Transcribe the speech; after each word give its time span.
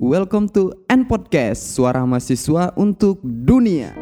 Welcome 0.00 0.48
to 0.56 0.72
N 0.88 1.04
Podcast, 1.04 1.76
suara 1.76 2.00
mahasiswa 2.08 2.72
untuk 2.72 3.20
dunia. 3.20 3.92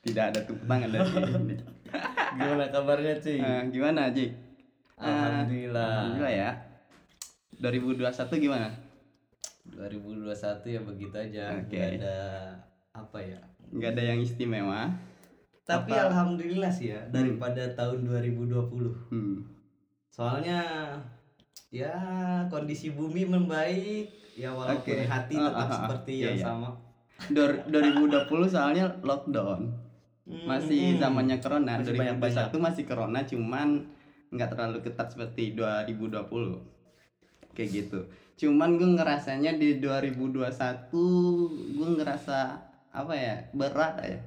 Tidak 0.00 0.24
ada 0.32 0.40
tepuk 0.40 0.64
tangan 0.64 0.88
dari 0.88 1.20
ini. 1.20 1.60
Gimana 2.40 2.72
kabarnya 2.72 3.20
cuy? 3.20 3.44
Eh, 3.44 3.68
gimana, 3.68 4.08
Ji? 4.08 4.32
Eh, 4.32 5.04
Alhamdulillah. 5.04 6.16
Alhamdulillah 6.16 6.32
ya. 6.32 6.64
2021 7.60 8.40
gimana? 8.40 8.72
2021 9.68 10.64
ya 10.64 10.80
begitu 10.80 11.12
aja. 11.12 11.60
Oke. 11.60 11.76
Nggak 11.76 12.00
ada 12.00 12.16
apa 12.96 13.20
ya? 13.20 13.51
Nggak 13.72 13.90
ada 13.96 14.02
yang 14.04 14.20
istimewa. 14.20 14.92
Tapi 15.62 15.90
Apa? 15.90 16.10
alhamdulillah 16.10 16.68
sih 16.68 16.92
ya 16.92 17.00
daripada 17.08 17.64
tahun 17.72 18.04
2020. 18.04 19.08
Hmm. 19.08 19.46
Soalnya 20.12 20.60
ya 21.72 21.94
kondisi 22.52 22.92
bumi 22.92 23.24
membaik 23.24 24.12
ya 24.36 24.52
walaupun 24.52 24.92
Oke. 24.92 25.08
hati 25.08 25.34
Ah, 25.36 25.48
tetap 25.48 25.56
ah, 25.56 25.64
ah, 25.64 25.76
seperti 25.80 26.12
iya, 26.20 26.24
yang 26.28 26.36
iya. 26.36 26.44
sama. 26.44 26.68
Dor- 27.30 27.62
2020 27.70 28.28
soalnya 28.50 28.84
lockdown. 29.00 29.70
Masih 30.44 30.96
Hmm. 30.96 31.00
zamannya 31.00 31.36
corona. 31.38 31.78
Masih 31.80 31.94
2021 31.94 31.98
banyak-banyak. 31.98 32.60
masih 32.60 32.84
corona 32.84 33.20
cuman 33.24 33.68
nggak 34.28 34.48
terlalu 34.50 34.78
ketat 34.82 35.08
seperti 35.08 35.54
2020. 35.54 36.60
Kayak 37.52 37.70
gitu. 37.70 38.00
Cuman 38.34 38.74
gue 38.76 38.88
ngerasanya 38.96 39.54
di 39.54 39.78
2021 39.78 40.90
gue 41.72 41.88
ngerasa 41.96 42.58
apa 42.92 43.12
ya 43.16 43.34
berat 43.56 43.96
ya. 44.04 44.20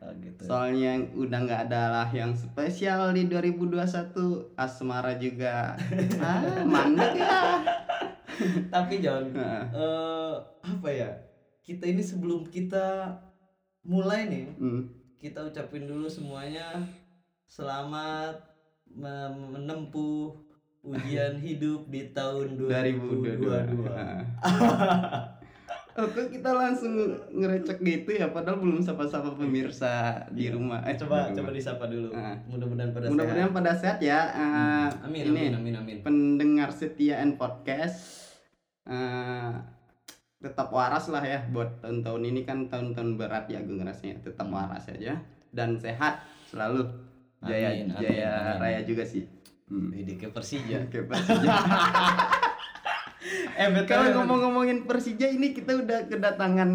Oh, 0.00 0.08
gitu. 0.16 0.48
Soalnya 0.48 0.96
udah 1.12 1.38
nggak 1.44 1.62
ada 1.68 1.82
lah 1.92 2.08
yang 2.08 2.32
spesial 2.32 3.12
di 3.12 3.28
2021 3.28 4.56
asmara 4.56 5.12
juga 5.20 5.76
ah 6.24 6.64
mandek 6.64 7.20
ya. 7.20 7.60
Tapi 8.72 9.04
John, 9.04 9.36
Nah, 9.36 9.68
eh, 9.68 10.34
apa 10.64 10.88
ya? 10.88 11.10
Kita 11.60 11.84
ini 11.84 12.00
sebelum 12.00 12.48
kita 12.48 13.12
mulai 13.84 14.24
nih, 14.32 14.48
hmm. 14.56 14.82
kita 15.20 15.44
ucapin 15.44 15.84
dulu 15.84 16.08
semuanya 16.08 16.80
selamat 17.44 18.40
menempuh 19.52 20.32
ujian 20.80 21.36
hidup 21.44 21.84
di 21.92 22.08
tahun 22.16 22.56
2022. 22.56 23.76
2022. 23.76 25.36
Oh, 25.98 26.06
kok 26.06 26.30
kita 26.30 26.50
langsung 26.54 26.94
ngerecek 27.34 27.82
gitu 27.82 28.10
ya 28.14 28.30
padahal 28.30 28.62
belum 28.62 28.78
sapa-sapa 28.78 29.34
pemirsa 29.34 30.22
di 30.30 30.46
rumah. 30.46 30.86
Eh, 30.86 30.94
coba 30.94 31.28
di 31.30 31.38
coba 31.38 31.50
rumah. 31.50 31.58
disapa 31.58 31.84
dulu. 31.90 32.14
Ah. 32.14 32.38
Mudah-mudahan 32.46 32.90
pada 32.94 33.04
Mudah-mudahan 33.10 33.50
pada 33.50 33.72
sehat 33.74 33.98
ya. 33.98 34.30
Sehat. 34.30 34.92
Amin, 35.02 35.22
ini 35.34 35.50
amin 35.50 35.54
amin 35.58 35.74
amin. 35.82 35.96
pendengar 36.06 36.70
setia 36.70 37.18
N 37.20 37.34
podcast 37.34 38.30
eh, 38.86 39.50
tetap 40.40 40.72
waras 40.72 41.10
lah 41.12 41.20
ya 41.20 41.44
buat 41.52 41.82
tahun-tahun 41.84 42.22
ini 42.24 42.40
kan 42.48 42.70
tahun-tahun 42.70 43.20
berat 43.20 43.50
ya 43.52 43.60
gue 43.60 43.76
ngerasanya 43.76 44.24
tetap 44.24 44.48
waras 44.48 44.88
aja 44.88 45.20
dan 45.52 45.76
sehat 45.76 46.24
selalu 46.48 46.86
jaya 47.42 47.72
Amin, 47.76 47.92
amin, 47.92 48.00
jaya 48.00 48.30
amin. 48.56 48.56
raya 48.60 48.80
juga 48.84 49.04
sih. 49.04 49.24
Hmm. 49.70 49.90
Ini 49.92 50.18
ke 50.18 50.28
Persija. 50.28 50.86
eh. 53.22 53.68
Kalau 53.84 54.06
ngomong-ngomongin 54.16 54.84
Persija 54.84 55.26
ini 55.26 55.52
kita 55.52 55.76
udah 55.76 56.06
kedatangan 56.06 56.70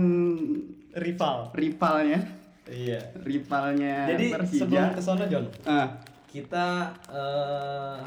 rival. 0.95 1.49
rivalnya, 1.51 2.19
Iya. 2.65 3.01
rivalnya 3.19 4.09
Jadi 4.09 4.25
Persija. 4.31 4.59
sebelum 4.63 4.85
ke 4.91 5.01
sono 5.01 5.25
John, 5.25 5.45
Ah, 5.63 5.99
kita 6.25 6.67
eh 7.07 8.05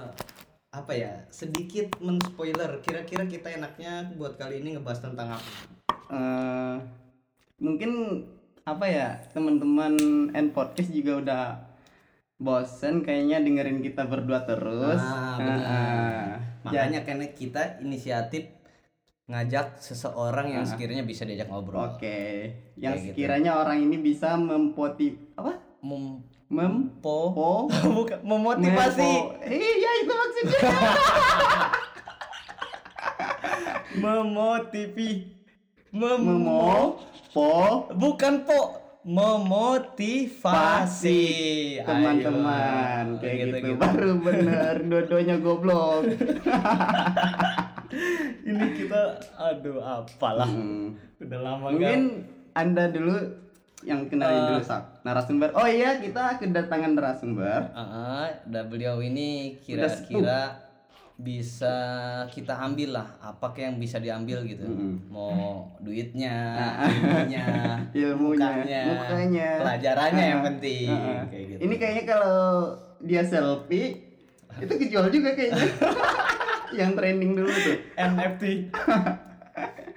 apa 0.69 0.92
ya 0.92 1.25
sedikit 1.28 1.97
men-spoiler 1.98 2.78
kira-kira 2.78 3.25
kita 3.25 3.48
enaknya 3.50 4.12
buat 4.15 4.37
kali 4.37 4.60
ini 4.60 4.77
ngebahas 4.77 5.00
tentang 5.03 5.28
apa 5.32 5.48
eh, 6.09 6.75
mungkin 7.59 8.22
apa 8.62 8.84
ya 8.84 9.09
teman-teman 9.28 9.97
N 10.31 10.47
podcast 10.53 10.93
juga 10.93 11.12
udah 11.19 11.44
bosen 12.37 13.00
kayaknya 13.00 13.41
dengerin 13.41 13.81
kita 13.81 14.04
berdua 14.04 14.44
terus. 14.44 15.00
Ah, 15.00 15.34
benar. 15.34 15.59
ah. 15.59 15.66
Ya, 15.66 16.18
makanya 16.69 17.01
karena 17.03 17.27
kita 17.29 17.62
inisiatif 17.79 18.45
ngajak 19.25 19.77
seseorang 19.77 20.49
yang 20.51 20.65
sekiranya 20.65 21.05
bisa 21.05 21.23
diajak 21.23 21.49
ngobrol. 21.49 21.84
Oke, 21.87 22.49
yang 22.75 22.97
Kayak 22.97 23.03
gitu. 23.03 23.09
sekiranya 23.12 23.53
orang 23.56 23.79
ini 23.79 23.97
bisa 23.99 24.34
mempoti 24.34 25.17
apa? 25.34 25.61
Mem 25.81 26.25
Mempo. 26.49 27.37
Po 27.37 27.53
bukan 27.99 28.25
memotivasi. 28.25 29.05
Mempo- 29.05 29.37
Iya 29.45 29.91
itu 30.01 30.12
maksudnya. 30.12 30.61
memotivi. 33.99 35.11
Mem 35.91 36.21
Memo 36.21 36.97
po 37.31 37.53
bukan 37.93 38.45
po 38.45 38.77
memotivasi 39.09 41.25
teman-teman 41.81 43.17
kayak 43.17 43.37
gitu, 43.41 43.57
gitu. 43.65 43.81
baru 43.81 44.21
bener 44.21 44.85
dodonya 44.85 45.41
goblok. 45.41 46.05
ini 48.45 48.67
kita 48.77 49.17
aduh 49.35 49.81
apalah 49.81 50.45
Hmm. 50.45 50.93
udah 51.19 51.39
lama 51.41 51.73
Mungkin 51.73 52.23
Anda 52.53 52.89
dulu 52.89 53.17
yang 53.81 54.05
kenalin 54.07 54.37
Eh. 54.37 54.47
dulu 54.53 54.61
sak 54.61 55.01
narasumber. 55.03 55.49
Oh 55.55 55.65
iya, 55.65 55.97
kita 55.97 56.37
kedatangan 56.37 56.93
narasumber. 56.93 57.73
Ah, 57.73 58.29
dan 58.45 58.67
beliau 58.67 58.99
ini 58.99 59.55
kira-kira 59.63 60.68
bisa 61.19 61.75
kita 62.31 62.55
ambil 62.55 62.95
lah 62.95 63.09
apa 63.19 63.51
yang 63.53 63.75
bisa 63.75 63.99
diambil 63.99 64.39
gitu 64.45 64.62
Mm-mm. 64.62 65.11
mau 65.11 65.67
duitnya 65.79 66.31
ilmunya 66.81 67.43
Ilmunya, 68.06 68.15
mukanya, 68.55 68.83
mukanya. 68.87 69.49
pelajarannya 69.59 70.25
yang 70.25 70.41
Ah, 70.41 70.47
penting 70.47 70.87
ah, 70.89 71.11
ah. 71.12 71.23
kayak 71.27 71.45
gitu 71.49 71.59
Ini 71.61 71.75
kayaknya 71.75 72.05
kalau 72.07 72.39
dia 73.01 73.23
selfie 73.23 73.99
itu 74.62 74.73
kejual 74.77 75.07
juga 75.09 75.34
kayaknya. 75.34 75.67
yang 76.78 76.93
trending 76.93 77.33
dulu 77.34 77.51
tuh. 77.51 77.77
NFT 77.95 78.43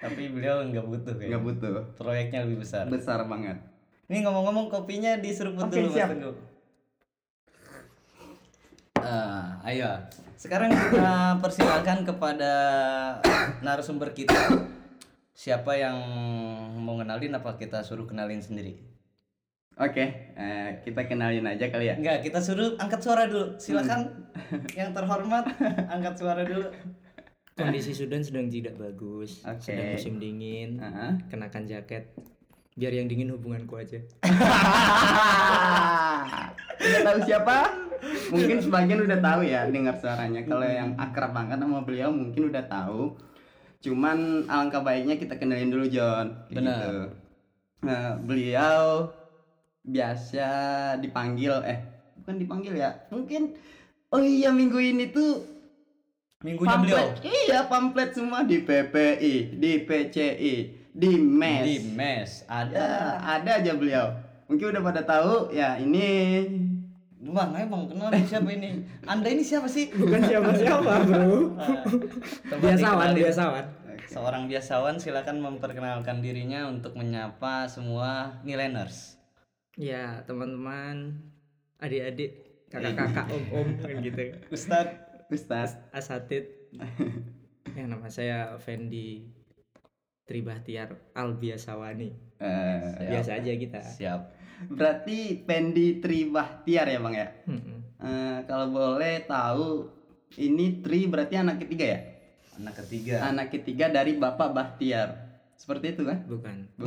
tapi 0.01 0.21
beliau 0.27 0.65
nggak 0.65 0.81
butuh 0.83 1.13
kayak 1.13 1.29
Nggak 1.29 1.43
butuh. 1.45 1.71
proyeknya 1.95 2.39
lebih 2.41 2.65
besar 2.65 2.89
Besar 2.89 3.21
banget. 3.23 3.61
ini 4.07 4.25
ngomong-ngomong 4.25 4.67
kopinya 4.67 5.15
diseruput 5.15 5.63
Oke, 5.63 5.77
dulu 5.77 5.93
siap. 5.93 6.09
Mas 6.09 6.17
Teguh 6.17 6.35
Ah, 8.97 9.61
ayo 9.63 9.85
sekarang 10.41 10.73
kita 10.73 11.37
persilakan 11.37 12.01
kepada 12.01 12.53
narasumber 13.61 14.09
kita 14.17 14.33
siapa 15.37 15.77
yang 15.77 16.01
mau 16.81 16.97
kenalin 16.97 17.37
apa 17.37 17.61
kita 17.61 17.85
suruh 17.85 18.09
kenalin 18.09 18.41
sendiri 18.41 18.89
Oke, 19.81 20.33
eh, 20.37 20.83
kita 20.85 21.09
kenalin 21.09 21.47
aja 21.47 21.69
kali 21.69 21.89
ya. 21.89 21.95
enggak 21.97 22.25
kita 22.25 22.41
suruh 22.41 22.73
angkat 22.81 23.05
suara 23.05 23.29
dulu 23.29 23.53
silakan 23.61 24.29
yang 24.79 24.89
terhormat 24.97 25.45
angkat 25.93 26.17
suara 26.17 26.41
dulu 26.41 26.73
Kondisi 27.51 27.93
Sudan 27.93 28.25
sedang 28.25 28.49
tidak 28.49 28.79
bagus, 28.79 29.45
Oke. 29.45 29.69
sedang 29.69 29.93
musim 29.93 30.17
dingin. 30.17 30.81
Ah. 30.81 31.13
Kenakan 31.29 31.67
jaket. 31.69 32.09
Biar 32.81 32.97
yang 32.97 33.05
dingin 33.05 33.29
hubunganku 33.29 33.77
aja. 33.77 34.01
tahu 37.05 37.19
siapa? 37.29 37.77
Mungkin 38.33 38.57
sebagian 38.57 39.05
udah 39.05 39.21
tahu 39.21 39.45
ya 39.45 39.69
dengar 39.69 40.01
suaranya. 40.01 40.41
Kalau 40.49 40.65
yang 40.65 40.97
akrab 40.97 41.29
banget 41.29 41.61
sama 41.61 41.85
beliau 41.85 42.09
mungkin 42.09 42.49
udah 42.49 42.65
tahu. 42.65 43.13
Cuman 43.85 44.49
alangkah 44.49 44.81
baiknya 44.81 45.21
kita 45.21 45.37
kenalin 45.37 45.69
dulu 45.69 45.85
John. 45.93 46.33
Benar. 46.49 46.57
gitu. 46.57 46.93
Nah, 47.85 48.17
beliau 48.17 49.13
biasa 49.85 50.49
dipanggil 50.97 51.61
eh 51.61 51.85
bukan 52.17 52.41
dipanggil 52.41 52.81
ya. 52.81 52.97
Mungkin 53.13 53.61
oh 54.09 54.25
iya 54.25 54.49
minggu 54.49 54.81
ini 54.81 55.13
tuh 55.13 55.45
minggunya 56.41 56.81
beliau 56.81 57.13
Iya, 57.21 57.69
pamflet 57.69 58.17
semua 58.17 58.41
di 58.41 58.65
PPI, 58.65 59.61
di 59.61 59.85
PCI, 59.85 60.80
di 60.91 61.15
MES. 61.15 61.63
di 61.63 61.75
mes 61.95 62.31
ada 62.51 62.75
Ya, 62.75 62.91
ada 63.39 63.51
aja 63.63 63.71
beliau. 63.75 64.11
Mungkin 64.51 64.75
udah 64.75 64.83
pada 64.83 65.01
tahu 65.07 65.55
ya 65.55 65.79
ini 65.79 66.09
Bang, 67.21 67.53
emang 67.53 67.85
kenal 67.85 68.09
siapa 68.25 68.49
ini? 68.49 68.81
Anda 69.05 69.29
ini 69.29 69.45
siapa 69.45 69.69
sih? 69.69 69.93
Bukan 69.93 70.25
siapa-siapa, 70.25 71.05
Bro. 71.05 71.53
Ah, 71.61 72.57
biasawan, 72.57 73.13
biasawan. 73.13 73.65
Seorang 74.09 74.49
biasawan 74.49 74.97
silakan 74.97 75.37
memperkenalkan 75.37 76.25
dirinya 76.25 76.65
untuk 76.65 76.97
menyapa 76.97 77.69
semua 77.69 78.41
millennials. 78.41 79.21
Ya, 79.77 80.25
teman-teman, 80.25 81.21
adik-adik, 81.77 82.65
kakak-kakak, 82.73 83.29
om-om 83.29 83.69
kan 83.77 84.01
gitu. 84.01 84.33
Ustadz 84.49 84.97
Ustaz. 85.31 85.77
Asatid. 85.95 86.49
yang 87.77 87.87
nama 87.87 88.11
saya 88.11 88.59
Fendi 88.59 89.40
Tri 90.31 90.39
Bahtiar 90.39 90.95
Al 91.11 91.35
Biasawani. 91.35 92.07
Eh, 92.39 92.79
Biasa 93.05 93.35
aja 93.35 93.51
kita. 93.51 93.83
Siap. 93.83 94.21
berarti 94.63 95.41
Pendi 95.41 95.97
Tri 95.97 96.23
Bahtiar 96.25 96.85
ya 96.85 97.01
bang 97.01 97.15
ya 97.17 97.27
Mm-mm. 97.45 97.77
Eh, 97.97 98.39
kalau 98.45 98.69
boleh 98.69 99.25
tahu 99.25 99.89
ini 100.37 100.79
Tri 100.79 101.05
berarti 101.05 101.35
anak 101.35 101.59
ketiga 101.59 101.85
ya 101.87 101.99
Anak 102.55 102.73
ketiga. 102.79 103.25
anak 103.25 103.49
ketiga 103.49 103.89
dari 103.89 104.15
Bapak 104.15 104.53
Bahtiar 104.53 105.17
seperti 105.57 105.93
itu 105.93 106.05
kan 106.05 106.25
Bukan. 106.25 106.77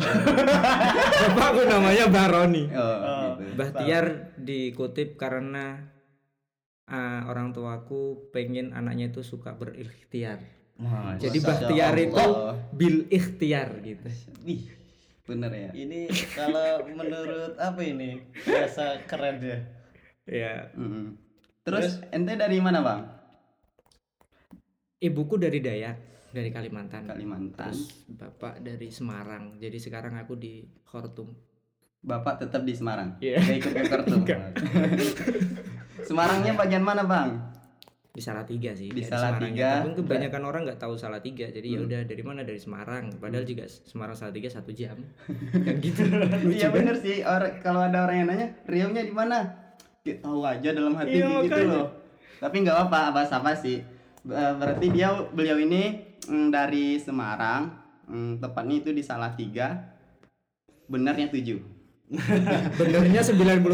Bapakku 1.20 1.62
namanya 1.66 2.06
Baroni. 2.08 2.70
oh, 2.70 3.38
gitu 3.38 3.54
Bahtiar 3.54 4.04
dikutip 4.36 5.14
karena 5.14 5.90
ah, 6.86 7.26
orang 7.26 7.50
tuaku 7.50 8.30
pengen 8.30 8.70
anaknya 8.70 9.10
itu 9.10 9.22
suka 9.22 9.54
berikhtiar. 9.54 10.42
Masya 10.74 11.30
Jadi 11.30 11.38
Masya 11.38 11.48
Bahtiar 11.48 11.94
itu 11.96 12.18
Allah. 12.18 12.54
bil 12.74 13.06
ikhtiar 13.06 13.68
gitu. 13.80 14.08
Wih, 14.42 14.66
bener 15.24 15.50
ya 15.54 15.70
Ini 15.70 16.00
kalau 16.34 16.82
menurut 16.84 17.54
apa 17.56 17.80
ini 17.80 18.20
bahasa 18.42 18.98
keren 19.06 19.38
ya? 19.38 19.58
Ya, 20.24 20.54
Mm-mm. 20.72 21.20
terus 21.62 22.00
ente 22.08 22.32
dari 22.32 22.56
mana 22.56 22.80
bang 22.80 23.00
ibuku 24.98 25.36
dari 25.36 25.60
Dayak, 25.60 25.96
dari 26.32 26.48
Kalimantan. 26.48 27.04
Kalimantan 27.04 27.76
Terus 27.76 28.08
bapak 28.08 28.64
dari 28.64 28.88
Semarang. 28.88 29.60
Jadi 29.60 29.76
sekarang 29.76 30.16
aku 30.16 30.32
di 30.34 30.64
Khortum. 30.82 31.28
Bapak 32.04 32.36
tetap 32.36 32.68
di 32.68 32.76
Semarang 32.76 33.16
Iya. 33.16 33.40
Ikut 33.40 33.72
ke 33.72 33.80
Khartoum 33.88 34.28
Semarangnya 36.08 36.52
bagian 36.52 36.84
mana 36.84 37.00
bang 37.00 37.40
Di 38.14 38.22
Salatiga 38.22 38.70
sih. 38.72 38.88
Di 38.88 39.02
Salatiga. 39.02 39.82
Tapi 39.82 39.98
kebanyakan 39.98 40.42
orang 40.46 40.60
nggak 40.64 40.78
tahu 40.78 40.94
Salatiga. 40.94 41.50
Jadi 41.50 41.74
ya 41.74 41.82
Hmm. 41.82 41.86
udah 41.90 42.00
dari 42.06 42.22
mana 42.22 42.40
dari 42.40 42.56
Semarang. 42.56 43.10
Padahal 43.18 43.42
juga 43.42 43.66
Semarang 43.66 44.14
Salatiga 44.14 44.46
satu 44.46 44.70
jam. 44.70 44.94
kan 45.66 45.74
gitu. 45.82 46.06
Iya 46.46 46.70
bener 46.70 46.94
sih 46.94 47.26
Or- 47.26 47.58
kalau 47.58 47.82
ada 47.82 48.06
orang 48.06 48.22
yang 48.22 48.28
nanya 48.30 48.48
Riau-nya 48.64 49.02
di 49.02 49.10
mana 49.10 49.42
Kita 50.00 50.20
tahu 50.22 50.44
aja 50.44 50.68
dalam 50.70 50.94
hati 50.94 51.16
Iya, 51.16 51.42
gitu 51.42 51.48
makanya. 51.50 51.74
loh 51.74 51.88
tapi 52.34 52.60
nggak 52.60 52.76
apa 52.76 52.98
apa 53.08 53.24
apa 53.24 53.56
sih 53.56 53.80
berarti 54.20 54.92
dia 54.92 55.08
beliau 55.32 55.56
ini 55.56 55.96
mm, 56.28 56.52
dari 56.52 57.00
Semarang 57.00 57.72
mm, 58.04 58.36
tepatnya 58.36 58.84
itu 58.84 58.92
di 58.92 59.00
Salatiga 59.00 59.80
benarnya 60.84 61.32
7 61.32 61.56
Benernya 62.76 63.24
97. 63.24 63.64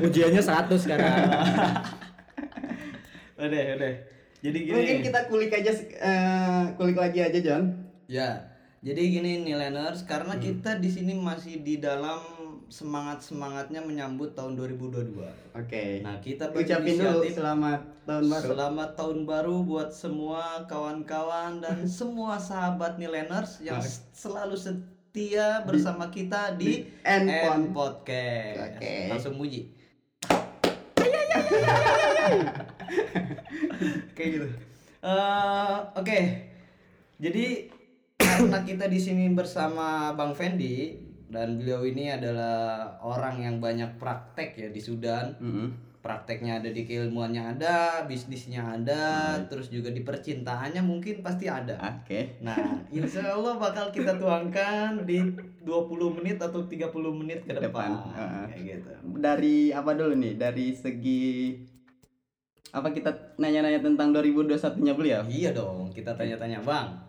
Ujiannya 0.00 0.40
100 0.40 0.72
sekarang. 0.72 1.04
Udah, 3.38 3.62
udah. 3.76 3.94
Jadi 4.38 4.58
gini. 4.60 4.70
mungkin 4.72 4.98
kita 5.00 5.20
kulik 5.26 5.50
aja 5.52 5.70
eh, 5.74 6.62
kulik 6.74 6.94
lagi 6.94 7.18
aja 7.20 7.38
John 7.38 7.74
Ya, 8.06 8.40
jadi 8.80 9.02
gini 9.04 9.42
nih 9.42 9.54
Leners, 9.54 10.02
karena 10.02 10.38
kita 10.38 10.76
di 10.76 10.88
sini 10.88 11.12
masih 11.12 11.60
di 11.60 11.76
dalam 11.76 12.22
semangat 12.66 13.20
semangatnya 13.20 13.80
menyambut 13.80 14.32
tahun 14.32 14.52
2022. 14.54 15.24
oke 15.52 15.84
Nah, 16.00 16.16
kita 16.18 16.48
ucapin 16.50 16.96
dulu 16.96 17.24
selamat 17.24 17.80
tahun 18.04 18.24
baru 18.28 18.44
Selamat 18.46 18.90
tahun 18.94 19.18
baru 19.24 19.56
buat 19.62 19.90
semua 19.90 20.42
kawan-kawan 20.64 21.58
dan 21.58 21.82
semua 21.98 22.36
sahabat 22.36 22.96
Nileners 22.96 23.58
yang 23.60 23.76
s- 23.78 24.04
selalu 24.12 24.54
setia 24.54 25.64
bersama 25.64 26.08
kita 26.08 26.54
di, 26.54 26.64
di 26.64 26.92
N 27.02 27.24
N 27.26 27.72
Pod. 27.72 28.04
Podcast. 28.04 28.76
Oke. 28.76 28.94
Langsung 29.10 29.34
muji. 29.34 29.60
Kayak 34.16 34.30
gitu. 34.32 34.46
Eh, 35.00 35.76
Oke. 35.94 36.18
Jadi 37.18 37.46
karena 38.14 38.62
kita 38.62 38.86
di 38.86 38.96
sini 38.96 39.30
bersama 39.30 40.12
Bang 40.12 40.30
Fendi 40.30 40.94
dan 41.26 41.56
beliau 41.56 41.82
ini 41.82 42.08
adalah 42.08 42.86
orang 42.98 43.42
yang 43.42 43.56
banyak 43.58 43.96
praktek 43.96 44.54
ya 44.56 44.68
di 44.68 44.78
Sudan 44.78 45.34
Mm-mm. 45.36 45.68
prakteknya 45.98 46.56
ada 46.56 46.70
di 46.70 46.86
keilmuannya 46.86 47.42
ada, 47.52 47.76
bisnisnya 48.02 48.62
ada, 48.62 49.34
Hmm. 49.34 49.44
terus 49.44 49.68
juga 49.68 49.90
di 49.90 50.00
percintaannya 50.00 50.80
mungkin 50.80 51.20
pasti 51.20 51.44
ada. 51.44 51.74
oke 51.76 52.38
Nah, 52.40 52.56
insya 52.88 53.28
Allah 53.28 53.58
bakal 53.58 53.90
kita 53.90 54.14
tuangkan 54.14 55.04
di 55.04 55.20
20 55.60 55.68
menit 56.14 56.38
atau 56.38 56.64
30 56.64 56.88
menit 57.12 57.42
ke 57.42 57.52
depan. 57.52 57.66
depan, 57.66 57.90
heeh. 58.14 58.44
Kayak 58.48 58.62
gitu. 58.64 58.90
dari 59.18 59.58
apa 59.68 59.90
dulu 59.92 60.14
nih 60.14 60.34
dari 60.34 60.66
segi 60.72 61.26
apa 62.68 62.92
kita 62.92 63.10
nanya-nanya 63.40 63.80
tentang 63.80 64.12
2021 64.12 64.84
nya 64.84 64.92
beliau 64.92 65.22
Iya 65.24 65.50
dong, 65.56 65.88
kita 65.90 66.12
tanya-tanya 66.12 66.60
Bang. 66.60 67.00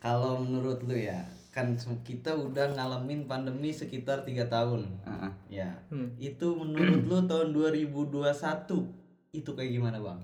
Kalau 0.00 0.40
menurut 0.40 0.80
lu 0.88 0.96
ya, 0.96 1.20
kan 1.52 1.76
kita 2.02 2.32
udah 2.32 2.72
ngalamin 2.74 3.28
pandemi 3.28 3.70
sekitar 3.70 4.24
tiga 4.24 4.48
tahun. 4.48 4.88
Ah, 5.04 5.28
ah. 5.28 5.32
Ya, 5.46 5.68
Hmm. 5.92 6.16
itu 6.16 6.56
menurut 6.56 7.04
lu 7.04 7.18
tahun 7.28 7.52
2021 7.52 8.88
itu 9.30 9.50
kayak 9.52 9.70
gimana 9.70 9.98
Bang? 10.00 10.20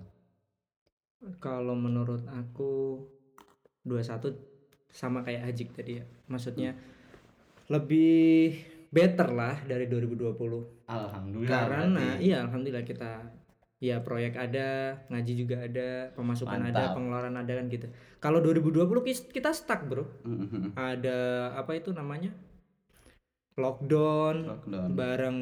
Kalau 1.39 1.75
menurut 1.77 2.23
aku 2.27 3.03
21 3.85 4.35
sama 4.91 5.21
kayak 5.23 5.51
Hajik 5.51 5.77
tadi 5.77 6.01
ya. 6.01 6.05
Maksudnya 6.27 6.73
lebih 7.69 8.57
better 8.91 9.29
lah 9.35 9.59
dari 9.67 9.87
2020. 9.91 10.87
Alhamdulillah. 10.87 11.51
Karena 11.51 11.85
berarti. 11.91 12.25
iya 12.25 12.37
alhamdulillah 12.47 12.87
kita 12.87 13.13
ya 13.77 14.01
proyek 14.01 14.35
ada, 14.41 15.01
ngaji 15.13 15.33
juga 15.37 15.57
ada, 15.61 16.09
pemasukan 16.17 16.61
ada, 16.65 16.73
Mantap. 16.73 16.95
pengeluaran 16.97 17.37
ada 17.37 17.53
kan 17.61 17.67
gitu. 17.69 17.87
Kalau 18.19 18.41
2020 18.41 19.05
kis- 19.05 19.29
kita 19.29 19.53
stuck, 19.53 19.85
Bro. 19.85 20.09
Mm-mm. 20.25 20.73
Ada 20.73 21.53
apa 21.55 21.77
itu 21.77 21.93
namanya? 21.93 22.33
Lockdown, 23.57 24.37
lockdown 24.45 24.93
barang 24.93 25.39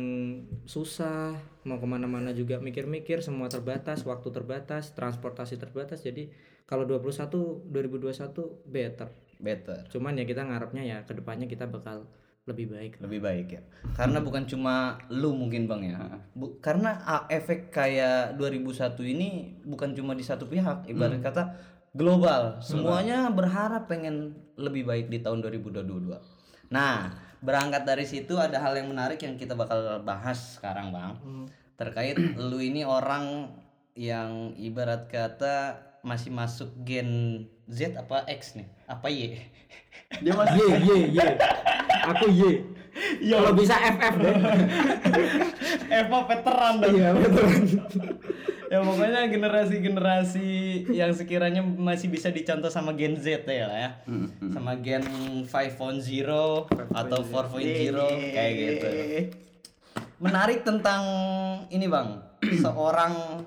susah 0.71 1.35
mau 1.67 1.83
ke 1.83 1.87
mana-mana 1.91 2.31
juga 2.31 2.63
mikir-mikir 2.63 3.19
semua 3.19 3.51
terbatas 3.51 4.07
waktu 4.07 4.31
terbatas 4.31 4.95
transportasi 4.95 5.59
terbatas 5.59 5.99
jadi 5.99 6.31
kalau 6.63 6.87
21 6.87 7.67
2021 7.75 8.71
better 8.71 9.11
better. 9.43 9.91
cuman 9.91 10.15
ya 10.15 10.25
kita 10.31 10.47
ngarepnya 10.47 10.83
ya 10.87 10.99
ke 11.03 11.11
depannya 11.11 11.51
kita 11.51 11.67
bakal 11.67 12.07
lebih 12.45 12.77
baik 12.77 12.93
lebih 13.01 13.21
baik 13.25 13.49
ya. 13.57 13.63
Karena 13.97 14.21
bukan 14.21 14.45
cuma 14.45 15.01
lu 15.09 15.33
mungkin 15.33 15.65
bang 15.65 15.83
ya. 15.97 16.01
Bu- 16.37 16.61
karena 16.61 17.01
ah, 17.09 17.25
efek 17.33 17.73
kayak 17.73 18.37
2001 18.37 19.01
ini 19.01 19.57
bukan 19.65 19.97
cuma 19.97 20.13
di 20.13 20.21
satu 20.21 20.45
pihak 20.45 20.85
ibarat 20.85 21.25
kata 21.25 21.43
global. 21.97 22.61
Semuanya 22.61 23.33
berharap 23.33 23.89
pengen 23.89 24.37
lebih 24.61 24.85
baik 24.85 25.09
di 25.09 25.25
tahun 25.25 25.41
2022 25.41 26.45
nah 26.73 27.13
berangkat 27.45 27.85
dari 27.85 28.09
situ 28.09 28.41
ada 28.41 28.57
hal 28.57 28.73
yang 28.75 28.89
menarik 28.89 29.21
yang 29.21 29.37
kita 29.37 29.53
bakal 29.53 30.01
bahas 30.01 30.57
sekarang 30.57 30.91
bang. 30.91 31.13
Terkait 31.77 32.17
lu 32.19 32.57
ini 32.59 32.83
orang 32.89 33.53
yang 33.95 34.57
ibarat 34.57 35.07
kata 35.07 35.77
masih 36.03 36.33
masuk 36.33 36.73
gen 36.83 37.45
Z 37.69 37.97
apa 37.97 38.29
X 38.29 38.59
nih? 38.59 38.69
Apa 38.85 39.07
Y? 39.09 39.41
Dia 40.21 40.33
masih 40.37 40.61
ye 40.61 40.77
ye 40.85 40.99
ye 41.17 41.27
aku 42.05 42.27
ye 42.31 42.53
kalau 43.31 43.53
bisa 43.57 43.75
FF 43.75 44.15
deh. 44.23 44.37
Eva 46.05 46.19
veteran 46.31 46.75
dong? 46.79 46.95
Iya 46.95 47.11
betul 47.15 47.47
ya 48.73 48.83
pokoknya 48.83 49.31
generasi-generasi 49.31 50.49
yang 50.91 51.15
sekiranya 51.15 51.63
masih 51.63 52.11
bisa 52.11 52.35
dicontoh 52.35 52.73
sama 52.73 52.97
Gen 52.99 53.15
Z 53.19 53.47
ya 53.47 53.67
lah 53.71 53.79
ya. 53.79 53.91
Mm-mm. 54.09 54.51
sama 54.51 54.75
Gen 54.83 55.05
5.0 55.47 55.47
atau 56.91 57.19
4.0 57.23 58.35
kayak 58.35 58.53
gitu. 58.57 58.89
Menarik 60.19 60.67
tentang 60.67 61.03
ini 61.71 61.87
bang. 61.87 62.19
Seorang 62.65 63.43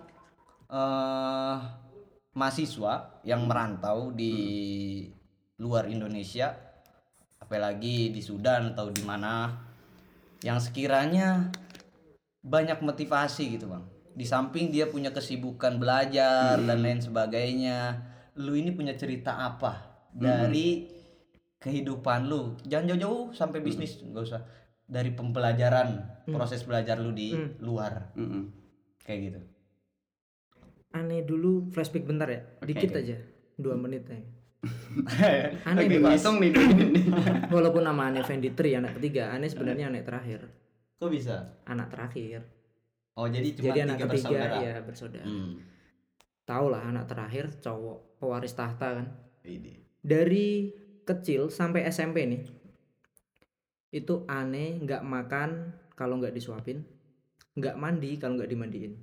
eh 0.68 1.56
mahasiswa 2.38 3.18
yang 3.26 3.50
merantau 3.50 4.14
di 4.14 4.36
luar 5.58 5.90
Indonesia 5.90 6.54
apalagi 7.42 8.14
di 8.14 8.22
Sudan 8.22 8.78
atau 8.78 8.94
di 8.94 9.02
mana 9.02 9.58
yang 10.46 10.62
sekiranya 10.62 11.50
banyak 12.46 12.78
motivasi 12.86 13.58
gitu 13.58 13.74
bang. 13.74 13.82
Di 14.14 14.26
samping 14.26 14.70
dia 14.70 14.86
punya 14.86 15.10
kesibukan 15.10 15.82
belajar 15.82 16.62
dan 16.62 16.78
lain 16.86 17.02
sebagainya 17.02 18.06
lu 18.38 18.54
ini 18.54 18.70
punya 18.70 18.94
cerita 18.94 19.42
apa 19.42 20.06
dari 20.14 20.86
kehidupan 21.58 22.30
lu? 22.30 22.54
Jangan 22.70 22.94
jauh-jauh 22.94 23.34
sampai 23.34 23.66
bisnis 23.66 23.98
nggak 23.98 24.26
usah. 24.30 24.46
Dari 24.88 25.10
pembelajaran 25.12 26.22
proses 26.30 26.62
belajar 26.64 27.02
lu 27.02 27.12
di 27.12 27.34
luar. 27.60 28.14
Mm-mm. 28.14 28.54
kayak 29.04 29.20
gitu 29.32 29.57
aneh 30.94 31.24
dulu 31.24 31.68
flashback 31.74 32.08
bentar 32.08 32.28
ya. 32.30 32.42
Oke, 32.62 32.72
dikit 32.72 32.92
oke. 32.96 33.00
aja 33.04 33.18
dua 33.58 33.76
menit 33.76 34.08
aja. 34.08 34.22
Lagi 34.22 35.64
aneh 35.70 35.86
bebas 35.88 36.20
ngitung 36.20 36.38
nih 36.42 36.52
walaupun 37.56 37.84
nama 37.86 38.10
aneh 38.12 38.24
Fendi 38.26 38.52
Tri 38.54 38.76
anak 38.78 38.98
ketiga. 39.02 39.34
Aneh 39.34 39.50
sebenarnya 39.52 39.92
anak 39.92 40.08
terakhir. 40.08 40.48
Kok 40.98 41.10
bisa? 41.12 41.62
Anak 41.68 41.94
terakhir. 41.94 42.46
Oh 43.18 43.26
jadi 43.26 43.54
cuma 43.58 43.74
jadi 43.74 43.74
tiga 43.74 43.84
anak 43.90 43.98
ketiga 43.98 44.14
bersaudara. 44.14 44.56
ya 44.62 44.74
bersaudara. 44.86 45.28
Hmm. 45.28 45.54
tau 46.48 46.72
lah 46.72 46.80
anak 46.80 47.12
terakhir 47.12 47.52
cowok 47.60 48.24
pewaris 48.24 48.56
tahta 48.56 49.04
kan. 49.04 49.08
Ini. 49.44 49.84
Dari 50.00 50.72
kecil 51.04 51.52
sampai 51.52 51.88
SMP 51.88 52.24
nih 52.28 52.44
itu 53.96 54.28
aneh 54.28 54.76
nggak 54.84 55.04
makan 55.08 55.72
kalau 55.96 56.20
nggak 56.20 56.36
disuapin 56.36 56.84
nggak 57.56 57.80
mandi 57.80 58.20
kalau 58.20 58.36
nggak 58.36 58.52
dimandiin 58.52 58.94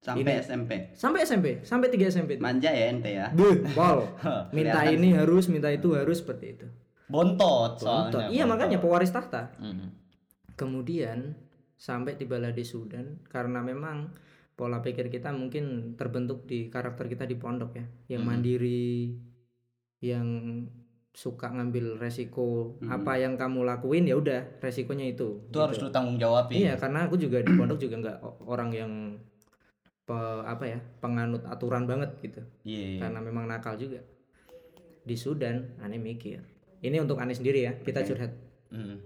Sampai 0.00 0.24
Ini- 0.24 0.40
SMP. 0.40 0.72
sampai 0.92 1.20
SMP 1.22 1.46
sampai 1.60 1.88
3 1.88 2.08
SMP 2.08 2.30
Manja 2.36 2.68
ya 2.68 2.88
ente 2.88 3.12
ya. 3.12 3.28
Buh, 3.30 3.52
pol. 3.70 4.08
minta 4.56 4.80
ini 4.86 5.12
harus 5.12 5.44
minta 5.46 5.68
itu 5.68 5.92
harus 5.92 6.18
seperti 6.18 6.46
itu 6.54 6.66
Bontot 7.04 7.76
Bontot. 7.76 7.82
soalnya. 8.10 8.28
iya 8.28 8.42
bontot. 8.42 8.50
makanya 8.56 8.78
pewaris 8.78 9.10
tahta 9.10 9.52
Mm. 9.56 9.92
kemudian 10.54 11.36
sampai 11.74 12.14
tibalah 12.14 12.48
di 12.48 12.62
Sudan 12.62 13.20
karena 13.24 13.60
memang 13.60 14.12
pola 14.52 14.78
pikir 14.78 15.08
kita 15.08 15.30
mungkin 15.30 15.94
terbentuk 15.94 16.44
di 16.44 16.68
karakter 16.68 17.04
kita 17.06 17.24
di 17.24 17.34
pondok 17.34 17.72
ya 17.74 17.84
yang 18.10 18.22
Hmm. 18.22 18.30
mandiri 18.30 19.16
yang 19.98 20.26
suka 21.10 21.50
ngambil 21.50 21.98
resiko 21.98 22.76
Hmm. 22.78 22.88
apa 22.94 23.18
yang 23.18 23.34
kamu 23.34 23.64
lakuin 23.66 24.04
ya 24.04 24.14
udah 24.14 24.40
resikonya 24.58 25.08
itu 25.08 25.44
Itu 25.44 25.58
harus 25.58 25.76
lu 25.76 25.90
tanggung 25.90 26.16
jawabin. 26.16 26.56
iya 26.58 26.72
karena 26.74 27.04
aku 27.04 27.16
juga 27.16 27.40
di 27.40 27.50
pondok 27.50 27.76
juga 27.76 27.96
nggak 27.98 28.16
orang 28.42 28.70
yang 28.70 28.92
pe- 30.10 30.42
apa 30.42 30.64
ya 30.66 30.78
penganut 30.98 31.46
aturan 31.46 31.86
banget 31.86 32.10
gitu 32.20 32.42
Iya. 32.66 32.82
iya. 32.90 33.00
karena 33.00 33.22
memang 33.22 33.46
nakal 33.46 33.78
juga 33.78 34.02
di 35.00 35.14
Sudan 35.14 35.78
aneh 35.78 35.96
mikir 35.96 36.42
ini 36.80 36.98
untuk 36.98 37.16
aneh 37.16 37.32
sendiri 37.32 37.62
ya 37.62 37.72
kita 37.78 38.02
Oke. 38.02 38.08
curhat 38.10 38.32
Mm. 38.70 38.98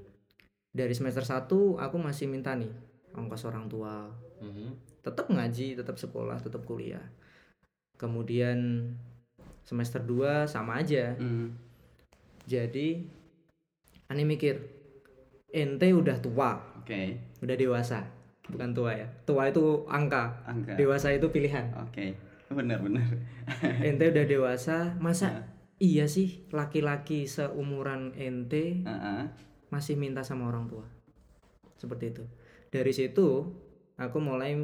dari 0.71 0.93
semester 0.93 1.21
1 1.21 1.45
aku 1.77 1.97
masih 1.97 2.25
minta 2.25 2.53
nih 2.53 2.73
ongkos 3.13 3.45
orang 3.45 3.65
tua 3.65 4.09
Mhm. 4.41 5.01
tetap 5.01 5.29
ngaji 5.29 5.73
tetap 5.75 5.97
sekolah 5.97 6.37
tetap 6.39 6.65
kuliah 6.65 7.05
kemudian 7.95 8.91
semester 9.63 10.01
2 10.01 10.45
sama 10.45 10.81
aja 10.81 11.15
Hmm. 11.15 11.53
jadi 12.45 13.01
aneh 14.07 14.27
mikir 14.27 14.61
ente 15.49 15.89
udah 15.91 16.19
tua 16.19 16.61
Oke. 16.77 17.17
udah 17.41 17.57
dewasa 17.57 18.05
bukan 18.49 18.71
tua 18.77 18.93
ya. 18.93 19.09
Tua 19.25 19.49
itu 19.49 19.85
angka. 19.89 20.45
Angka. 20.45 20.77
dewasa 20.77 21.13
itu 21.13 21.29
pilihan. 21.33 21.73
Oke. 21.81 22.17
Benar 22.53 22.81
benar. 22.85 23.07
ente 23.89 24.05
udah 24.13 24.25
dewasa 24.29 24.95
masa 25.01 25.49
iya 25.83 26.07
sih 26.07 26.47
laki-laki 26.55 27.27
seumuran 27.27 28.15
ente 28.15 28.85
Heeh. 28.85 29.23
masih 29.73 29.97
minta 29.97 30.23
sama 30.23 30.49
orang 30.49 30.69
tua? 30.69 30.87
Seperti 31.81 32.15
itu. 32.15 32.25
Dari 32.71 32.93
situ 32.93 33.49
aku 33.97 34.19
mulai 34.21 34.55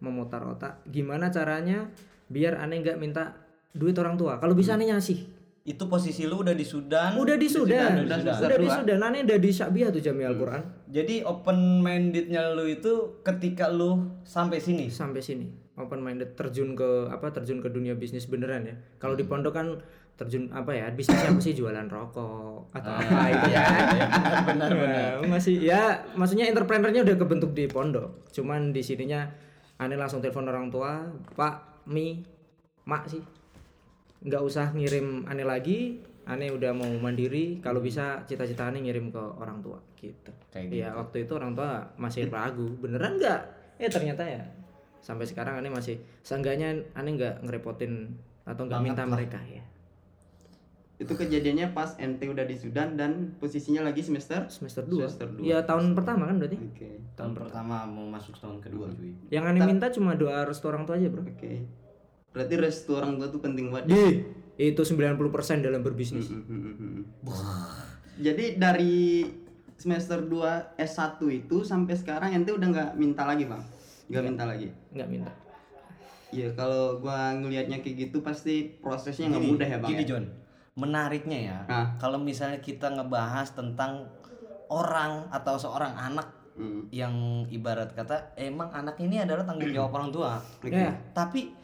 memutar 0.00 0.44
otak. 0.46 0.84
Gimana 0.88 1.28
caranya 1.32 1.90
biar 2.30 2.60
aneh 2.60 2.80
nggak 2.80 3.00
minta 3.00 3.36
duit 3.74 3.96
orang 3.98 4.14
tua? 4.20 4.38
Kalau 4.38 4.54
bisa 4.54 4.76
aneh 4.76 4.92
ngasih 4.92 5.39
Itu 5.70 5.86
posisi 5.86 6.26
lu 6.26 6.42
udah 6.42 6.50
di 6.50 6.66
Sudan. 6.66 7.14
udah 7.14 7.38
di 7.38 7.46
Sudan. 7.46 8.02
Udah 8.02 8.58
di. 8.58 8.66
Sudan. 8.66 8.98
Aneh 9.06 9.22
udah 9.22 9.38
di 9.38 9.50
Syakbiah 9.54 9.94
tuh 9.94 10.02
jami 10.02 10.26
Al-Quran. 10.26 10.90
Jadi 10.90 11.22
open 11.22 11.78
mindednya 11.78 12.50
lu 12.50 12.66
itu 12.66 13.22
ketika 13.22 13.70
lu 13.70 14.18
sampai 14.26 14.58
sini. 14.58 14.90
sampai 14.90 15.22
sini. 15.22 15.46
Open 15.78 16.02
minded 16.02 16.34
terjun 16.34 16.74
ke 16.74 17.06
apa 17.06 17.30
terjun 17.30 17.62
ke 17.62 17.70
dunia 17.70 17.94
bisnis 17.94 18.26
beneran 18.26 18.66
ya. 18.66 18.74
Kalau 18.98 19.14
di 19.14 19.22
pondok 19.22 19.54
kan 19.54 19.78
terjun 20.18 20.50
apa 20.50 20.74
ya 20.74 20.90
bisnis 20.90 21.22
apa 21.22 21.38
sih? 21.38 21.54
Jualan 21.54 21.86
rokok 21.86 22.74
atau 22.74 22.92
apa 22.92 23.30
itu 23.30 23.46
iya, 23.54 23.64
benar 24.44 24.70
benar. 24.74 25.12
Nah, 25.22 25.30
masih 25.30 25.56
ya 25.62 26.02
maksudnya 26.18 26.50
entrepreneurnya 26.50 27.06
udah 27.06 27.16
kebentuk 27.16 27.54
di 27.54 27.70
pondok. 27.70 28.26
Cuman 28.34 28.74
di 28.74 28.82
sininya 28.82 29.24
aneh 29.80 29.96
langsung 29.96 30.20
telepon 30.20 30.50
orang 30.50 30.68
tua 30.68 31.08
pak 31.32 31.86
mi 31.88 32.20
mak 32.84 33.08
sih 33.08 33.24
nggak 34.20 34.42
usah 34.44 34.72
ngirim 34.72 35.24
aneh 35.24 35.44
lagi 35.44 35.78
aneh 36.28 36.52
udah 36.52 36.76
mau 36.76 36.86
mandiri 37.00 37.58
kalau 37.58 37.80
bisa 37.80 38.22
cita-cita 38.28 38.68
aneh 38.68 38.84
ngirim 38.84 39.08
ke 39.08 39.18
orang 39.18 39.64
tua 39.64 39.80
gitu 39.96 40.30
Kayak 40.52 40.68
ya 40.70 40.88
waktu 40.92 41.24
itu 41.24 41.32
orang 41.34 41.56
tua 41.56 41.88
masih 41.96 42.28
ragu 42.28 42.68
beneran 42.78 43.16
nggak 43.16 43.40
eh 43.80 43.88
ternyata 43.88 44.22
ya 44.22 44.44
sampai 45.00 45.24
sekarang 45.24 45.58
aneh 45.58 45.72
masih 45.72 45.96
seenggaknya 46.20 46.76
aneh 46.92 47.16
nggak 47.16 47.40
ngerepotin 47.42 48.12
atau 48.44 48.68
nggak 48.68 48.80
minta 48.84 49.02
lah. 49.02 49.16
mereka 49.16 49.40
ya 49.48 49.64
Itu 51.00 51.16
kejadiannya 51.16 51.72
pas 51.72 51.96
ente 51.96 52.28
udah 52.28 52.44
di 52.44 52.52
Sudan 52.52 52.92
dan 52.92 53.32
posisinya 53.40 53.88
lagi 53.88 54.04
semester 54.04 54.44
semester 54.52 54.84
2 54.84 55.00
Semester 55.00 55.26
dua. 55.32 55.40
ya 55.40 55.58
tahun 55.64 55.96
pertama 55.96 56.28
kan 56.28 56.36
berarti 56.36 56.60
Oke. 56.60 57.00
Tahun 57.16 57.32
pertama 57.32 57.88
mau 57.88 58.04
masuk 58.04 58.36
tahun 58.36 58.60
kedua 58.60 58.92
cuy. 58.92 59.16
yang 59.32 59.48
aneh 59.48 59.64
minta 59.64 59.88
cuma 59.88 60.12
doa 60.12 60.44
restu 60.44 60.68
orang 60.68 60.84
tua 60.84 61.00
aja 61.00 61.08
bro 61.08 61.24
Oke. 61.24 61.64
Berarti 62.30 62.54
restu 62.58 62.94
orang 62.94 63.18
tua 63.18 63.28
tuh 63.28 63.42
penting 63.42 63.70
banget. 63.70 63.90
Di 63.90 64.04
itu 64.60 64.82
90% 64.84 65.16
dalam 65.64 65.80
berbisnis. 65.80 66.28
Hmm, 66.28 66.44
hmm. 66.44 67.00
Jadi 68.20 68.60
dari 68.60 69.24
semester 69.80 70.20
2 70.20 70.76
S1 70.76 71.16
itu 71.32 71.64
sampai 71.64 71.96
sekarang 71.96 72.36
ente 72.36 72.52
udah 72.52 72.68
nggak 72.68 72.90
minta 73.00 73.24
lagi, 73.24 73.48
Bang. 73.48 73.64
Nggak 74.12 74.22
minta 74.28 74.44
lagi. 74.44 74.68
Nggak 74.92 75.08
minta. 75.08 75.32
Iya, 76.30 76.52
kalau 76.54 77.00
gua 77.00 77.34
ngelihatnya 77.34 77.80
kayak 77.80 77.96
gitu 78.06 78.20
pasti 78.20 78.78
prosesnya 78.78 79.32
nggak 79.32 79.46
mudah 79.48 79.66
ya, 79.66 79.78
Bang. 79.80 79.90
Gini 79.96 80.04
ya? 80.04 80.08
John, 80.12 80.24
menariknya 80.76 81.38
ya. 81.40 81.58
Ah. 81.66 81.86
Kalau 81.96 82.20
misalnya 82.20 82.60
kita 82.60 82.92
ngebahas 82.92 83.56
tentang 83.56 84.12
orang 84.68 85.32
atau 85.32 85.56
seorang 85.56 85.96
anak 85.96 86.40
Hmm. 86.60 86.84
yang 86.92 87.46
ibarat 87.48 87.96
kata 87.96 88.36
emang 88.36 88.68
anak 88.74 89.00
ini 89.00 89.16
adalah 89.16 89.48
tanggung 89.48 89.72
jawab 89.72 89.96
orang 89.96 90.10
tua. 90.12 90.36
Oke. 90.60 90.68
Ya. 90.68 90.92
Tapi 91.16 91.56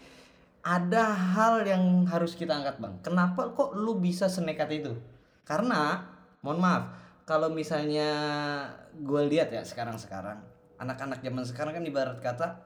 ada 0.67 1.15
hal 1.15 1.63
yang 1.63 2.03
harus 2.11 2.35
kita 2.35 2.59
angkat 2.59 2.83
bang. 2.83 2.95
Kenapa 2.99 3.55
kok 3.55 3.79
lu 3.79 4.03
bisa 4.03 4.27
senekat 4.27 4.67
itu? 4.75 4.99
Karena, 5.47 6.03
mohon 6.43 6.59
maaf, 6.59 6.91
kalau 7.23 7.47
misalnya 7.55 8.11
gue 8.99 9.23
lihat 9.31 9.55
ya 9.55 9.63
sekarang-sekarang, 9.63 10.43
anak-anak 10.83 11.23
zaman 11.23 11.47
sekarang 11.47 11.73
kan 11.79 11.87
ibarat 11.87 12.19
kata 12.19 12.59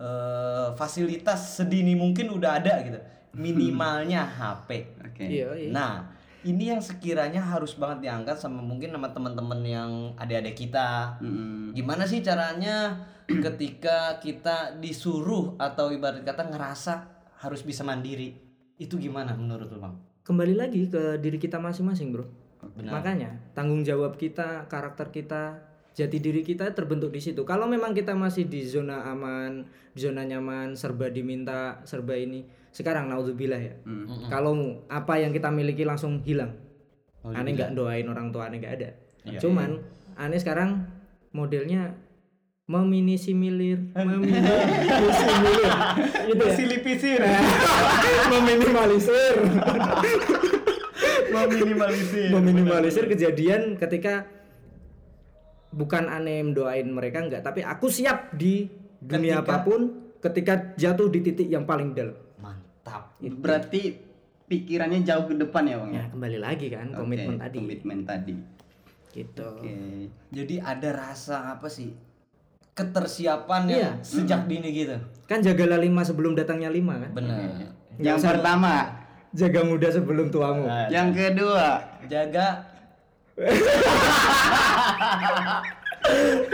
eh, 0.00 0.68
fasilitas 0.80 1.60
sedini 1.60 1.92
mungkin 1.92 2.32
udah 2.32 2.56
ada 2.56 2.80
gitu. 2.88 2.96
Minimalnya 3.36 4.24
HP. 4.40 4.96
Oke. 5.04 5.24
Iya, 5.28 5.52
iya. 5.52 5.68
Nah, 5.68 6.08
ini 6.48 6.72
yang 6.72 6.80
sekiranya 6.80 7.44
harus 7.44 7.76
banget 7.76 8.08
diangkat 8.08 8.40
sama 8.40 8.64
mungkin 8.64 8.96
sama 8.96 9.12
teman-teman 9.12 9.60
yang 9.60 9.90
adik-adik 10.16 10.56
kita, 10.56 11.20
Hmm. 11.20 11.76
gimana 11.76 12.08
sih 12.08 12.24
caranya 12.24 12.96
ketika 13.28 14.16
kita 14.18 14.80
disuruh 14.80 15.54
atau 15.60 15.92
ibarat 15.92 16.24
kata 16.24 16.48
ngerasa 16.48 17.11
harus 17.42 17.66
bisa 17.66 17.82
mandiri 17.82 18.38
itu 18.78 18.94
gimana 18.96 19.34
menurut 19.34 19.66
lu 19.66 19.82
bang? 19.82 19.94
Kembali 20.22 20.54
lagi 20.54 20.86
ke 20.86 21.18
diri 21.18 21.38
kita 21.42 21.58
masing-masing, 21.58 22.14
Bro. 22.14 22.26
Benar. 22.78 23.02
Makanya 23.02 23.30
tanggung 23.58 23.82
jawab 23.82 24.14
kita, 24.14 24.70
karakter 24.70 25.10
kita, 25.10 25.58
jati 25.92 26.22
diri 26.22 26.46
kita 26.46 26.70
terbentuk 26.70 27.10
di 27.10 27.18
situ. 27.18 27.42
Kalau 27.42 27.66
memang 27.66 27.90
kita 27.90 28.14
masih 28.14 28.46
di 28.46 28.62
zona 28.62 29.02
aman, 29.10 29.66
di 29.90 29.98
zona 29.98 30.22
nyaman, 30.22 30.78
serba 30.78 31.10
diminta, 31.10 31.82
serba 31.82 32.14
ini. 32.14 32.46
Sekarang 32.70 33.10
naudzubillah 33.10 33.60
ya. 33.60 33.74
Hmm. 33.82 34.06
Kalau 34.30 34.86
apa 34.86 35.18
yang 35.18 35.34
kita 35.34 35.50
miliki 35.50 35.82
langsung 35.82 36.22
hilang. 36.22 36.54
Oh, 37.22 37.34
aneh 37.34 37.54
nggak 37.54 37.74
doain 37.74 38.06
orang 38.06 38.30
tua 38.30 38.46
aneh 38.46 38.62
nggak 38.62 38.74
ada. 38.78 38.90
Iya. 39.26 39.38
Cuman 39.42 39.78
aneh 40.14 40.38
sekarang 40.38 40.86
modelnya 41.34 41.94
meminisimilir, 42.62 43.90
meminisimilir, 43.98 45.70
gitu 46.30 46.42
ya. 46.42 46.54
Silipisir, 46.54 47.20
meminimalisir, 48.32 49.34
meminimalisir. 51.28 52.28
meminimalisir 52.30 53.04
kejadian 53.08 53.74
ketika 53.76 54.26
bukan 55.70 56.06
aneh 56.06 56.38
mendoain 56.40 56.86
mereka 56.86 57.18
enggak, 57.20 57.42
tapi 57.42 57.60
aku 57.60 57.88
siap 57.88 58.30
di 58.32 58.68
dunia 58.98 59.40
Ketika- 59.40 59.42
apa 59.42 59.56
pun 59.64 59.80
ketika 60.22 60.54
jatuh 60.76 61.08
di 61.08 61.20
titik 61.20 61.48
yang 61.48 61.64
paling 61.64 61.90
dalam. 61.92 62.14
Mantap. 62.38 63.18
Berarti 63.18 63.98
pikirannya 64.46 65.02
jauh 65.02 65.26
ke 65.26 65.34
depan 65.34 65.66
ya, 65.66 65.76
Bang 65.76 65.90
ya? 65.90 65.98
Ya 65.98 66.04
kembali 66.08 66.38
lagi 66.38 66.66
kan 66.68 66.92
Oke, 66.92 66.98
komitmen 67.00 67.36
tadi, 67.36 67.56
Komitmen 67.58 67.98
tadi. 68.04 68.34
gitu. 69.10 69.48
Oke. 69.50 69.74
Jadi 70.30 70.54
ada 70.56 70.88
rasa 70.94 71.50
apa 71.50 71.66
sih? 71.66 71.90
Ketersiapan 72.72 73.62
Iya. 73.66 73.76
yang 73.78 73.94
sejak 74.00 74.40
dini 74.46 74.68
gitu. 74.70 74.96
Kan 75.24 75.40
jagalah 75.40 75.76
lima 75.76 76.00
sebelum 76.00 76.32
datangnya 76.32 76.68
lima 76.68 76.96
kan. 76.98 77.10
Benar. 77.12 77.68
Yang 77.96 78.18
pertama, 78.22 78.74
Jaga 79.30 79.64
muda 79.64 79.88
sebelum 79.88 80.28
tuamu. 80.28 80.68
Nah, 80.68 80.88
yang 80.88 81.08
kedua, 81.08 81.80
jaga 82.04 82.68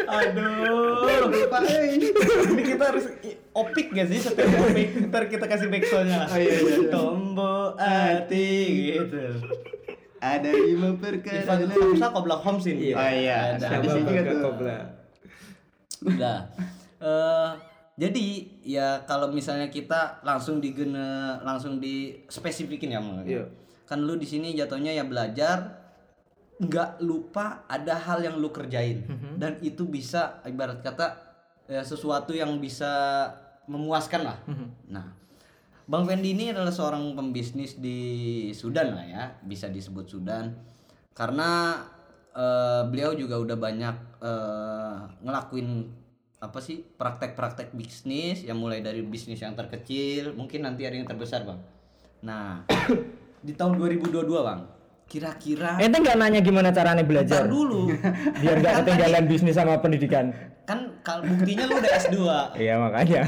Aduh, 0.08 1.26
lupa 1.26 1.58
Ini 1.64 2.62
kita 2.64 2.84
harus 2.86 3.10
i- 3.20 3.34
opik 3.50 3.90
gak 3.90 4.06
sih 4.06 4.20
setiap 4.20 4.46
opik? 4.62 5.10
Ntar 5.10 5.26
kita 5.26 5.48
kasih 5.48 5.66
backsoundnya 5.66 6.22
Oh, 6.24 6.36
iya, 6.36 6.54
iya, 6.54 6.74
iya. 6.76 6.88
Tombo 6.88 7.74
hati 7.74 8.50
gitu 8.92 9.22
ada 10.18 10.50
lima 10.50 10.94
perkara. 10.94 11.62
Hamsa 11.70 12.10
Kobla 12.10 12.34
Homsin 12.36 12.74
Iya. 12.76 12.94
Oh 12.94 13.06
iya, 13.08 13.36
Ada. 13.54 13.78
ada 13.78 13.86
di 13.86 14.02
Udah 16.10 16.50
Eh, 16.98 17.50
jadi 17.98 18.26
ya 18.62 19.02
kalau 19.06 19.30
misalnya 19.30 19.70
kita 19.70 20.22
langsung 20.22 20.58
digene 20.58 21.38
langsung 21.42 21.78
di 21.78 22.26
spesifikin 22.26 22.94
ya 22.94 23.00
Mang. 23.02 23.22
Iya. 23.22 23.46
Kan 23.86 24.02
lu 24.02 24.18
di 24.18 24.26
sini 24.26 24.54
jatuhnya 24.54 24.94
ya 24.94 25.06
belajar 25.06 25.78
nggak 26.58 27.06
lupa 27.06 27.62
ada 27.70 27.94
hal 27.94 28.18
yang 28.18 28.34
lu 28.34 28.50
kerjain 28.50 29.06
dan 29.38 29.62
itu 29.62 29.86
bisa 29.86 30.42
ibarat 30.42 30.82
kata 30.82 31.14
ya, 31.70 31.86
sesuatu 31.86 32.34
yang 32.34 32.58
bisa 32.58 32.90
memuaskan 33.70 34.26
lah. 34.26 34.38
Nah, 34.90 35.06
Bang 35.86 36.02
Fendi 36.02 36.34
ini 36.34 36.50
adalah 36.50 36.74
seorang 36.74 37.14
pembisnis 37.14 37.78
di 37.78 38.50
Sudan 38.58 38.90
lah 38.90 39.06
ya, 39.06 39.24
bisa 39.46 39.70
disebut 39.70 40.10
Sudan 40.10 40.50
karena 41.14 41.78
eh, 42.38 42.82
beliau 42.86 43.12
juga 43.12 43.34
udah 43.36 43.56
banyak 43.58 43.96
eh, 44.22 44.96
ngelakuin 45.26 45.68
apa 46.38 46.62
sih 46.62 46.86
praktek-praktek 46.94 47.74
bisnis 47.74 48.46
yang 48.46 48.62
mulai 48.62 48.78
dari 48.78 49.02
bisnis 49.02 49.42
yang 49.42 49.58
terkecil 49.58 50.38
mungkin 50.38 50.62
nanti 50.62 50.86
ada 50.86 50.94
yang 50.94 51.02
terbesar 51.04 51.42
bang. 51.42 51.58
Nah 52.22 52.62
di 53.46 53.52
tahun 53.52 53.74
2022 53.74 54.22
bang, 54.46 54.60
kira-kira 55.06 55.82
Ente 55.82 55.98
nggak 55.98 56.14
nanya 56.14 56.38
gimana 56.38 56.70
caranya 56.70 57.02
belajar 57.02 57.42
Bentar 57.42 57.50
dulu 57.50 57.90
biar 58.42 58.56
nggak 58.56 58.74
ketinggalan 58.82 59.24
bisnis 59.26 59.58
sama 59.58 59.82
pendidikan. 59.82 60.30
kan 60.62 61.00
kalau 61.00 61.24
buktinya 61.24 61.64
lu 61.64 61.80
udah 61.80 61.92
S2 61.96 62.16
Iya 62.68 62.74
makanya. 62.76 63.22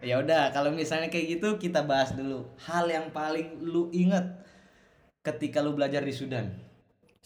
ya 0.00 0.14
udah 0.18 0.48
kalau 0.50 0.72
misalnya 0.72 1.12
kayak 1.12 1.36
gitu 1.36 1.60
kita 1.60 1.84
bahas 1.84 2.16
dulu 2.16 2.48
hal 2.64 2.88
yang 2.88 3.12
paling 3.12 3.60
lu 3.60 3.92
inget 3.92 4.24
ketika 5.20 5.60
lu 5.60 5.76
belajar 5.76 6.00
di 6.00 6.10
Sudan 6.10 6.48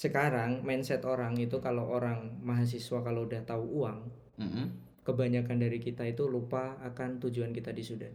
Sekarang 0.02 0.50
mindset 0.68 1.02
orang 1.14 1.35
itu 1.47 1.56
kalau 1.66 1.85
orang 1.97 2.18
mahasiswa 2.49 2.99
kalau 3.06 3.21
udah 3.28 3.42
tahu 3.50 3.64
uang, 3.80 3.99
Mm-mm. 4.40 4.66
kebanyakan 5.06 5.56
dari 5.64 5.78
kita 5.87 6.04
itu 6.12 6.25
lupa 6.35 6.64
akan 6.88 7.11
tujuan 7.23 7.50
kita 7.56 7.71
di 7.78 7.82
Sudan. 7.88 8.14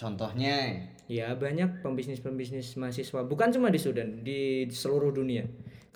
contohnya 0.00 0.56
Ya 1.18 1.28
banyak 1.36 1.84
pembisnis-pembisnis 1.84 2.68
mahasiswa 2.80 3.20
bukan 3.28 3.48
cuma 3.54 3.68
di 3.68 3.80
Sudan, 3.84 4.24
di 4.24 4.64
seluruh 4.72 5.12
dunia. 5.12 5.44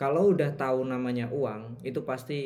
Kalau 0.00 0.22
udah 0.36 0.50
tahu 0.62 0.84
namanya 0.84 1.26
uang, 1.32 1.80
itu 1.90 2.00
pasti 2.04 2.38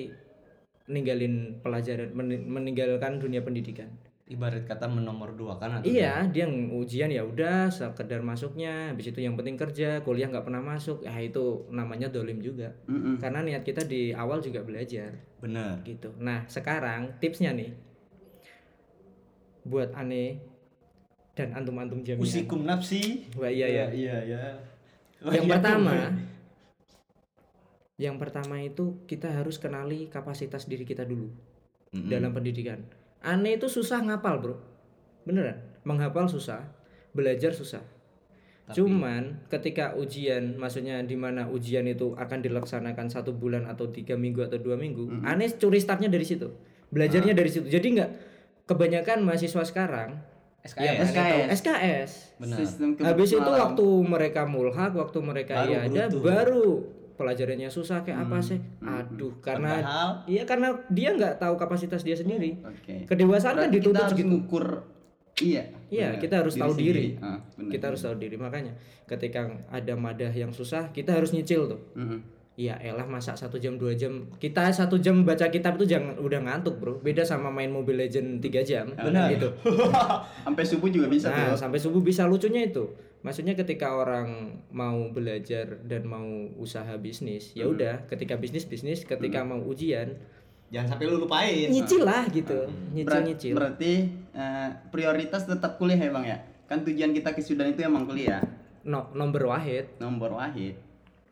ninggalin 0.94 1.34
pelajaran, 1.64 2.10
men- 2.18 2.46
meninggalkan 2.54 3.18
dunia 3.22 3.42
pendidikan. 3.46 3.90
Ibarat 4.32 4.64
kata 4.64 4.88
menomor 4.88 5.36
dua 5.36 5.60
kan 5.60 5.76
atau 5.76 5.84
Iya, 5.84 6.24
dia 6.32 6.48
ujian 6.48 7.12
ya 7.12 7.20
udah 7.20 7.68
sekedar 7.68 8.24
masuknya, 8.24 8.88
habis 8.88 9.12
itu 9.12 9.20
yang 9.20 9.36
penting 9.36 9.60
kerja, 9.60 10.00
kuliah 10.00 10.32
nggak 10.32 10.48
pernah 10.48 10.64
masuk, 10.64 11.04
ya 11.04 11.12
itu 11.20 11.68
namanya 11.68 12.08
dolim 12.08 12.40
juga. 12.40 12.72
Mm-mm. 12.88 13.20
Karena 13.20 13.44
niat 13.44 13.60
kita 13.62 13.84
di 13.84 14.16
awal 14.16 14.40
juga 14.40 14.64
belajar, 14.64 15.12
bener 15.44 15.84
gitu. 15.84 16.08
Nah 16.16 16.48
sekarang 16.48 17.20
tipsnya 17.20 17.52
nih, 17.52 17.76
buat 19.68 19.92
aneh 19.92 20.40
dan 21.36 21.52
antum-antum 21.52 22.00
jaminan. 22.04 22.24
usikum 22.28 22.60
nafsi 22.68 23.24
Wah 23.40 23.48
iya 23.48 23.64
ya. 23.68 23.86
iya 23.92 24.16
iya 24.24 24.42
yang 25.22 25.46
pertama, 25.48 25.92
yang 28.04 28.16
pertama 28.18 28.58
itu 28.60 29.00
kita 29.06 29.30
harus 29.30 29.56
kenali 29.56 30.10
kapasitas 30.10 30.66
diri 30.66 30.82
kita 30.84 31.06
dulu 31.06 31.30
Mm-mm. 31.92 32.08
dalam 32.10 32.32
pendidikan. 32.32 32.80
Aneh 33.22 33.56
itu 33.56 33.70
susah 33.70 34.02
ngapal 34.02 34.42
bro, 34.42 34.56
beneran. 35.22 35.62
Menghafal 35.82 36.26
susah, 36.26 36.62
belajar 37.14 37.54
susah. 37.54 37.82
Cuman 38.70 39.42
ketika 39.50 39.92
ujian, 39.98 40.54
maksudnya 40.56 41.02
di 41.02 41.18
mana 41.18 41.50
ujian 41.50 41.84
itu 41.84 42.14
akan 42.14 42.38
dilaksanakan 42.40 43.10
satu 43.10 43.34
bulan 43.34 43.66
atau 43.66 43.90
tiga 43.90 44.14
minggu 44.14 44.46
atau 44.46 44.56
dua 44.62 44.78
minggu, 44.78 45.22
aneh 45.26 45.50
curi 45.58 45.82
startnya 45.82 46.06
dari 46.06 46.22
situ, 46.22 46.50
belajarnya 46.94 47.34
dari 47.34 47.50
situ. 47.50 47.66
Jadi 47.66 47.98
nggak 47.98 48.10
kebanyakan 48.70 49.26
mahasiswa 49.26 49.62
sekarang 49.66 50.22
SKS 50.62 50.78
ya, 50.78 50.92
SKS. 51.02 51.46
SKS. 51.58 52.10
benar 52.38 52.58
Habis 53.02 53.30
itu 53.34 53.42
malam. 53.42 53.62
waktu 53.66 53.86
mereka 54.06 54.42
mulhak, 54.46 54.94
waktu 54.94 55.18
mereka 55.18 55.54
Baru 55.66 55.72
ya 55.74 55.78
ada 55.90 56.02
baru 56.14 56.66
pelajarannya 57.22 57.70
susah 57.70 58.02
kayak 58.02 58.18
apa 58.20 58.42
sih? 58.42 58.58
Aduh, 58.80 59.38
karena 59.38 59.78
Padahal 59.78 60.10
iya 60.26 60.42
karena 60.42 60.68
dia 60.88 61.14
nggak 61.14 61.38
tahu 61.38 61.54
kapasitas 61.54 62.02
dia 62.02 62.12
sendiri. 62.12 62.58
Oke. 62.60 63.06
Kedewasaan 63.06 63.54
kan 63.54 63.60
Berarti 63.62 63.72
kita 63.72 63.78
dituntut 63.80 64.02
harus 64.02 64.12
segitu. 64.12 64.28
ngukur 64.28 64.66
iya. 65.38 65.64
Iya, 65.88 66.16
kita 66.16 66.40
harus 66.40 66.54
tahu 66.54 66.72
sendiri. 66.72 67.14
diri. 67.14 67.22
Ah, 67.22 67.38
benar. 67.54 67.70
Kita 67.70 67.84
harus 67.86 68.00
tahu 68.00 68.14
diri 68.16 68.34
makanya 68.34 68.72
ketika 69.04 69.40
ada 69.68 69.94
madah 69.94 70.30
yang 70.30 70.50
susah, 70.50 70.90
kita 70.90 71.12
harus 71.12 71.30
nyicil 71.30 71.68
tuh. 71.68 71.80
Mm-mm. 71.94 72.20
Iya, 72.52 72.76
elah 72.78 73.04
masa 73.04 73.32
satu 73.32 73.56
jam 73.56 73.76
dua 73.76 73.92
jam. 73.92 74.28
Kita 74.34 74.68
satu 74.68 74.96
jam 74.96 75.20
baca 75.22 75.48
kitab 75.48 75.76
itu 75.76 75.88
jangan 75.88 76.16
udah 76.16 76.36
ngantuk 76.38 76.76
bro. 76.76 76.94
Beda 76.98 77.20
sama 77.22 77.48
main 77.48 77.68
Mobile 77.68 77.96
Legend 77.98 78.40
3 78.40 78.60
jam. 78.62 78.92
Benar. 78.92 79.32
Gitu. 79.32 79.48
Sampai 80.44 80.60
subuh 80.62 80.88
juga 80.88 81.08
bisa 81.08 81.28
Nah, 81.28 81.52
tuh. 81.52 81.58
sampai 81.58 81.78
subuh 81.78 82.00
bisa 82.00 82.24
lucunya 82.24 82.66
itu. 82.66 82.84
Maksudnya 83.22 83.54
ketika 83.54 83.94
orang 83.94 84.58
mau 84.74 84.98
belajar 85.08 85.78
dan 85.86 86.02
mau 86.04 86.26
usaha 86.58 86.90
bisnis, 86.98 87.54
ya 87.54 87.70
udah, 87.70 88.06
ketika 88.10 88.34
bisnis 88.34 88.66
bisnis, 88.66 89.06
ketika 89.06 89.46
mau 89.46 89.62
ujian, 89.62 90.18
jangan 90.74 90.98
sampai 90.98 91.06
lu 91.06 91.22
lupain 91.22 91.70
nyicil 91.70 92.02
lah 92.02 92.26
gitu. 92.28 92.66
Nyicil 92.90 93.06
Berat- 93.06 93.26
nyicil. 93.26 93.54
Berarti 93.54 93.92
eh, 94.34 94.68
prioritas 94.90 95.46
tetap 95.46 95.78
kuliah 95.78 96.02
ya 96.02 96.10
bang 96.10 96.24
ya. 96.26 96.38
Kan 96.66 96.82
tujuan 96.82 97.14
kita 97.14 97.30
ke 97.30 97.40
Sudan 97.40 97.70
itu 97.70 97.86
emang 97.86 98.10
kuliah. 98.10 98.42
No, 98.82 99.06
nomor 99.14 99.54
wahid. 99.54 99.86
Nomor 100.02 100.34
wahid. 100.42 100.74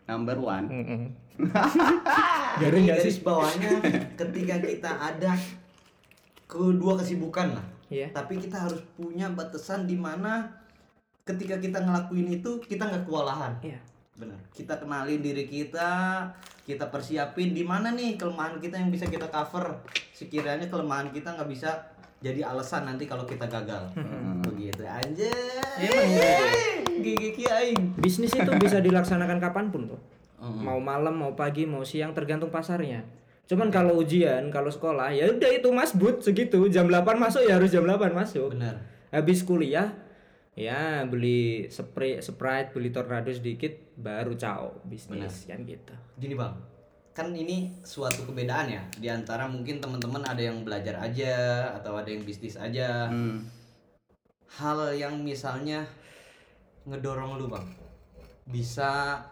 Number 0.06 0.38
one. 0.38 0.66
Garing 2.60 2.60
Jadi 2.60 2.78
nggak 2.84 2.98
garis 3.00 3.18
bawahnya 3.24 3.70
ketika 4.12 4.54
kita 4.60 4.90
ada 4.92 5.32
kedua 6.44 6.98
kesibukan 7.00 7.56
lah 7.56 7.66
Iya. 7.90 8.14
tapi 8.14 8.38
kita 8.38 8.70
harus 8.70 8.78
punya 8.94 9.26
batasan 9.26 9.82
di 9.82 9.98
mana 9.98 10.46
ketika 11.24 11.56
kita 11.58 11.78
ngelakuin 11.80 12.28
itu 12.40 12.60
kita 12.64 12.88
nggak 12.88 13.04
kewalahan 13.06 13.52
Iya. 13.60 13.80
benar 14.16 14.40
kita 14.52 14.76
kenalin 14.76 15.20
diri 15.20 15.44
kita 15.48 15.90
kita 16.64 16.92
persiapin 16.92 17.56
di 17.56 17.64
mana 17.64 17.92
nih 17.92 18.20
kelemahan 18.20 18.60
kita 18.60 18.76
yang 18.76 18.92
bisa 18.92 19.08
kita 19.08 19.32
cover 19.32 19.80
sekiranya 20.12 20.68
kelemahan 20.68 21.08
kita 21.10 21.32
nggak 21.34 21.48
bisa 21.48 21.70
jadi 22.20 22.44
alasan 22.44 22.84
nanti 22.84 23.08
kalau 23.08 23.24
kita 23.24 23.48
gagal 23.48 23.88
begitu 24.44 24.84
aja 24.84 25.32
gigi 27.00 27.30
kiai 27.32 27.72
Bisnis 27.96 28.36
itu 28.36 28.50
bisa 28.60 28.78
dilaksanakan 28.80 29.40
kapan 29.40 29.72
pun 29.72 29.88
tuh. 29.88 30.00
Mm-mm. 30.40 30.64
Mau 30.64 30.80
malam, 30.80 31.16
mau 31.16 31.32
pagi, 31.36 31.68
mau 31.68 31.84
siang, 31.84 32.16
tergantung 32.16 32.48
pasarnya. 32.48 33.04
Cuman 33.44 33.68
kalau 33.68 33.96
ujian, 34.00 34.48
kalau 34.48 34.72
sekolah, 34.72 35.12
ya 35.12 35.28
udah 35.28 35.50
itu 35.52 35.68
mas 35.68 35.92
but 35.92 36.24
segitu. 36.24 36.64
Jam 36.72 36.88
8 36.88 37.16
masuk 37.20 37.44
ya 37.44 37.60
harus 37.60 37.68
jam 37.68 37.84
8 37.84 38.12
masuk. 38.12 38.56
benar 38.56 38.80
Habis 39.12 39.42
kuliah, 39.44 39.92
ya 40.60 41.08
beli 41.08 41.72
spray, 41.72 42.20
sprite, 42.20 42.76
beli 42.76 42.92
tornado 42.92 43.32
sedikit, 43.32 43.96
baru 43.96 44.36
cao 44.36 44.84
bisnis 44.84 45.48
kan 45.48 45.64
gitu. 45.64 45.96
gini 46.20 46.36
bang. 46.36 46.52
Kan 47.16 47.32
ini 47.32 47.72
suatu 47.80 48.28
kebedaan 48.28 48.68
ya 48.68 48.82
di 49.00 49.08
antara 49.08 49.48
mungkin 49.48 49.80
teman-teman 49.80 50.20
ada 50.20 50.38
yang 50.44 50.60
belajar 50.60 51.00
aja 51.00 51.66
atau 51.80 51.96
ada 51.96 52.12
yang 52.12 52.22
bisnis 52.28 52.60
aja. 52.60 53.08
Hmm. 53.08 53.48
hal 54.50 54.90
yang 54.98 55.14
misalnya 55.22 55.86
ngedorong 56.82 57.38
lu 57.38 57.46
bang. 57.46 57.66
Bisa 58.50 59.22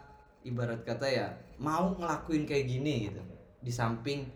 ibarat 0.47 0.87
kata 0.87 1.11
ya 1.11 1.27
mau 1.59 1.91
ngelakuin 1.99 2.47
kayak 2.47 2.71
gini 2.71 3.11
gitu. 3.11 3.19
Di 3.59 3.75
samping 3.75 4.31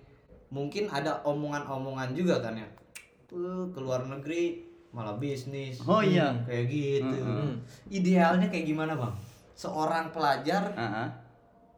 mungkin 0.51 0.91
ada 0.91 1.23
omongan-omongan 1.23 2.19
juga 2.19 2.43
kan 2.43 2.59
ya. 2.59 2.67
Tuh 3.31 3.71
ke 3.71 3.79
luar 3.79 4.11
negeri 4.11 4.72
malah 4.93 5.17
bisnis 5.17 5.81
Oh 5.83 6.01
iya. 6.01 6.37
kayak 6.45 6.65
gitu 6.69 7.17
Mm-mm. 7.19 7.57
idealnya 7.89 8.47
kayak 8.47 8.69
gimana 8.69 8.93
bang 8.93 9.13
seorang 9.53 10.13
pelajar 10.13 10.73
Ah, 10.77 10.85
ah. 11.05 11.09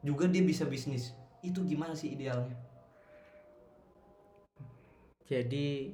juga 0.03 0.27
dia 0.27 0.43
bisa 0.43 0.67
bisnis 0.67 1.15
itu 1.41 1.63
gimana 1.63 1.95
sih 1.95 2.13
idealnya 2.13 2.55
Jadi 5.25 5.89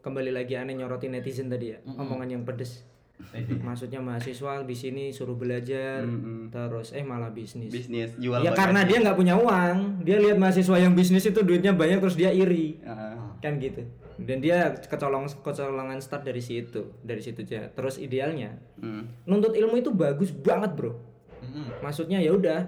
kembali 0.00 0.32
lagi 0.32 0.56
aneh 0.56 0.72
nyorotin 0.72 1.12
netizen 1.12 1.52
tadi 1.52 1.76
ya, 1.76 1.78
omongan 1.84 2.24
yang 2.30 2.42
pedes. 2.42 2.88
Maksudnya 3.68 4.00
mahasiswa 4.00 4.64
di 4.64 4.72
sini 4.72 5.04
suruh 5.12 5.36
belajar, 5.36 6.00
Mm-mm. 6.00 6.48
terus 6.48 6.92
eh 6.92 7.04
malah 7.04 7.28
bisnis. 7.28 7.68
Bisnis 7.68 8.16
jual 8.16 8.40
ya 8.40 8.56
karena 8.56 8.84
dia 8.84 9.00
nggak 9.00 9.12
punya 9.12 9.36
uang, 9.36 10.00
dia 10.04 10.16
lihat 10.16 10.36
mahasiswa 10.36 10.72
yang 10.76 10.96
bisnis 10.96 11.24
itu 11.24 11.40
duitnya 11.40 11.72
banyak 11.72 12.00
terus 12.00 12.16
dia 12.16 12.32
iri, 12.32 12.80
Ah, 12.80 13.36
kan 13.40 13.60
gitu. 13.60 13.84
Dan 14.16 14.40
dia 14.40 14.72
kecolong 14.72 15.28
kecolongan 15.44 16.00
start 16.00 16.24
dari 16.24 16.40
situ, 16.40 16.96
dari 17.04 17.20
situ 17.20 17.44
aja. 17.44 17.68
Terus 17.68 18.00
idealnya 18.00 18.56
hmm. 18.80 19.28
nuntut 19.28 19.52
ilmu 19.52 19.76
itu 19.76 19.92
bagus 19.92 20.32
banget 20.32 20.72
bro. 20.72 21.16
Mm-mm. 21.44 21.84
Maksudnya 21.84 22.18
ya 22.24 22.32
udah, 22.32 22.64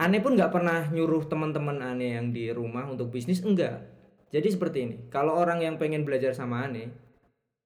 aneh 0.00 0.20
pun 0.24 0.34
nggak 0.34 0.52
pernah 0.52 0.88
nyuruh 0.88 1.28
teman-teman 1.28 1.78
aneh 1.84 2.16
yang 2.16 2.32
di 2.32 2.48
rumah 2.48 2.88
untuk 2.88 3.12
bisnis 3.12 3.44
enggak. 3.44 3.84
Jadi 4.28 4.48
seperti 4.52 4.78
ini, 4.84 4.96
kalau 5.08 5.36
orang 5.36 5.64
yang 5.64 5.80
pengen 5.80 6.04
belajar 6.04 6.36
sama 6.36 6.68
aneh, 6.68 6.92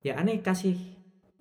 ya 0.02 0.18
aneh 0.18 0.38
kasih 0.42 0.78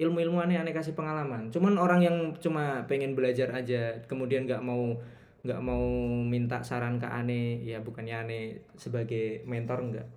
ilmu-ilmu 0.01 0.41
aneh, 0.41 0.57
aneh 0.57 0.73
kasih 0.73 0.97
pengalaman. 0.97 1.53
Cuman 1.53 1.77
orang 1.77 2.01
yang 2.01 2.17
cuma 2.41 2.89
pengen 2.89 3.13
belajar 3.13 3.53
aja, 3.53 4.01
kemudian 4.09 4.49
nggak 4.49 4.65
mau 4.65 4.97
nggak 5.41 5.61
mau 5.61 5.85
minta 6.25 6.61
saran 6.61 7.01
ke 7.01 7.05
aneh, 7.05 7.61
ya 7.65 7.81
bukannya 7.81 8.15
aneh 8.25 8.43
sebagai 8.77 9.45
mentor 9.45 9.79
enggak. 9.81 10.07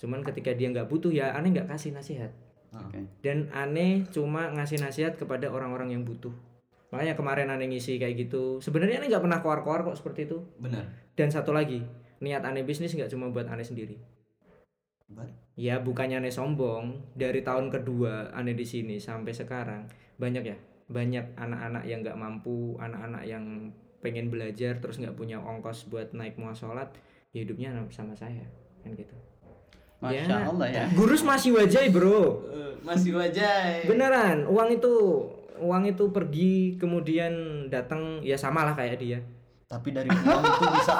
Cuman 0.00 0.20
ketika 0.26 0.52
dia 0.54 0.70
nggak 0.70 0.90
butuh 0.90 1.10
ya 1.10 1.34
aneh 1.34 1.54
nggak 1.54 1.70
kasih 1.70 1.94
nasihat. 1.94 2.32
Oke. 2.74 3.06
dan 3.22 3.46
aneh 3.54 4.02
cuma 4.10 4.50
ngasih 4.50 4.82
nasihat 4.82 5.14
kepada 5.14 5.46
orang-orang 5.46 5.94
yang 5.94 6.02
butuh. 6.02 6.34
Makanya 6.90 7.14
kemarin 7.14 7.46
aneh 7.50 7.70
ngisi 7.70 8.02
kayak 8.02 8.26
gitu. 8.26 8.58
Sebenarnya 8.58 8.98
aneh 8.98 9.14
nggak 9.14 9.22
pernah 9.22 9.38
koar-koar 9.42 9.86
kok 9.86 9.98
seperti 9.98 10.26
itu. 10.26 10.42
Benar. 10.58 10.82
Dan 11.14 11.30
satu 11.30 11.54
lagi 11.54 11.86
niat 12.18 12.42
aneh 12.42 12.66
bisnis 12.66 12.90
nggak 12.94 13.10
cuma 13.10 13.30
buat 13.30 13.46
aneh 13.46 13.62
sendiri. 13.62 13.94
Ya 15.54 15.78
bukannya 15.78 16.18
aneh 16.18 16.34
sombong. 16.34 17.14
Dari 17.14 17.46
tahun 17.46 17.70
kedua 17.70 18.34
aneh 18.34 18.58
di 18.58 18.66
sini 18.66 18.98
sampai 18.98 19.30
sekarang 19.30 19.86
banyak 20.18 20.42
ya. 20.42 20.58
Banyak 20.90 21.38
anak-anak 21.38 21.86
yang 21.86 22.02
nggak 22.02 22.18
mampu 22.18 22.74
anak-anak 22.82 23.22
yang 23.22 23.70
pengen 24.04 24.28
belajar 24.28 24.84
terus 24.84 25.00
nggak 25.00 25.16
punya 25.16 25.40
ongkos 25.40 25.88
buat 25.88 26.12
naik 26.12 26.36
muasolat 26.36 26.92
ya 27.32 27.40
hidupnya 27.40 27.72
sama 27.88 28.12
saya 28.12 28.44
kan 28.84 28.92
gitu 28.92 29.16
Masya 30.02 30.26
Ya. 30.26 30.38
Allah 30.48 30.68
ya. 30.68 30.84
gurus 30.92 31.22
masih 31.22 31.54
wajah 31.56 31.82
bro. 31.90 32.42
Masih 32.84 33.16
wajah 33.16 33.84
beneran 33.88 34.44
uang 34.44 34.68
itu 34.76 34.92
uang 35.56 35.88
itu 35.88 36.04
pergi 36.12 36.76
kemudian 36.76 37.32
datang 37.72 38.20
ya 38.20 38.36
sama 38.36 38.66
lah 38.68 38.74
kayak 38.76 39.00
dia. 39.00 39.18
Tapi 39.70 39.94
dari 39.96 40.10
uang 40.10 40.42
itu 40.44 40.64
bisa. 40.80 40.94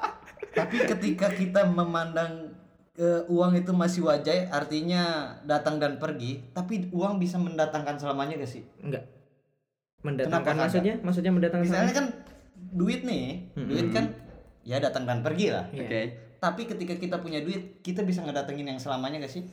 Tapi 0.58 0.76
ketika 0.84 1.32
kita 1.32 1.64
memandang 1.64 2.52
eh, 3.00 3.24
uang 3.32 3.56
itu 3.56 3.72
masih 3.72 4.04
wajah 4.04 4.52
artinya 4.52 5.32
datang 5.48 5.80
dan 5.80 5.96
pergi 5.96 6.44
tapi 6.52 6.92
uang 6.92 7.16
bisa 7.16 7.40
mendatangkan 7.40 7.96
selamanya 7.96 8.36
gak 8.36 8.52
sih? 8.52 8.60
Enggak 8.84 9.08
mendatangkan 10.02 10.54
Kenapa 10.54 10.62
maksudnya? 10.66 10.94
Maksudnya 11.00 11.32
mendatangkan 11.32 11.64
misalnya 11.66 11.94
kan 11.94 12.06
duit 12.74 13.00
nih. 13.06 13.26
Duit 13.54 13.88
kan 13.94 14.04
ya 14.66 14.76
datang 14.82 15.06
dan 15.06 15.22
pergi 15.22 15.54
lah. 15.54 15.66
Iya. 15.70 15.86
Oke. 15.86 16.02
Tapi 16.42 16.66
ketika 16.66 16.98
kita 16.98 17.22
punya 17.22 17.38
duit 17.38 17.78
kita 17.86 18.02
bisa 18.02 18.26
ngedatengin 18.26 18.66
yang 18.66 18.80
selamanya 18.82 19.22
gak 19.22 19.30
sih 19.38 19.46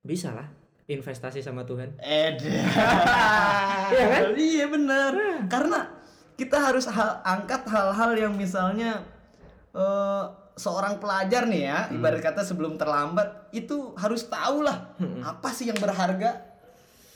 bisa 0.00 0.32
lah 0.32 0.48
investasi 0.88 1.44
sama 1.44 1.62
Tuhan 1.62 1.94
Ede. 2.00 2.48
Iya 3.92 4.06
kan? 4.08 4.22
Iya 4.34 4.66
bener. 4.72 5.12
Karena 5.52 5.84
kita 6.34 6.56
harus 6.58 6.88
hal- 6.88 7.20
angkat 7.22 7.68
hal-hal 7.68 8.16
yang 8.16 8.32
misalnya 8.34 9.04
eh, 9.76 10.24
seorang 10.56 10.96
pelajar 10.96 11.44
nih 11.44 11.68
ya, 11.68 11.78
ibarat 11.92 12.24
kata 12.24 12.40
sebelum 12.40 12.80
terlambat 12.80 13.52
itu 13.52 13.92
harus 14.00 14.26
tahu 14.26 14.64
lah 14.64 14.96
apa 15.22 15.48
sih 15.52 15.68
yang 15.68 15.76
berharga 15.76 16.40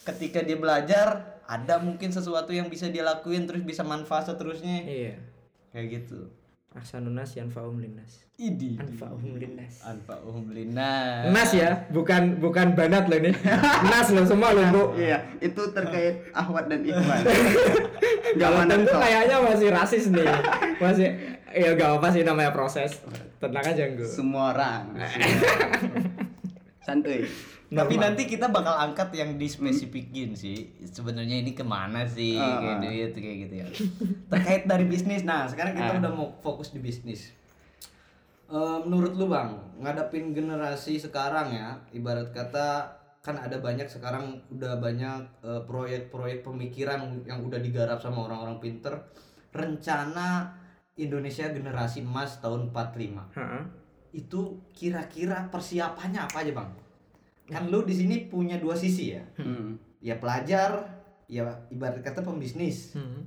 ketika 0.04 0.44
dia 0.44 0.60
belajar. 0.60 1.34
Ada 1.46 1.78
mungkin 1.78 2.10
sesuatu 2.10 2.50
yang 2.50 2.66
bisa 2.66 2.90
dia 2.90 3.06
lakuin 3.06 3.46
terus 3.46 3.62
bisa 3.62 3.86
manfaat 3.86 4.26
seterusnya 4.26 4.82
iya 4.82 5.14
kayak 5.70 5.86
gitu. 6.06 6.26
Ahsanunas 6.72 7.30
yanfa'um 7.32 7.78
linnas 7.78 8.26
Idi. 8.36 8.76
anfa'um 8.76 9.38
linnas 9.38 9.80
Anfa'uhum 9.80 10.50
linnas. 10.50 11.30
nas 11.30 11.50
ya 11.50 11.88
bukan 11.88 12.36
bukan 12.36 12.74
banat 12.74 13.06
loh 13.06 13.16
ini 13.16 13.32
nas 13.90 14.10
loh 14.10 14.24
semua 14.24 14.52
loh 14.52 14.64
bu 14.68 14.82
Iya, 14.92 15.24
itu 15.38 15.62
terkait 15.70 16.28
ahwat 16.32 16.66
dan 16.66 16.82
ikhwan. 16.82 17.22
kalau 17.22 18.36
Jangan 18.36 18.66
tentu 18.68 18.92
sok. 18.92 19.00
kayaknya 19.00 19.36
masih 19.40 19.68
rasis 19.70 20.04
nih 20.10 20.28
masih 20.76 21.08
ya 21.48 21.72
gak 21.72 21.90
apa 21.96 22.08
sih 22.10 22.22
namanya 22.22 22.52
proses 22.52 23.00
tenang 23.38 23.64
aja 23.64 23.84
gue 23.88 24.04
semua 24.04 24.52
orang. 24.52 24.92
Santuy. 26.86 27.24
Tapi 27.66 27.94
nanti 27.96 28.24
kita 28.24 28.46
bakal 28.46 28.72
angkat 28.72 29.10
yang 29.12 29.34
dispesifikin 29.34 30.32
sih. 30.32 30.70
Sebenarnya 30.80 31.42
ini 31.42 31.50
ke 31.50 31.62
mana 31.62 32.06
sih 32.06 32.34
Ah, 32.34 32.62
kayak 32.62 32.72
ah. 32.72 32.80
duit 32.80 33.10
kayak 33.12 33.36
gitu 33.42 33.54
ya. 33.56 33.66
Terkait 34.28 34.62
dari 34.64 34.86
bisnis. 34.86 35.22
Nah, 35.22 35.44
sekarang 35.44 35.74
kita 35.74 35.92
Ah. 35.92 35.98
udah 35.98 36.12
mau 36.12 36.28
fokus 36.38 36.70
di 36.70 36.78
bisnis. 36.78 37.34
Eh, 38.46 38.78
menurut 38.80 39.12
lu 39.12 39.26
bang, 39.26 39.50
ngadapin 39.76 40.30
generasi 40.30 40.94
sekarang 40.96 41.50
ya, 41.50 41.74
ibarat 41.90 42.30
kata 42.30 42.94
kan 43.18 43.34
ada 43.34 43.58
banyak 43.58 43.90
sekarang 43.90 44.38
udah 44.48 44.78
banyak 44.78 45.18
eh, 45.42 45.62
proyek-proyek 45.66 46.46
pemikiran 46.46 47.26
yang 47.26 47.42
udah 47.42 47.58
digarap 47.58 47.98
sama 47.98 48.22
orang-orang 48.22 48.62
pinter. 48.62 48.94
Rencana 49.50 50.54
Indonesia 50.94 51.48
generasi 51.48 52.00
emas 52.00 52.38
tahun 52.38 52.70
45 52.70 53.26
Ha-ha. 53.32 53.60
itu 54.12 54.40
kira-kira 54.70 55.50
persiapannya 55.50 56.20
apa 56.22 56.40
aja 56.40 56.52
bang? 56.54 56.70
Kan 57.46 57.70
lu 57.70 57.82
di 57.82 57.94
sini 57.94 58.26
punya 58.26 58.58
dua 58.58 58.74
sisi 58.74 59.14
ya, 59.14 59.22
Hmm. 59.38 59.78
ya 60.02 60.18
pelajar, 60.18 60.82
ya 61.26 61.46
ibarat 61.70 62.02
kata 62.02 62.20
pembisnis. 62.20 62.92
Hmm. 62.92 63.22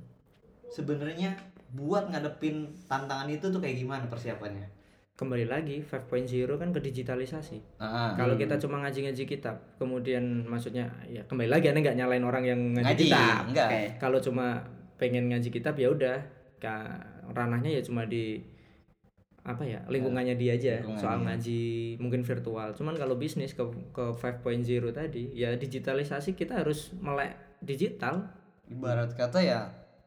Sebenarnya 0.68 1.34
buat 1.70 2.08
ngadepin 2.08 2.70
tantangan 2.84 3.26
itu 3.26 3.48
tuh 3.48 3.58
kayak 3.58 3.76
gimana 3.78 4.04
persiapannya? 4.06 4.80
kembali 5.20 5.52
lagi 5.52 5.84
5.0 5.84 6.48
kan 6.56 6.72
ke 6.72 6.80
digitalisasi 6.80 7.76
Ah, 7.76 8.16
kalau 8.16 8.40
kita 8.40 8.56
cuma 8.56 8.80
ngaji-ngaji 8.80 9.28
kitab 9.28 9.76
kemudian 9.76 10.48
maksudnya 10.48 10.88
ya 11.04 11.20
kembali 11.28 11.44
lagi 11.52 11.68
aneh 11.68 11.84
nggak 11.84 11.92
nyalain 11.92 12.24
orang 12.24 12.44
yang 12.48 12.60
ngaji, 12.72 12.88
ngaji, 12.88 13.04
kitab 13.04 13.42
enggak? 13.52 13.68
Kalau 14.00 14.16
cuma 14.16 14.64
pengen 14.96 15.28
ngaji 15.28 15.52
kitab 15.52 15.76
ya 15.76 15.92
udah 15.92 16.24
ranahnya 17.36 17.68
ya 17.68 17.82
cuma 17.84 18.08
di 18.08 18.40
apa 19.40 19.64
ya 19.64 19.80
lingkungannya 19.88 20.36
dia 20.36 20.52
aja 20.54 20.84
lingkungan 20.84 21.00
soal 21.00 21.18
dia. 21.20 21.24
ngaji 21.32 21.62
mungkin 21.96 22.20
virtual 22.22 22.68
cuman 22.76 22.94
kalau 23.00 23.16
bisnis 23.16 23.56
ke 23.56 23.64
ke 23.90 24.04
5.0 24.12 24.44
tadi 24.92 25.32
ya 25.32 25.56
digitalisasi 25.56 26.36
kita 26.36 26.60
harus 26.60 26.92
melek 27.00 27.36
digital 27.64 28.28
Ibarat 28.70 29.18
kata 29.18 29.40
ya 29.42 29.60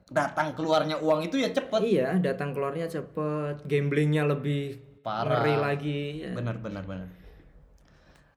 datang 0.08 0.56
keluarnya 0.56 1.00
uang 1.00 1.28
itu 1.28 1.40
ya 1.40 1.52
cepet. 1.52 1.80
iya 1.84 2.16
datang 2.20 2.56
keluarnya 2.56 2.88
cepet 2.88 3.64
gamblingnya 3.68 4.24
lebih 4.28 4.80
Parah. 5.04 5.44
ngeri 5.44 5.56
lagi 5.60 6.02
ya. 6.24 6.32
Benar 6.32 6.64
benar 6.64 6.84
benar. 6.88 7.10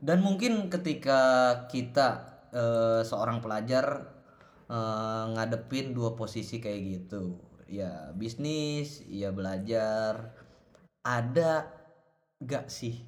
Dan 0.02 0.18
mungkin 0.20 0.66
ketika 0.68 1.20
kita 1.70 2.26
eh, 2.50 3.00
seorang 3.06 3.38
pelajar 3.38 4.02
eh, 4.66 5.24
ngadepin 5.34 5.94
dua 5.94 6.18
posisi 6.18 6.58
kayak 6.58 6.80
gitu, 6.82 7.38
ya 7.70 8.10
bisnis, 8.18 9.06
ya 9.06 9.30
belajar, 9.30 10.35
ada 11.06 11.70
gak 12.38 12.66
sih 12.66 12.98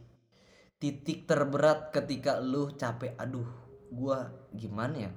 titik 0.79 1.27
terberat 1.27 1.91
ketika 1.91 2.39
lu 2.39 2.71
capek, 2.71 3.19
aduh, 3.19 3.51
gua 3.91 4.31
gimana 4.55 5.11
ya, 5.11 5.13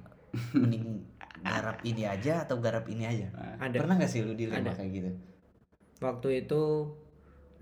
mending 0.52 1.06
garap 1.38 1.78
ini 1.82 2.02
aja 2.02 2.42
atau 2.42 2.58
garap 2.58 2.90
ini 2.90 3.06
aja? 3.06 3.30
ada 3.56 3.78
Pernah 3.78 3.94
gak 3.96 4.10
sih 4.10 4.26
lu 4.26 4.34
dilema 4.34 4.58
Ada. 4.58 4.74
kayak 4.74 4.90
gitu? 4.92 5.10
waktu 6.02 6.42
itu 6.42 6.90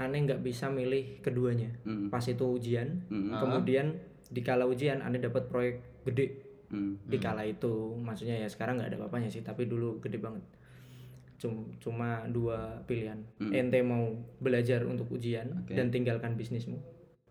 aneh 0.01 0.25
nggak 0.25 0.41
bisa 0.41 0.73
milih 0.73 1.21
keduanya 1.21 1.77
Hmm. 1.85 2.09
pas 2.09 2.25
itu 2.25 2.41
ujian 2.41 3.05
Hmm. 3.13 3.37
kemudian 3.37 4.01
di 4.27 4.41
kala 4.41 4.65
ujian 4.65 5.05
aneh 5.05 5.21
dapat 5.21 5.45
proyek 5.45 5.77
gede 6.09 6.41
Hmm. 6.73 6.97
di 7.05 7.21
kala 7.21 7.45
itu 7.45 7.69
maksudnya 8.01 8.41
ya 8.41 8.49
sekarang 8.49 8.81
nggak 8.81 8.89
ada 8.89 8.97
apa-apanya 8.97 9.29
sih 9.29 9.45
tapi 9.45 9.69
dulu 9.69 10.01
gede 10.01 10.17
banget 10.17 10.41
cuma 11.79 12.09
dua 12.27 12.85
pilihan 12.85 13.17
Hmm. 13.37 13.49
ente 13.51 13.81
mau 13.81 14.13
belajar 14.37 14.85
untuk 14.85 15.09
ujian 15.09 15.49
Oke. 15.59 15.73
dan 15.73 15.89
tinggalkan 15.89 16.35
bisnismu 16.35 16.77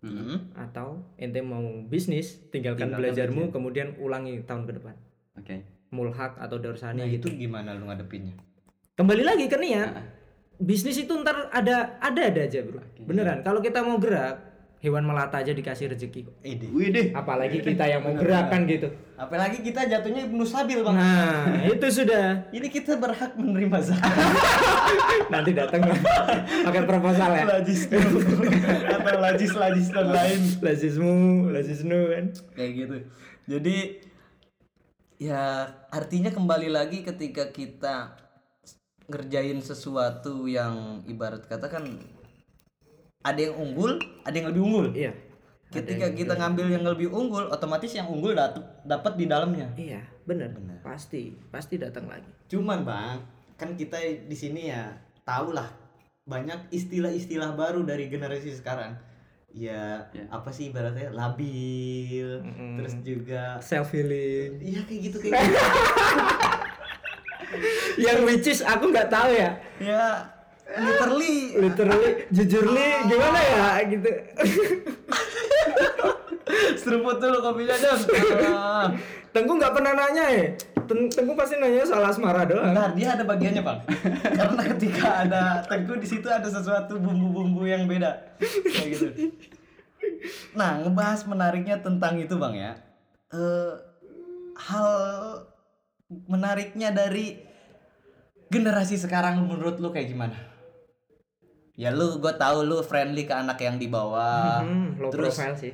Hmm? 0.00 0.48
atau 0.54 1.04
ente 1.14 1.38
mau 1.38 1.60
bisnis 1.84 2.40
tinggalkan, 2.48 2.88
Tinggalkan 2.88 2.98
belajarmu 2.98 3.42
kemudian 3.50 3.94
ulangi 3.96 4.40
tahun 4.42 4.64
ke 4.64 4.72
depan 4.74 4.96
Oke. 5.36 5.56
mulhak 5.90 6.34
atau 6.34 6.56
darsani 6.56 6.98
Nah 6.98 7.08
gitu 7.08 7.28
itu 7.28 7.36
gimana 7.38 7.72
lu 7.72 7.84
ngadepinnya? 7.84 8.32
kembali 8.92 9.22
lagi 9.22 9.46
ke 9.46 9.54
niat 9.54 9.90
Ah. 9.92 10.04
bisnis 10.56 10.98
itu 10.98 11.12
ntar 11.14 11.48
ada 11.48 12.00
ada 12.00 12.20
ada 12.26 12.40
aja 12.40 12.60
bro 12.60 12.80
beneran 12.98 13.40
kalau 13.40 13.60
kita 13.60 13.80
mau 13.80 13.96
gerak 13.96 14.49
hewan 14.80 15.04
melata 15.04 15.38
aja 15.38 15.52
dikasih 15.52 15.92
rezeki 15.92 16.24
kok 16.24 16.34
Ide. 16.40 16.66
Wih 16.72 16.88
deh. 16.88 17.06
apalagi 17.12 17.60
kita 17.60 17.84
yang 17.84 18.00
mau 18.00 18.16
gerakan 18.16 18.64
gitu 18.64 18.88
Apalagi 19.14 19.60
kita 19.60 19.84
jatuhnya 19.84 20.24
ibnu 20.24 20.40
sabil 20.42 20.80
bang. 20.80 20.96
nah 20.96 21.44
itu 21.68 21.86
sudah 21.92 22.40
Ini 22.56 22.64
kita 22.66 22.96
berhak 22.96 23.36
menerima 23.36 23.76
zakat. 23.84 24.08
nanti 25.32 25.52
datang 25.52 25.84
pakai 26.64 26.88
proposal 26.88 27.28
ya 27.30 27.44
lajis 27.46 27.84
atau 28.96 29.14
lajis 29.20 29.52
lajis 29.52 29.88
dan 29.92 30.08
lain. 30.08 30.40
lazismu 30.64 31.12
lazisnu 31.52 32.00
kan 32.08 32.24
Kayak 32.56 32.70
gitu. 32.72 32.96
Jadi 33.44 33.76
ya 35.20 35.68
artinya 35.92 36.32
kembali 36.32 36.72
lagi 36.72 37.04
ketika 37.04 37.52
kita 37.52 38.16
ngerjain 39.04 39.60
sesuatu 39.60 40.48
yang 40.48 41.04
ibarat 41.04 41.44
kata 41.44 41.68
kan 41.68 41.84
ada 43.20 43.36
yang 43.38 43.54
unggul, 43.54 43.94
ada 44.20 44.32
yang 44.32 44.48
lebih 44.48 44.62
unggul. 44.62 44.88
iya 44.92 45.12
Ketika 45.68 46.10
kita 46.10 46.34
ngambil 46.34 46.66
yang 46.68 46.82
lebih 46.82 47.06
unggul, 47.08 47.46
otomatis 47.46 47.92
yang 47.92 48.06
unggul 48.06 48.32
dat- 48.32 48.58
dapat 48.82 49.14
di 49.14 49.24
dalamnya. 49.24 49.70
iya 49.74 50.02
bener 50.22 50.50
pasti 50.80 51.34
pasti 51.46 51.76
datang 51.76 52.06
lagi 52.06 52.26
Cuman 52.46 52.82
bang, 52.82 53.18
kan 53.54 53.74
kita 53.74 53.94
di 54.20 54.34
sini 54.34 54.66
ya 54.66 54.90
tahu 55.22 55.52
lah 55.52 55.70
banyak 56.22 56.70
istilah-istilah 56.70 57.52
baru 57.52 57.82
dari 57.82 58.06
generasi 58.06 58.50
sekarang. 58.52 58.94
Ya, 59.50 59.98
Ya. 60.08 60.26
apa 60.28 60.46
sih 60.48 60.70
ibaratnya 60.70 61.10
labil, 61.10 62.38
Mm-mm. 62.40 62.78
terus 62.78 62.94
juga 63.00 63.58
self 63.60 63.90
healing 63.90 64.58
iya 64.60 64.78
kayak 64.80 65.00
gitu 65.04 65.16
kayak 65.20 65.34
gitu. 65.42 65.58
yang 68.00 68.22
which 68.22 68.46
is 68.46 68.62
aku 68.62 68.88
nggak 68.88 69.06
tahu 69.06 69.30
ya 69.32 69.50
ya 69.78 70.22
literally 70.70 71.36
literally 71.58 72.10
jujurly 72.30 72.88
gimana 73.10 73.40
ya 73.42 73.66
gitu 73.90 74.10
seruput 76.80 77.16
dulu 77.22 77.38
kopinya. 77.44 77.74
Ah. 78.50 78.86
Tengku 79.34 79.54
nggak 79.54 79.74
pernah 79.78 79.94
nanya 79.94 80.26
ya 80.26 80.44
Ten- 80.90 81.06
Tengku 81.06 81.38
pasti 81.38 81.54
nanya 81.54 81.86
soal 81.86 82.02
asmara 82.02 82.42
doang. 82.42 82.74
Bentar, 82.74 82.90
dia 82.98 83.14
ada 83.14 83.22
bagiannya 83.22 83.62
bang. 83.62 83.78
Karena 84.42 84.62
ketika 84.74 85.08
ada 85.22 85.42
Tengku 85.62 85.94
di 86.02 86.06
situ 86.08 86.26
ada 86.26 86.50
sesuatu 86.50 86.98
bumbu-bumbu 86.98 87.62
yang 87.62 87.86
beda, 87.86 88.34
kayak 88.42 88.88
gitu. 88.90 89.06
Nah, 90.58 90.82
ngebahas 90.82 91.22
menariknya 91.30 91.78
tentang 91.78 92.18
itu 92.18 92.34
bang 92.34 92.54
ya. 92.58 92.72
Eh, 93.30 93.72
hal 94.58 94.90
menariknya 96.26 96.90
dari 96.90 97.38
generasi 98.50 98.98
sekarang 98.98 99.46
menurut 99.46 99.78
lu 99.78 99.94
kayak 99.94 100.10
gimana? 100.10 100.49
Ya 101.80 101.88
lu, 101.88 102.20
gue 102.20 102.32
tahu 102.36 102.68
lu 102.68 102.84
friendly 102.84 103.24
ke 103.24 103.32
anak 103.32 103.56
yang 103.56 103.80
di 103.80 103.88
bawah. 103.88 104.60
Hmm, 104.60 105.00
low 105.00 105.08
terus 105.08 105.32
profile 105.32 105.56
sih. 105.56 105.72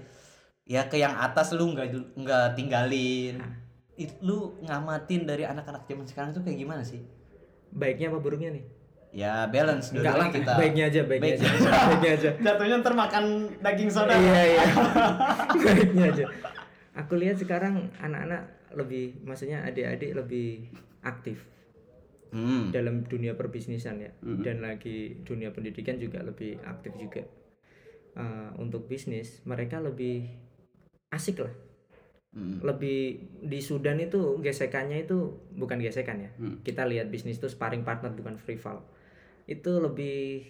ya 0.63 0.87
ke 0.87 0.99
yang 0.99 1.19
atas 1.19 1.51
lu 1.51 1.75
nggak 1.75 2.15
nggak 2.15 2.47
tinggalin. 2.55 3.43
It, 3.99 4.15
lu 4.23 4.55
ngamatin 4.63 5.27
dari 5.27 5.43
anak-anak 5.43 5.83
zaman 5.91 6.07
sekarang 6.07 6.31
tuh 6.31 6.47
kayak 6.47 6.63
gimana 6.63 6.87
sih? 6.87 7.03
Baiknya 7.75 8.15
apa 8.15 8.23
buruknya 8.23 8.55
nih? 8.55 8.65
Ya 9.11 9.49
balance 9.51 9.91
Enggak 9.91 10.15
lah, 10.15 10.29
kita. 10.31 10.53
baiknya 10.55 10.85
aja, 10.87 11.01
baiknya 11.09 11.41
Baiknya 11.41 11.51
aja. 11.51 11.71
baiknya 11.91 12.11
aja. 12.15 12.31
Jatuhnya 12.39 12.77
ntar 12.85 12.95
makan 12.95 13.25
daging 13.59 13.91
soda. 13.91 14.15
iya, 14.15 14.43
iya. 14.47 14.63
baiknya 15.75 16.05
aja. 16.13 16.25
Aku 17.03 17.19
lihat 17.19 17.41
sekarang 17.41 17.91
anak-anak 17.99 18.47
lebih, 18.77 19.19
maksudnya 19.27 19.65
adik-adik 19.65 20.13
lebih 20.15 20.71
aktif 21.03 21.43
Hmm. 22.37 22.69
dalam 22.69 23.01
dunia 23.09 23.33
perbisnisan 23.33 23.97
ya, 23.97 24.13
dan 24.45 24.61
lagi 24.61 25.25
dunia 25.25 25.57
pendidikan 25.57 25.97
juga 25.97 26.21
lebih 26.21 26.61
aktif 26.61 26.93
juga. 27.01 27.25
Eh, 28.17 28.51
untuk 28.61 28.85
bisnis 28.85 29.41
mereka 29.49 29.81
lebih 29.81 30.29
asik 31.09 31.41
lah. 31.41 31.55
Hmm. 32.37 32.61
Lebih 32.61 33.01
di 33.41 33.65
Sudan 33.65 33.97
itu 33.97 34.37
gesekannya 34.45 35.09
itu 35.09 35.17
bukan 35.57 35.81
gesekan 35.81 36.21
ya. 36.21 36.31
Hmm. 36.37 36.61
Kita 36.61 36.85
lihat 36.85 37.09
bisnis 37.09 37.41
itu 37.41 37.49
sparring 37.49 37.81
partner 37.81 38.13
bukan 38.13 38.37
rival. 38.45 38.85
Itu 39.49 39.81
lebih 39.81 40.45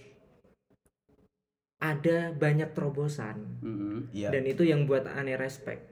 ada 1.77 2.33
banyak 2.33 2.72
terobosan 2.72 3.61
Mm-mm. 3.61 4.09
Iya. 4.09 4.33
dan 4.33 4.42
itu 4.49 4.64
yang 4.64 4.88
buat 4.88 5.05
aneh 5.05 5.37
respect 5.37 5.85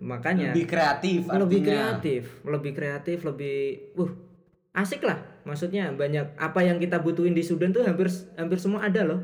makanya 0.00 0.56
Lebih 0.56 0.66
kreatif 0.66 1.20
artinya. 1.28 1.40
lebih 1.44 1.60
kreatif 1.60 2.22
lebih 2.48 2.72
kreatif 2.72 3.18
lebih 3.20 3.56
uh 4.00 4.12
asik 4.70 5.02
lah 5.02 5.18
maksudnya 5.42 5.90
banyak 5.90 6.38
apa 6.38 6.60
yang 6.62 6.78
kita 6.78 7.02
butuhin 7.02 7.34
di 7.34 7.42
Sudan 7.42 7.74
tuh 7.74 7.82
hampir 7.82 8.06
hampir 8.38 8.58
semua 8.60 8.86
ada 8.86 9.02
loh 9.02 9.20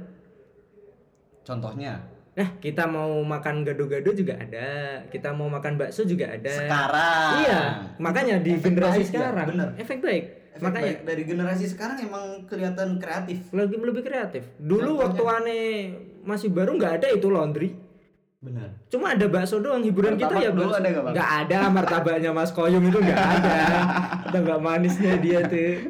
Contohnya 1.47 2.03
nah 2.37 2.53
kita 2.61 2.85
mau 2.85 3.25
makan 3.25 3.65
gado-gado 3.65 4.13
juga 4.13 4.37
ada 4.37 5.01
kita 5.09 5.33
mau 5.33 5.49
makan 5.49 5.81
bakso 5.81 6.05
juga 6.05 6.37
ada 6.37 6.53
sekarang. 6.53 7.31
iya 7.41 7.61
makanya 7.97 8.37
di 8.45 8.61
Efek 8.61 8.77
generasi 8.77 9.01
baik 9.01 9.09
ya, 9.09 9.09
sekarang 9.17 9.47
bener. 9.49 9.69
efek 9.81 9.99
baik 10.05 10.25
Efek 10.53 10.61
makanya 10.61 10.85
baik 10.93 11.01
dari 11.09 11.23
generasi 11.25 11.65
sekarang 11.65 11.97
emang 11.97 12.25
kelihatan 12.45 13.01
kreatif. 13.01 13.39
lebih 13.57 13.81
lebih 13.81 14.05
kreatif 14.05 14.45
dulu 14.61 14.85
Contohnya? 14.85 15.01
waktu 15.09 15.23
aneh 15.33 15.67
masih 16.29 16.53
baru 16.53 16.77
nggak 16.77 16.93
ada 17.01 17.09
itu 17.09 17.29
laundry 17.33 17.71
Benar. 18.47 18.69
Cuma 18.87 19.11
ada 19.11 19.27
bakso 19.27 19.59
doang 19.59 19.83
hiburan 19.83 20.15
kita 20.15 20.31
Martabak 20.31 20.47
ya 20.47 20.51
dulu 20.55 20.71
bakso. 20.71 20.79
ada 20.79 20.89
nggak, 20.89 21.03
Bang? 21.03 21.15
Nggak 21.19 21.31
ada 21.43 21.59
martabaknya 21.67 22.31
Mas 22.31 22.51
Koyum 22.55 22.85
itu 22.87 22.99
nggak 23.03 23.19
ada. 23.19 23.59
Ada 24.27 24.39
nggak 24.43 24.61
manisnya 24.63 25.15
dia 25.23 25.39
tuh. 25.47 25.87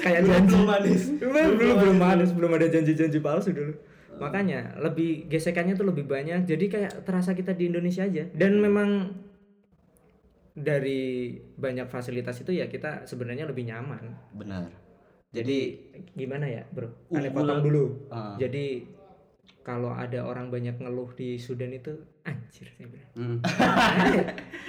Kayak 0.00 0.20
janji. 0.24 0.52
belum 0.56 0.64
manis. 0.64 1.02
Belum 1.20 1.48
belum, 1.56 1.76
belum 1.80 1.96
manis, 2.00 2.30
belum 2.32 2.50
ada 2.56 2.66
janji-janji 2.68 3.18
palsu 3.20 3.52
dulu. 3.52 3.72
Makanya 4.16 4.80
lebih 4.80 5.28
gesekannya 5.28 5.76
tuh 5.76 5.88
lebih 5.92 6.08
banyak. 6.08 6.48
Jadi 6.48 6.64
kayak 6.72 7.04
terasa 7.04 7.36
kita 7.36 7.52
di 7.52 7.68
Indonesia 7.68 8.08
aja. 8.08 8.24
Dan 8.32 8.56
memang 8.60 9.12
dari 10.56 11.34
banyak 11.58 11.90
fasilitas 11.90 12.40
itu 12.40 12.56
ya 12.56 12.72
kita 12.72 13.04
sebenarnya 13.04 13.44
lebih 13.48 13.68
nyaman. 13.68 14.16
Benar. 14.32 14.70
Jadi 15.34 15.90
gimana 16.14 16.46
ya, 16.46 16.62
Bro? 16.70 17.10
Aneh 17.10 17.28
Unggul. 17.28 17.34
potong 17.34 17.60
dulu. 17.66 17.84
Ah. 18.08 18.38
Jadi 18.38 18.86
kalau 19.64 19.90
ada 19.90 20.20
orang 20.20 20.48
banyak 20.48 20.76
ngeluh 20.76 21.08
di 21.10 21.34
Sudan 21.36 21.72
itu 21.72 21.96
anjir 22.22 22.68
saya 22.70 22.86
bilang. 22.86 23.10
Hmm. 23.14 23.38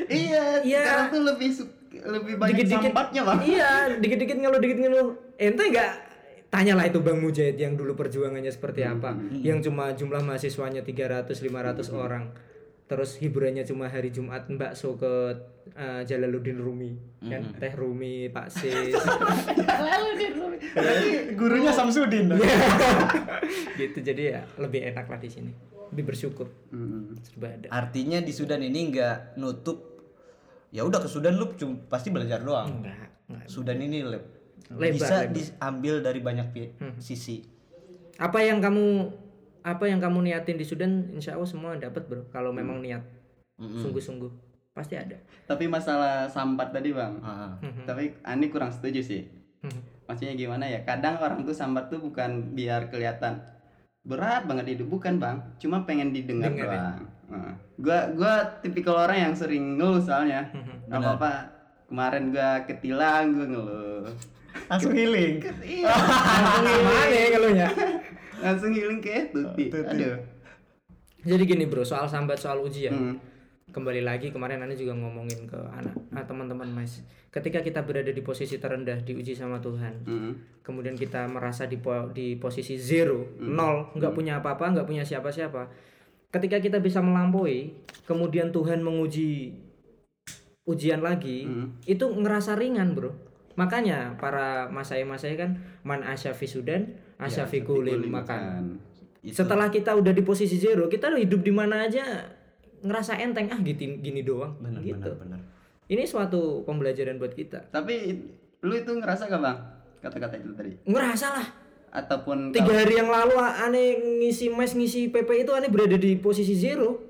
Iya, 0.07 0.61
Iya. 0.61 0.81
sekarang 0.81 1.07
tuh 1.09 1.21
lebih 1.25 1.49
lebih 1.97 2.33
banyak 2.35 2.51
Dikit-dikit- 2.55 2.91
sampatnya 2.91 3.21
bang. 3.23 3.39
Iya, 3.41 3.69
dikit-dikit 3.97 4.37
ngeluh, 4.37 4.59
dikit 4.59 4.77
ngeluh. 4.77 5.07
Ente 5.35 5.63
enggak 5.65 5.91
tanyalah 6.47 6.85
itu 6.85 6.99
Bang 6.99 7.19
Mujahid 7.19 7.55
yang 7.55 7.75
dulu 7.75 7.93
perjuangannya 7.93 8.47
seperti 8.47 8.81
apa, 8.81 9.11
yang 9.35 9.59
cuma 9.59 9.91
jumlah 9.91 10.21
mahasiswanya 10.21 10.79
300 10.81 11.27
500 11.35 11.91
orang. 11.91 12.31
Terus 12.85 13.17
hiburannya 13.17 13.63
cuma 13.63 13.85
hari 13.85 14.09
Jumat 14.09 14.45
bakso 14.51 14.93
ke 14.93 15.33
eh, 15.73 16.01
Jalaluddin 16.03 16.55
Rumi, 16.55 16.93
kan 17.19 17.41
Teh 17.57 17.73
Rumi, 17.73 18.29
Pak 18.29 18.47
Sis. 18.47 18.93
Gurunya 21.35 21.71
Samsudin. 21.71 22.29
gitu 23.79 23.97
jadi 23.99 24.21
ya 24.29 24.41
lebih 24.57 24.85
enak 24.85 25.05
lah 25.07 25.17
di 25.17 25.29
sini. 25.29 25.51
Lebih 25.89 26.03
bersyukur. 26.05 26.47
Hmm. 26.69 27.15
Serba 27.21 27.49
ada. 27.49 27.67
Artinya 27.71 28.19
di 28.19 28.29
Sudan 28.29 28.61
ini 28.61 28.91
nggak 28.91 29.35
nutup. 29.35 29.97
Ya 30.69 30.83
udah 30.83 30.99
ke 30.99 31.07
Sudan 31.07 31.35
lu 31.35 31.55
cuma 31.55 31.79
pasti 31.87 32.11
belajar 32.11 32.41
doang. 32.41 32.83
Enggak, 32.83 33.09
enggak. 33.25 33.47
Sudan 33.47 33.79
ini 33.79 34.03
le- 34.03 34.33
Lebar, 34.67 34.91
bisa 34.91 35.15
lebar. 35.21 35.31
diambil 35.31 35.95
dari 36.01 36.19
banyak 36.19 36.47
pi- 36.49 36.73
sisi. 36.97 37.37
Apa 38.17 38.41
yang 38.41 38.57
kamu 38.59 39.13
apa 39.65 39.89
yang 39.89 39.97
kamu 39.97 40.21
niatin 40.23 40.55
di 40.55 40.63
Sudan 40.63 41.09
insya 41.11 41.33
Allah 41.33 41.49
semua 41.49 41.73
dapat 41.73 42.05
bro 42.05 42.21
kalau 42.29 42.53
memang 42.53 42.79
niat 42.79 43.01
sungguh-sungguh 43.57 44.29
pasti 44.71 44.93
ada 44.93 45.15
Tapi 45.47 45.65
masalah 45.65 46.27
sambat 46.27 46.69
tadi 46.69 46.91
bang, 46.91 47.15
Ah, 47.23 47.55
tapi 47.87 48.11
Ani 48.21 48.51
kurang 48.51 48.69
setuju 48.69 48.99
sih. 48.99 49.23
Maksudnya 50.03 50.35
gimana 50.35 50.67
ya? 50.67 50.83
Kadang 50.83 51.15
orang 51.17 51.41
tuh 51.41 51.55
sambat 51.55 51.87
tuh 51.87 51.97
bukan 51.97 52.51
biar 52.51 52.91
kelihatan 52.91 53.39
berat 54.03 54.43
banget 54.43 54.75
hidup, 54.75 54.91
bukan 54.91 55.15
bang. 55.17 55.39
Cuma 55.57 55.81
pengen 55.81 56.11
didengar 56.11 56.51
Dengar 56.51 56.67
ya? 56.67 56.73
doang. 56.75 56.99
Nah, 57.25 57.53
gua 57.79 57.99
gua 58.13 58.33
tipikal 58.59 58.99
orang 58.99 59.31
yang 59.31 59.33
sering 59.33 59.79
ngeluh 59.79 59.97
soalnya. 59.97 60.45
Gak 60.85 60.99
apa-apa. 60.99 61.31
Kemarin 61.87 62.23
gua 62.29 62.49
ketilang, 62.67 63.25
gua 63.31 63.45
ngeluh. 63.47 64.05
langsung 64.67 64.91
healing. 64.91 65.39
Iya. 65.63 65.87
mana 66.83 67.15
ya 67.15 67.27
kalau 67.31 67.49
ya 67.49 67.67
Langsung 68.37 68.71
healing 68.71 68.99
ke 68.99 69.29
tuti. 69.29 69.71
Aduh. 69.71 70.17
jadi 71.21 71.41
gini 71.41 71.65
bro 71.65 71.81
soal 71.81 72.05
sambat 72.05 72.37
soal 72.37 72.59
ujian 72.59 72.93
Hmm. 72.93 73.17
kembali 73.67 74.01
lagi 74.01 74.29
kemarin 74.29 74.61
Anda 74.61 74.73
juga 74.73 74.93
ngomongin 74.93 75.43
ke 75.43 75.57
anak 75.57 75.97
ah, 76.11 76.21
teman-teman 76.21 76.69
mas 76.69 77.01
ketika 77.27 77.59
kita 77.59 77.81
berada 77.81 78.07
di 78.07 78.21
posisi 78.21 78.55
terendah 78.55 79.01
diuji 79.01 79.33
sama 79.33 79.57
Tuhan 79.57 80.05
Hmm. 80.05 80.31
kemudian 80.61 80.93
kita 80.93 81.25
merasa 81.25 81.65
di 81.65 81.75
po- 81.75 82.07
di 82.09 82.35
posisi 82.35 82.77
zero 82.77 83.25
nol 83.39 83.89
nggak 83.91 84.13
punya 84.13 84.37
apa-apa 84.37 84.69
nggak 84.71 84.85
punya 84.85 85.01
siapa-siapa 85.01 85.65
ketika 86.29 86.59
kita 86.59 86.77
bisa 86.77 87.01
melampaui 87.01 87.73
kemudian 88.03 88.51
Tuhan 88.51 88.79
menguji 88.79 89.57
ujian 90.63 90.99
lagi 90.99 91.49
itu 91.85 92.05
ngerasa 92.05 92.53
ringan 92.53 92.93
bro 92.93 93.17
makanya 93.55 94.13
para 94.15 94.67
masai-masai 94.67 95.33
kan 95.33 95.57
man 95.81 96.01
asyafi 96.01 96.45
sudan 96.45 97.01
asyafi 97.19 97.63
kulil 97.63 98.03
makan. 98.07 98.79
setelah 99.25 99.73
kita 99.73 99.97
udah 99.97 100.13
di 100.13 100.21
posisi 100.21 100.61
zero 100.61 100.85
kita 100.85 101.09
hidup 101.17 101.41
di 101.41 101.49
mana 101.49 101.89
aja 101.89 102.29
ngerasa 102.85 103.17
enteng 103.17 103.49
ah 103.49 103.59
gitu 103.65 103.97
gini 103.97 104.21
doang. 104.21 104.53
Benar, 104.61 104.81
gitu. 104.85 105.01
benar, 105.01 105.17
benar. 105.17 105.39
ini 105.89 106.05
suatu 106.05 106.61
pembelajaran 106.65 107.17
buat 107.17 107.33
kita. 107.33 107.73
Tapi 107.73 107.95
lu 108.61 108.73
itu 108.77 108.91
ngerasa 108.93 109.25
gak 109.25 109.41
bang? 109.41 109.57
Kata-kata 110.05 110.35
itu 110.37 110.53
tadi? 110.53 110.71
ngerasa 110.85 111.27
lah. 111.33 111.47
Ataupun 111.95 112.51
tiga 112.51 112.75
hari 112.75 112.99
yang 112.99 113.07
lalu 113.09 113.39
aneh 113.39 114.19
ngisi 114.21 114.51
mes 114.51 114.75
ngisi 114.75 115.09
PP 115.09 115.47
itu 115.47 115.51
aneh 115.55 115.71
berada 115.71 115.97
di 115.97 116.13
posisi 116.19 116.53
zero. 116.53 117.01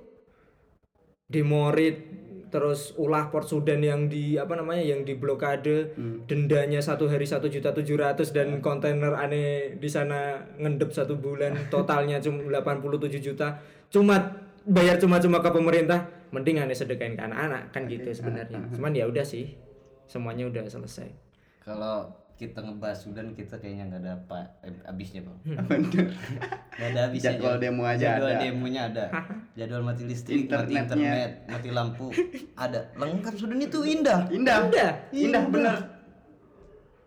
Di 1.26 1.42
Morit 1.42 2.25
terus 2.50 2.94
ulah 2.96 3.30
Port 3.30 3.50
Sudan 3.50 3.82
yang 3.82 4.08
di 4.10 4.38
apa 4.40 4.56
namanya 4.58 4.84
yang 4.84 5.04
di 5.04 5.18
blokade 5.18 5.94
dendanya 6.26 6.80
satu 6.80 7.10
hari 7.10 7.26
satu 7.28 7.50
juta 7.52 7.74
tujuh 7.76 7.98
ratus 8.00 8.32
dan 8.32 8.62
kontainer 8.64 9.14
aneh 9.18 9.76
di 9.78 9.90
sana 9.90 10.40
ngendep 10.58 10.90
satu 10.94 11.18
bulan 11.20 11.70
totalnya 11.70 12.18
cuma 12.20 12.48
87 12.50 13.22
juta. 13.22 13.60
Cuma 13.90 14.18
bayar 14.66 14.98
cuma-cuma 14.98 15.40
ke 15.40 15.50
pemerintah 15.54 16.10
mending 16.34 16.60
aneh 16.60 16.76
sedekain 16.76 17.14
ke 17.14 17.22
anak-anak 17.22 17.70
kan 17.70 17.86
gitu 17.86 18.10
sebenarnya. 18.12 18.60
Cuman 18.74 18.92
ya 18.98 19.06
udah 19.06 19.24
sih 19.24 19.56
semuanya 20.10 20.50
udah 20.50 20.66
selesai. 20.66 21.10
Kalau 21.62 22.25
kita 22.36 22.60
ngebahas 22.60 23.00
Sudan 23.00 23.32
kita 23.32 23.56
kayaknya 23.56 23.88
nggak 23.88 24.02
ada 24.04 24.12
apa 24.20 24.40
eh, 24.68 24.76
habisnya 24.84 25.24
bang. 25.24 25.38
Bener. 25.56 26.08
Nggak 26.76 26.90
ada 26.92 27.00
habisnya. 27.08 27.32
Jadwal 27.32 27.56
demo 27.64 27.84
aja 27.88 28.20
Jadwal 28.20 28.32
ada. 28.36 28.42
demonya 28.44 28.82
ada. 28.92 29.06
Jadwal 29.58 29.84
mati 29.88 30.04
listrik, 30.04 30.52
mati 30.52 30.76
internet, 30.76 31.32
mati 31.48 31.70
lampu, 31.72 32.12
ada. 32.60 32.92
Lengkap 33.00 33.34
Sudan 33.40 33.64
itu 33.64 33.80
indah. 33.88 34.28
Indah. 34.28 34.68
Indah. 34.68 34.92
Indah 35.16 35.44
bener. 35.48 35.76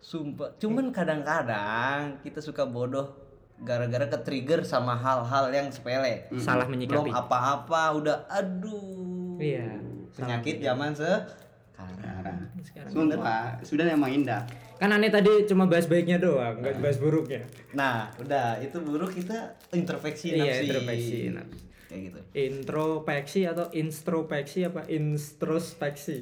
Sumpah. 0.01 0.57
Cuman 0.57 0.89
kadang-kadang 0.89 2.25
kita 2.25 2.41
suka 2.41 2.65
bodoh 2.65 3.13
gara-gara 3.61 4.09
ke 4.09 4.19
trigger 4.25 4.65
sama 4.65 4.97
hal-hal 4.97 5.53
yang 5.53 5.69
sepele. 5.69 6.25
salah 6.41 6.65
Belum 6.65 6.81
menyikapi 6.81 7.11
apa-apa 7.13 7.83
udah 8.01 8.17
aduh. 8.33 9.37
iya 9.37 9.77
Penyakit 10.17 10.65
zaman 10.65 10.97
sekarang 10.97 12.49
Sekarang. 12.65 13.61
Sudah 13.61 13.85
emang 13.85 14.11
indah. 14.11 14.49
Kan 14.79 14.89
aneh 14.89 15.09
tadi 15.09 15.43
cuma 15.45 15.67
bahas 15.67 15.85
baiknya 15.85 16.17
doang, 16.17 16.59
nggak 16.59 16.79
bahas 16.79 16.97
buruknya. 16.97 17.43
nah 17.73 18.07
udah 18.17 18.59
itu 18.59 18.79
buruk 18.79 19.11
kita 19.13 19.35
introspeksi 19.71 20.33
Iya, 20.33 20.45
nafsi. 20.45 20.63
introspeksi 20.65 21.17
nafsi. 21.31 21.59
kayak 21.85 22.01
gitu 22.05 22.19
Introspeksi 22.37 23.41
atau 23.45 23.67
introspeksi 23.73 24.59
apa? 24.63 24.87
Introspeksi. 24.87 26.17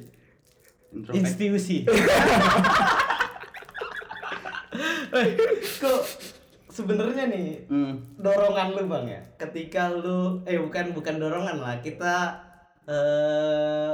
Introspek- 0.89 1.15
institusi 1.15 1.77
Eh, 5.09 5.27
kok 5.77 6.01
sebenarnya 6.69 7.25
nih 7.25 7.65
Hmm. 7.65 7.97
dorongan 8.15 8.67
lu 8.71 8.83
bang 8.85 9.05
ya 9.09 9.21
ketika 9.37 9.89
lu 9.89 10.43
eh 10.43 10.57
bukan 10.57 10.91
bukan 10.91 11.15
dorongan 11.17 11.57
lah 11.57 11.75
kita 11.79 12.37
eh 12.85 13.93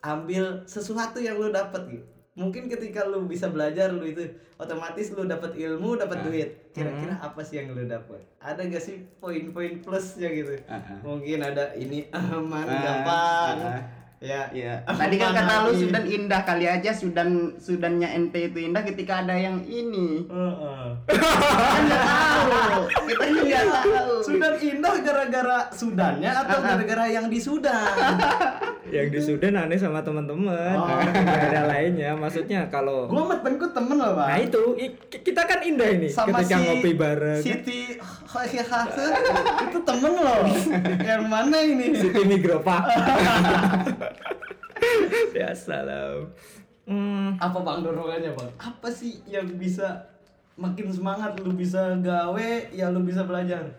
ambil 0.00 0.64
sesuatu 0.64 1.18
yang 1.18 1.36
lu 1.36 1.50
dapat 1.50 1.82
gitu 1.90 2.08
mungkin 2.40 2.66
ketika 2.66 3.04
lu 3.04 3.28
bisa 3.28 3.46
belajar 3.46 3.92
lu 3.92 4.00
itu 4.02 4.24
otomatis 4.56 5.12
lu 5.12 5.24
dapat 5.24 5.52
ilmu 5.52 5.94
dapat 5.94 6.24
duit 6.24 6.48
kira-kira 6.72 7.20
apa 7.20 7.36
sih 7.40 7.60
yang 7.60 7.70
lu 7.70 7.84
dapat 7.84 8.16
ada 8.40 8.64
gak 8.64 8.80
sih 8.80 8.96
poin-poin 9.20 9.76
plusnya 9.78 10.32
gitu 10.32 10.56
Ah, 10.64 10.80
ah. 10.80 10.98
mungkin 11.04 11.44
ada 11.44 11.76
ini 11.76 12.08
aman 12.10 12.64
Ah, 12.64 12.80
gampang 12.80 13.56
ah. 13.60 13.82
ya 14.20 14.48
Iya. 14.50 14.84
Tadi 14.84 15.16
kan 15.16 15.32
kata 15.32 15.54
lu. 15.64 15.72
Sudan 15.74 16.04
indah 16.04 16.44
kali 16.44 16.64
aja 16.64 16.92
Sudan 16.92 17.28
Sudannya 17.56 18.04
ente 18.10 18.52
itu 18.52 18.58
indah 18.62 18.84
ketika 18.84 19.24
ada 19.24 19.32
yang 19.32 19.64
ini. 19.64 20.28
Heeh. 20.28 20.86
Kan 21.08 21.82
nggak 21.82 22.04
tahu. 22.04 22.80
Kita 23.08 23.24
juga 23.32 23.58
nggak 23.62 23.84
tahu. 23.86 24.12
Sudan 24.20 24.54
indah 24.60 24.94
gara-gara 25.00 25.58
Sudannya 25.72 26.30
atau 26.36 26.58
gara-gara 26.60 27.04
yang 27.08 27.26
di 27.26 27.40
Sudan? 27.40 27.96
Yang 28.90 29.06
di 29.08 29.20
Sudan 29.22 29.54
aneh 29.56 29.74
sama 29.74 30.00
teman-teman. 30.00 30.74
Oh. 30.74 30.98
Ada 31.24 31.66
lainnya. 31.66 32.12
Maksudnya 32.12 32.66
kalau 32.66 33.06
Gua 33.06 33.24
sama 33.24 33.36
temenku 33.38 33.66
temen 33.68 33.96
loh, 33.96 34.12
Nah 34.12 34.28
Bang. 34.28 34.42
itu 34.42 34.62
i- 34.76 34.94
kita 35.14 35.42
kan 35.42 35.60
indah 35.60 35.88
ini 35.88 36.08
Sama 36.08 36.38
ketika 36.38 36.56
si 36.56 36.64
ngopi 36.64 36.90
bareng. 36.92 37.40
Siti 37.40 37.80
Hahaha 38.26 38.82
itu 39.64 39.78
temen 39.80 40.12
loh. 40.12 40.42
yang 41.00 41.22
mana 41.24 41.58
ini? 41.60 41.94
Siti 41.94 42.20
Migropa. 42.22 42.82
Biasa 45.30 45.74
lah. 45.80 46.26
Hmm, 46.84 47.36
Apa 47.36 47.58
Bang 47.60 47.80
dorongannya, 47.80 48.32
Bang? 48.32 48.50
Apa 48.56 48.88
sih 48.88 49.22
yang 49.24 49.46
bisa 49.54 50.10
makin 50.54 50.90
semangat 50.90 51.38
lu 51.38 51.52
bisa 51.52 51.94
gawe, 51.96 52.50
ya 52.70 52.88
lu 52.88 53.00
bisa 53.00 53.22
belajar? 53.22 53.70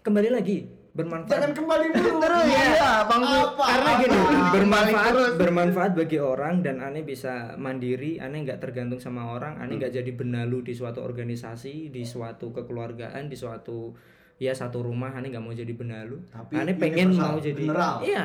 kembali 0.00 0.32
lagi 0.32 0.64
bermanfaat. 0.94 1.30
Jangan 1.30 1.52
kembali 1.54 1.86
dulu. 1.94 2.10
Terus 2.24 2.44
ya, 2.50 2.94
Bang 3.06 3.22
Bu. 3.22 3.36
Apa? 3.38 3.64
Karena 3.64 3.90
gini, 4.02 4.16
Apa? 4.16 4.50
bermanfaat 4.50 5.12
terus. 5.14 5.32
bermanfaat 5.38 5.92
bagi 5.94 6.18
orang 6.18 6.54
dan 6.66 6.76
aneh 6.82 7.02
bisa 7.06 7.54
mandiri, 7.54 8.18
aneh 8.18 8.42
nggak 8.42 8.58
tergantung 8.58 8.98
sama 8.98 9.30
orang, 9.30 9.58
aneh 9.62 9.78
nggak 9.78 9.94
jadi 10.02 10.10
benalu 10.14 10.66
di 10.66 10.72
suatu 10.74 11.00
organisasi, 11.02 11.94
di 11.94 12.02
suatu 12.02 12.50
kekeluargaan, 12.50 13.30
di 13.30 13.36
suatu 13.38 13.94
ya 14.40 14.56
satu 14.56 14.82
rumah, 14.82 15.14
aneh 15.14 15.30
nggak 15.30 15.44
mau 15.44 15.54
jadi 15.54 15.70
benalu. 15.70 16.18
Tapi 16.30 16.52
aneh 16.58 16.74
pengen 16.74 17.14
mau 17.14 17.38
jadi 17.38 17.54
general. 17.54 18.02
Iya. 18.02 18.24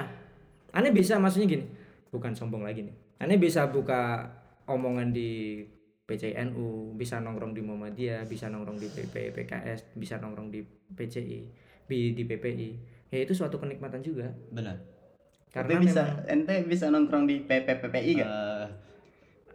Aneh 0.76 0.92
bisa 0.92 1.22
maksudnya 1.22 1.48
gini, 1.48 1.66
bukan 2.10 2.34
sombong 2.34 2.66
lagi 2.66 2.84
nih. 2.84 2.96
Aneh 3.22 3.38
bisa 3.40 3.70
buka 3.72 4.28
omongan 4.66 5.14
di 5.14 5.62
PCNU, 6.06 6.94
bisa 6.94 7.18
nongkrong 7.18 7.58
di 7.58 7.66
Muhammadiyah, 7.66 8.30
bisa 8.30 8.46
nongkrong 8.50 8.78
di 8.78 8.88
PP, 8.94 9.34
PKS, 9.34 9.98
bisa 9.98 10.22
nongkrong 10.22 10.54
di 10.54 10.62
PCI, 10.94 11.42
di, 11.86 12.14
di 12.18 12.24
PPI. 12.26 12.70
Ya 13.14 13.20
itu 13.22 13.34
suatu 13.38 13.62
kenikmatan 13.62 14.02
juga. 14.02 14.34
Benar. 14.52 14.76
Ente 14.76 15.54
Karena 15.56 15.80
bisa 15.80 16.04
memang 16.04 16.28
ente 16.28 16.56
bisa 16.68 16.86
nongkrong 16.92 17.26
di 17.32 17.36
PPPPI 17.48 18.12
gak? 18.20 18.28
Eh, 18.28 18.66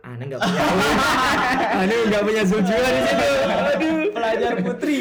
aneh 0.00 0.24
nggak 0.32 0.40
punya 0.40 0.62
aneh 1.84 1.96
nggak 2.08 2.22
punya 2.24 2.42
tujuan 2.48 2.92
di 2.96 3.02
situ. 3.04 3.28
Aduh. 3.44 4.00
pelajar 4.16 4.52
putri. 4.64 4.98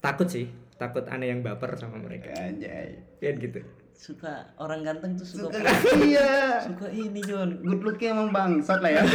Takut 0.00 0.28
sih, 0.28 0.48
takut 0.76 1.04
aneh 1.08 1.32
yang 1.32 1.40
baper 1.44 1.76
sama 1.76 2.00
mereka. 2.00 2.32
Anjay. 2.32 3.00
Kan 3.20 3.36
gitu. 3.40 3.60
Suka 3.94 4.52
orang 4.60 4.84
ganteng 4.84 5.16
tuh 5.16 5.24
suka 5.24 5.54
Suka 5.54 5.96
iya. 6.00 6.60
suka 6.60 6.88
ini 6.92 7.20
Jon. 7.24 7.60
Good 7.60 7.82
looking 7.84 8.12
emang 8.12 8.32
bangsat 8.32 8.80
lah 8.80 9.00
ya. 9.00 9.02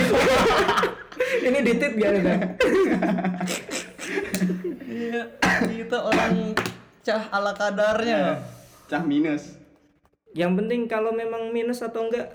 Ini 1.19 1.59
ditit 1.61 1.93
nih 1.99 2.21
bang? 2.23 2.41
Iya, 5.09 5.23
kita 5.65 5.97
orang 5.99 6.53
cah 7.01 7.23
ala 7.29 7.51
kadarnya. 7.51 8.37
Cah 8.85 9.01
minus. 9.01 9.57
Yang 10.31 10.51
penting 10.61 10.81
kalau 10.85 11.09
memang 11.09 11.49
minus 11.49 11.81
atau 11.81 12.05
enggak, 12.05 12.29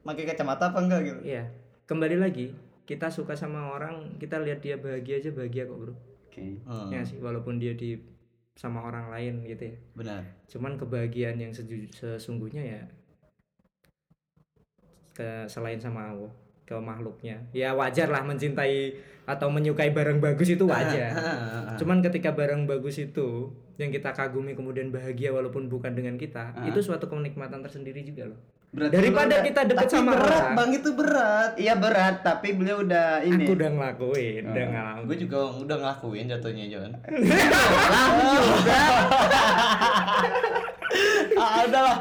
Pakai 0.00 0.26
kacamata 0.26 0.72
apa 0.72 0.80
enggak 0.80 1.00
gitu? 1.04 1.20
ya 1.28 1.44
kembali 1.84 2.16
lagi 2.18 2.50
kita 2.82 3.06
suka 3.06 3.34
sama 3.34 3.70
orang, 3.70 4.18
kita 4.18 4.42
lihat 4.42 4.58
dia 4.58 4.74
bahagia 4.74 5.22
aja 5.22 5.30
bahagia 5.30 5.66
kok 5.66 5.78
bro. 5.78 5.94
Oke. 6.26 6.58
Hmm, 6.66 6.90
Ya 6.90 7.06
sih, 7.06 7.18
walaupun 7.18 7.62
dia 7.62 7.74
di 7.74 7.94
sama 8.58 8.82
orang 8.82 9.14
lain 9.14 9.46
gitu 9.46 9.70
ya. 9.70 9.76
benar. 9.94 10.22
Cuman 10.48 10.74
kebahagiaan 10.74 11.38
yang 11.38 11.52
sesungguhnya 11.90 12.62
ya 12.64 12.82
ke 15.12 15.46
selain 15.46 15.78
sama 15.78 16.10
Allah, 16.10 16.32
ke 16.70 16.78
makhluknya. 16.78 17.42
Ya 17.50 17.74
wajar 17.74 18.06
lah 18.06 18.22
mencintai 18.22 18.94
atau 19.26 19.50
menyukai 19.50 19.90
barang 19.90 20.22
bagus 20.22 20.46
itu 20.48 20.62
wajar. 20.64 21.10
Cuman 21.74 21.98
ketika 22.00 22.30
barang 22.30 22.62
bagus 22.64 22.94
itu 22.96 23.50
yang 23.74 23.90
kita 23.90 24.14
kagumi 24.14 24.54
kemudian 24.54 24.88
bahagia 24.88 25.34
walaupun 25.34 25.66
bukan 25.66 25.90
dengan 25.90 26.14
kita, 26.14 26.52
Ah. 26.52 26.62
itu 26.62 26.78
suatu 26.78 27.10
kenikmatan 27.10 27.58
tersendiri 27.58 28.06
juga 28.06 28.30
loh. 28.30 28.38
Berarti 28.70 28.94
Daripada 28.94 29.34
udah- 29.34 29.42
kita 29.42 29.60
deket 29.66 29.82
Tapi 29.82 29.90
sama 29.92 30.12
berat, 30.14 30.30
orang, 30.30 30.54
Bang 30.54 30.70
itu 30.70 30.90
berat. 30.94 31.50
Iya 31.58 31.74
berat, 31.74 32.16
tapi 32.22 32.48
beliau 32.54 32.78
udah 32.80 33.18
ini. 33.20 33.42
aku 33.42 33.52
udah 33.52 33.66
ngelakuin, 33.68 34.42
udah 34.46 34.62
Ah. 34.62 34.70
ngalamin. 34.70 35.02
Gue 35.04 35.16
juga 35.18 35.38
udah 35.50 35.76
ngelakuin 35.76 36.26
jatuhnya 36.28 36.64
Jon. 36.68 36.90
ah, 41.36 41.66
udahlah. 41.66 41.98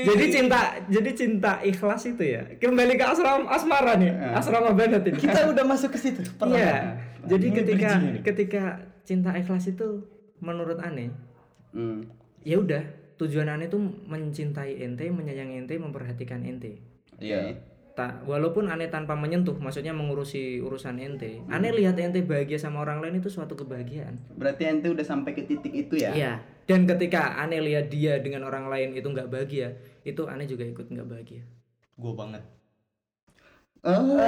Jadi 0.00 0.24
cinta, 0.30 0.60
jadi 0.86 1.10
cinta 1.12 1.52
ikhlas 1.60 2.02
itu 2.06 2.22
ya. 2.22 2.42
Kembali 2.56 2.94
ke 2.94 3.04
asram 3.04 3.44
asmara 3.46 3.98
nih, 3.98 4.12
asrama 4.32 4.70
banget 4.72 5.02
ini. 5.06 5.18
kita 5.18 5.50
udah 5.50 5.64
masuk 5.64 5.90
ke 5.94 5.98
situ. 5.98 6.22
Iya. 6.22 6.32
perlahan. 6.38 6.84
Jadi 7.20 7.46
Ini 7.46 7.56
ketika 7.56 7.88
bridging 7.90 8.22
ketika 8.22 8.62
cinta 9.02 9.30
ikhlas 9.34 9.64
itu 9.66 10.06
menurut 10.38 10.78
aneh, 10.80 11.12
Hmm. 11.70 12.02
ya 12.42 12.58
udah 12.58 12.82
tujuan 13.14 13.46
aneh 13.46 13.68
tuh 13.68 13.78
mencintai 14.08 14.80
ente, 14.80 15.06
menyayangi 15.06 15.60
ente, 15.60 15.74
memperhatikan 15.76 16.42
ente. 16.42 16.80
Iya. 17.20 17.60
Tak, 18.00 18.24
walaupun 18.24 18.72
aneh 18.72 18.88
tanpa 18.88 19.12
menyentuh, 19.12 19.60
maksudnya 19.60 19.92
mengurusi 19.92 20.56
urusan 20.64 20.96
ente. 20.96 21.44
Aneh 21.52 21.68
lihat 21.68 22.00
ente 22.00 22.24
bahagia 22.24 22.56
sama 22.56 22.80
orang 22.80 23.04
lain 23.04 23.20
itu 23.20 23.28
suatu 23.28 23.52
kebahagiaan. 23.52 24.16
Berarti 24.40 24.72
ente 24.72 24.88
udah 24.88 25.04
sampai 25.04 25.36
ke 25.36 25.44
titik 25.44 25.68
itu 25.68 26.00
ya? 26.00 26.16
Iya. 26.16 26.32
Dan 26.64 26.88
ketika 26.88 27.36
aneh 27.36 27.60
lihat 27.60 27.92
dia 27.92 28.16
dengan 28.24 28.48
orang 28.48 28.72
lain 28.72 28.96
itu 28.96 29.04
nggak 29.04 29.28
bahagia, 29.28 29.76
itu 30.00 30.24
aneh 30.24 30.48
juga 30.48 30.64
ikut 30.64 30.88
nggak 30.88 31.08
bahagia. 31.12 31.44
Gue 32.00 32.12
banget. 32.16 32.40
Oh. 33.84 34.16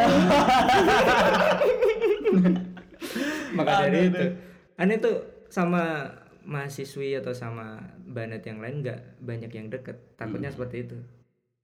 Maka 3.57 3.89
dari 3.89 4.13
itu, 4.13 4.37
aneh 4.77 5.01
tuh 5.01 5.49
sama 5.49 6.13
mahasiswi 6.45 7.17
atau 7.17 7.33
sama 7.33 7.81
banet 8.05 8.45
yang 8.45 8.61
lain 8.61 8.85
nggak 8.85 9.17
banyak 9.17 9.49
yang 9.49 9.73
deket. 9.73 9.97
Takutnya 10.21 10.53
seperti 10.53 10.85
itu. 10.85 11.01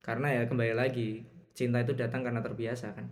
Karena 0.01 0.33
ya 0.33 0.49
kembali 0.49 0.73
lagi, 0.73 1.37
cinta 1.59 1.77
itu 1.77 1.91
datang 1.91 2.23
karena 2.23 2.39
terbiasa 2.39 2.95
kan. 2.95 3.03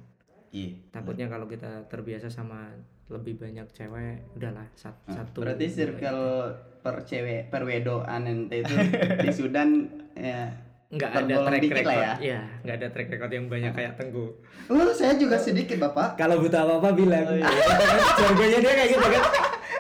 Iya. 0.50 0.80
Takutnya 0.90 1.28
kalau 1.28 1.44
kita 1.46 1.84
terbiasa 1.86 2.32
sama 2.32 2.72
lebih 3.08 3.36
banyak 3.36 3.68
cewek, 3.70 4.24
udahlah 4.34 4.64
sat- 4.74 5.04
satu. 5.06 5.44
Berarti 5.44 5.68
circle 5.68 6.56
per 6.80 7.04
cewek 7.04 7.52
perwedoan 7.52 8.24
ente 8.24 8.64
itu 8.64 8.72
di 9.20 9.30
Sudan 9.30 9.92
ya 10.16 10.48
nggak 10.88 11.12
ada 11.20 11.36
track 11.44 11.64
record 11.68 11.84
lah 11.86 12.00
ya. 12.00 12.14
ya 12.24 12.40
nggak 12.64 12.76
ada 12.80 12.88
track 12.88 13.10
record 13.12 13.28
yang 13.28 13.46
banyak 13.52 13.76
kayak 13.76 14.00
tenggu 14.00 14.40
Oh, 14.72 14.88
saya 14.90 15.20
juga 15.20 15.36
sedikit, 15.36 15.76
Bapak. 15.78 16.16
kalau 16.16 16.40
butuh 16.40 16.64
apa 16.64 16.80
apa 16.80 16.90
bilang 16.96 17.28
jargonnya 18.20 18.60
dia 18.64 18.72
kayak 18.74 18.90
gitu 18.96 19.04
kan 19.06 19.24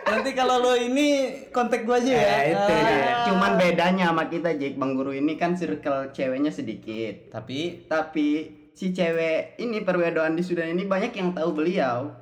Nanti 0.08 0.32
kalau 0.32 0.60
lo 0.60 0.74
ini 0.74 1.08
kontak 1.50 1.84
gue 1.84 1.94
aja 1.94 2.10
ya. 2.10 2.22
Ya, 2.22 2.40
itu 2.48 2.72
Ah. 2.72 2.82
dia. 2.82 3.08
Cuman 3.28 3.52
bedanya 3.56 4.06
sama 4.08 4.26
kita, 4.26 4.56
Jack 4.56 4.76
Bang 4.76 4.96
Guru 4.96 5.12
ini 5.12 5.36
kan 5.36 5.54
circle 5.54 6.10
ceweknya 6.10 6.50
sedikit. 6.50 7.30
Tapi 7.30 7.86
Tapi 7.86 8.28
si 8.72 8.92
cewek 8.92 9.58
ini 9.58 9.82
perwedoan 9.82 10.34
di 10.34 10.42
Sudan 10.42 10.70
ini 10.70 10.86
banyak 10.86 11.12
yang 11.12 11.32
tahu 11.32 11.52
beliau. 11.54 12.14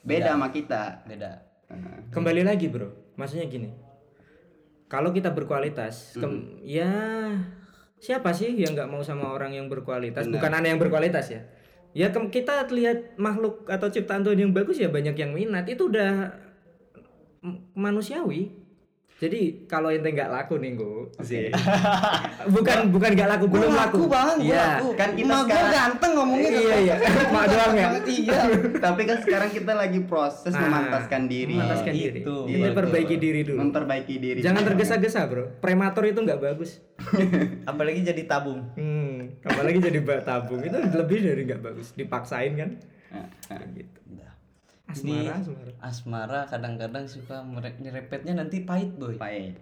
Beda 0.00 0.28
Iya. 0.28 0.34
sama 0.34 0.48
kita. 0.48 0.82
beda. 1.04 1.32
kembali 2.12 2.46
lagi 2.46 2.70
bro 2.70 2.86
maksudnya 3.16 3.50
gini 3.50 3.66
kalau 4.86 5.10
kita 5.10 5.34
berkualitas 5.34 6.14
kem- 6.14 6.62
ya 6.62 6.86
siapa 7.98 8.30
sih 8.30 8.54
yang 8.54 8.76
nggak 8.76 8.86
mau 8.86 9.02
sama 9.02 9.32
orang 9.32 9.56
yang 9.56 9.66
berkualitas 9.66 10.28
bukan 10.28 10.54
aneh 10.54 10.70
yang 10.70 10.78
berkualitas 10.78 11.32
ya 11.32 11.40
ya 11.90 12.10
kita 12.10 12.68
lihat 12.70 13.16
makhluk 13.16 13.66
atau 13.66 13.88
ciptaan 13.88 14.22
Tuhan 14.22 14.38
yang 14.38 14.52
bagus 14.52 14.78
ya 14.78 14.86
banyak 14.86 15.14
yang 15.14 15.32
minat 15.32 15.66
itu 15.66 15.88
udah 15.88 16.30
manusiawi 17.74 18.64
Jadi 19.14 19.64
kalau 19.64 19.88
ente 19.88 20.10
nggak 20.10 20.26
laku 20.28 20.58
nih 20.58 20.74
Gu, 20.74 21.06
sih. 21.22 21.46
bukan 22.46 22.90
bukan 22.90 23.14
nggak 23.14 23.30
laku, 23.30 23.46
belum 23.46 23.70
Gua 23.70 23.80
laku. 23.80 23.98
bang, 24.04 24.36
gua 24.36 24.42
Iya. 24.42 24.66
laku. 24.74 24.88
Kan 24.92 25.10
kita 25.14 25.24
gua 25.24 25.38
sekarang- 25.40 25.72
ganteng 25.72 26.12
ngomongnya 26.12 26.50
Iya 26.50 26.76
iya. 26.82 26.94
Mak 27.30 27.44
doang 27.46 27.72
ya. 27.72 27.88
Iya. 28.20 28.40
Tapi 28.76 29.02
kan 29.04 29.16
sekarang 29.22 29.50
kita 29.50 29.72
lagi 29.72 30.00
proses 30.02 30.50
Nah, 30.50 30.60
memantaskan 30.60 31.22
diri. 31.24 31.54
Memantaskan 31.54 31.94
diri. 31.94 32.20
itu. 32.20 32.36
Gitu. 32.44 32.68
perbaiki 32.74 33.16
diri 33.16 33.40
dulu. 33.44 33.58
Memperbaiki 33.60 34.14
diri. 34.18 34.38
Jangan 34.42 34.62
tergesa-gesa 34.68 35.20
bro. 35.24 35.44
Prematur 35.56 36.04
itu 36.04 36.18
nggak 36.18 36.40
bagus. 36.42 36.82
Apalagi 37.70 38.02
jadi 38.02 38.22
tabung. 38.24 38.66
Hmm, 38.74 39.38
apalagi 39.40 39.78
jadi 39.78 39.98
bak 40.00 40.26
tabung 40.26 40.58
itu 40.58 40.74
lebih 40.74 41.18
dari 41.22 41.40
nggak 41.44 41.62
bagus. 41.62 41.94
Dipaksain 41.94 42.52
kan? 42.54 42.70
Nah, 43.08 43.26
nah. 43.48 43.62
Gitu. 43.70 43.98
Asmara, 44.84 45.32
asmara. 45.34 45.72
asmara 45.80 46.40
kadang-kadang 46.44 47.04
suka 47.04 47.40
nyerepetnya 47.78 48.36
nanti 48.36 48.62
pahit 48.62 48.92
boy. 48.94 49.16
Pahit. 49.16 49.56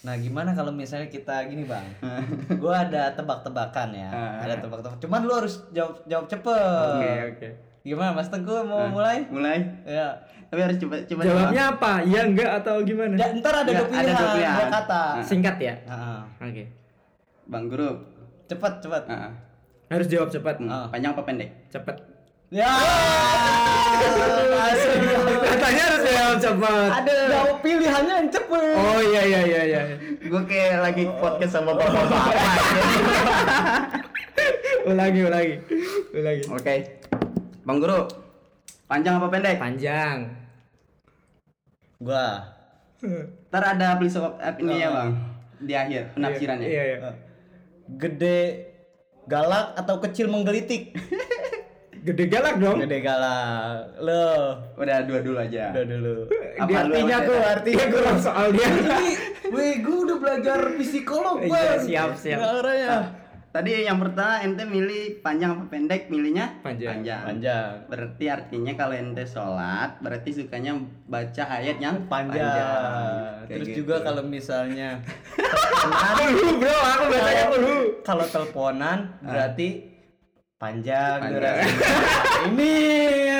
Nah 0.00 0.14
gimana 0.14 0.52
kalau 0.52 0.70
misalnya 0.70 1.08
kita 1.08 1.44
gini 1.44 1.64
bang, 1.64 1.82
gua 2.62 2.84
ada 2.84 3.10
tebak-tebakan 3.10 3.88
ya, 3.90 4.08
Ah. 4.08 4.44
ada 4.44 4.54
tebak-tebakan. 4.58 5.00
Cuman 5.00 5.20
lu 5.22 5.32
harus 5.34 5.64
jawab 5.70 5.98
jawab 6.04 6.26
cepet. 6.26 6.94
Oke 6.94 7.12
oke. 7.28 7.48
Gimana 7.84 8.10
Mas 8.12 8.28
Teguh 8.28 8.62
mau 8.62 8.86
mulai? 8.86 9.26
Mulai. 9.26 9.60
Ya. 9.84 10.08
Tapi 10.46 10.60
harus 10.62 10.78
coba 10.78 10.96
coba. 11.02 11.20
Jawabnya 11.20 11.62
apa? 11.68 11.92
Iya 12.00 12.20
enggak 12.24 12.50
atau 12.62 12.80
gimana? 12.80 13.14
Ya, 13.14 13.28
ntar 13.34 13.54
ada 13.56 13.66
Ya, 13.66 13.76
dua 13.76 13.84
ada 13.84 13.92
pilihan, 13.92 14.14
dua 14.14 14.30
pilihan. 14.30 14.54
dua 14.54 14.66
kata. 14.70 15.02
Singkat 15.20 15.56
ya. 15.58 15.74
Heeh. 15.84 16.20
Oke. 16.40 16.64
Bang 17.44 17.66
Guru. 17.66 17.90
Cepet 18.46 18.72
cepet. 18.78 19.04
Heeh. 19.04 19.32
Harus 19.84 20.06
jawab 20.06 20.28
cepat. 20.28 20.56
Hmm, 20.56 20.70
Ah. 20.70 20.86
Panjang 20.88 21.12
apa 21.12 21.22
pendek? 21.24 21.50
Cepat. 21.68 21.96
Ya. 22.54 22.70
Katanya 25.42 25.82
harus 25.90 26.02
jawab 26.06 26.38
cepat. 26.38 26.90
Ada. 27.02 27.14
Jawab 27.26 27.56
pilihannya 27.66 28.14
yang 28.14 28.30
cepet. 28.30 28.74
Oh 28.78 29.00
iya 29.02 29.22
iya 29.26 29.40
iya 29.42 29.62
iya. 29.66 29.82
Gue 30.22 30.42
kayak 30.46 30.86
lagi 30.86 31.02
podcast 31.18 31.58
sama 31.58 31.74
bapak-bapak. 31.74 32.24
ulangi 34.94 35.20
ulangi. 35.26 35.54
Ulangi. 36.14 36.42
Oke. 36.54 36.74
Bang 37.66 37.82
Guru. 37.82 38.06
Panjang 38.86 39.18
apa 39.18 39.26
pendek? 39.34 39.58
Panjang. 39.58 40.30
Gua. 41.98 42.54
Ntar 43.50 43.62
ada 43.74 43.98
episode 43.98 44.38
app 44.38 44.62
ini 44.62 44.78
ya 44.78 44.94
bang. 44.94 45.10
Di 45.58 45.74
akhir 45.74 46.02
penafsirannya. 46.14 46.68
Iya 46.70 46.82
iya. 46.86 46.98
Gede 47.98 48.70
galak 49.26 49.74
atau 49.74 49.98
kecil 49.98 50.30
menggelitik? 50.30 50.94
Gede 52.04 52.28
galak 52.28 52.60
dong. 52.60 52.84
Gede 52.84 53.00
galak. 53.00 53.96
Lo. 53.98 54.60
Udah 54.76 55.08
dua 55.08 55.24
dulu 55.24 55.40
aja. 55.40 55.72
Udah 55.72 55.84
dulu. 55.88 56.14
Apa 56.54 56.68
Di 56.68 56.74
artinya 56.76 57.16
tuh 57.24 57.38
artinya 57.40 57.84
kurang 57.88 58.18
soal 58.20 58.46
dia. 58.52 58.68
Ini, 58.68 59.08
weh, 59.48 59.80
gue 59.80 59.96
udah 60.04 60.16
belajar 60.20 60.58
psikolog, 60.76 61.40
Iya, 61.40 61.48
bang. 61.48 61.80
siap, 61.80 62.10
siap. 62.14 62.38
Caranya. 62.38 63.24
Tadi 63.48 63.86
yang 63.86 64.02
pertama 64.02 64.42
ente 64.42 64.66
milih 64.66 65.22
panjang 65.22 65.54
apa 65.54 65.64
pendek? 65.70 66.10
Milihnya 66.10 66.58
Panjang. 66.60 67.06
Panjang. 67.22 67.86
Berarti 67.86 68.24
artinya 68.26 68.72
kalau 68.74 68.92
ente 68.92 69.22
sholat 69.24 69.94
berarti 70.02 70.30
sukanya 70.34 70.74
baca 71.06 71.44
ayat 71.48 71.78
yang 71.78 72.02
Panjang. 72.04 72.42
Kayak 73.46 73.48
Terus 73.48 73.68
gitu. 73.70 73.78
juga 73.80 74.02
kalau 74.02 74.26
misalnya 74.26 74.98
teleponan, 75.80 76.28
Dulu 76.34 76.50
bro, 76.58 76.76
aku 76.76 77.04
bacanya 77.08 77.44
dulu. 77.48 77.76
kalau 78.02 78.24
teleponan 78.26 78.98
berarti 79.22 79.68
panjang, 80.64 81.18
Panjang. 81.20 81.56
Ini 82.48 82.74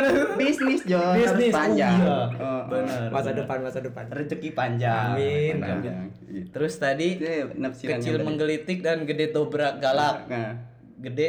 bisnis 0.40 0.80
John 0.84 1.16
Bisnis, 1.16 1.48
harus 1.48 1.56
panjang. 1.56 1.96
oh 1.96 2.04
iya. 2.04 2.18
Oh, 2.36 2.62
Benar. 2.68 3.00
Masa 3.08 3.30
benar. 3.32 3.38
depan 3.40 3.58
masa 3.64 3.78
depan. 3.80 4.04
Rezeki 4.12 4.50
panjang. 4.52 5.16
Amin. 5.16 5.54
Panjang. 5.56 5.96
Gitu. 6.28 6.52
Terus 6.52 6.72
tadi 6.76 7.08
nafsirannya 7.56 8.04
kecil 8.04 8.16
menggelitik 8.20 8.78
dan 8.84 9.08
gede 9.08 9.32
dobrak 9.32 9.80
galak. 9.80 10.28
Nah, 10.28 10.52
Gede 11.00 11.28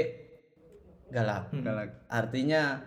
galak. 1.10 1.52
galak. 1.56 1.90
Artinya 2.12 2.84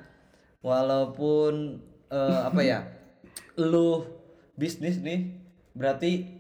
walaupun 0.60 1.80
eh, 2.12 2.40
apa 2.48 2.60
ya? 2.60 2.80
lu 3.58 4.06
bisnis 4.54 5.02
nih 5.02 5.34
berarti 5.74 6.30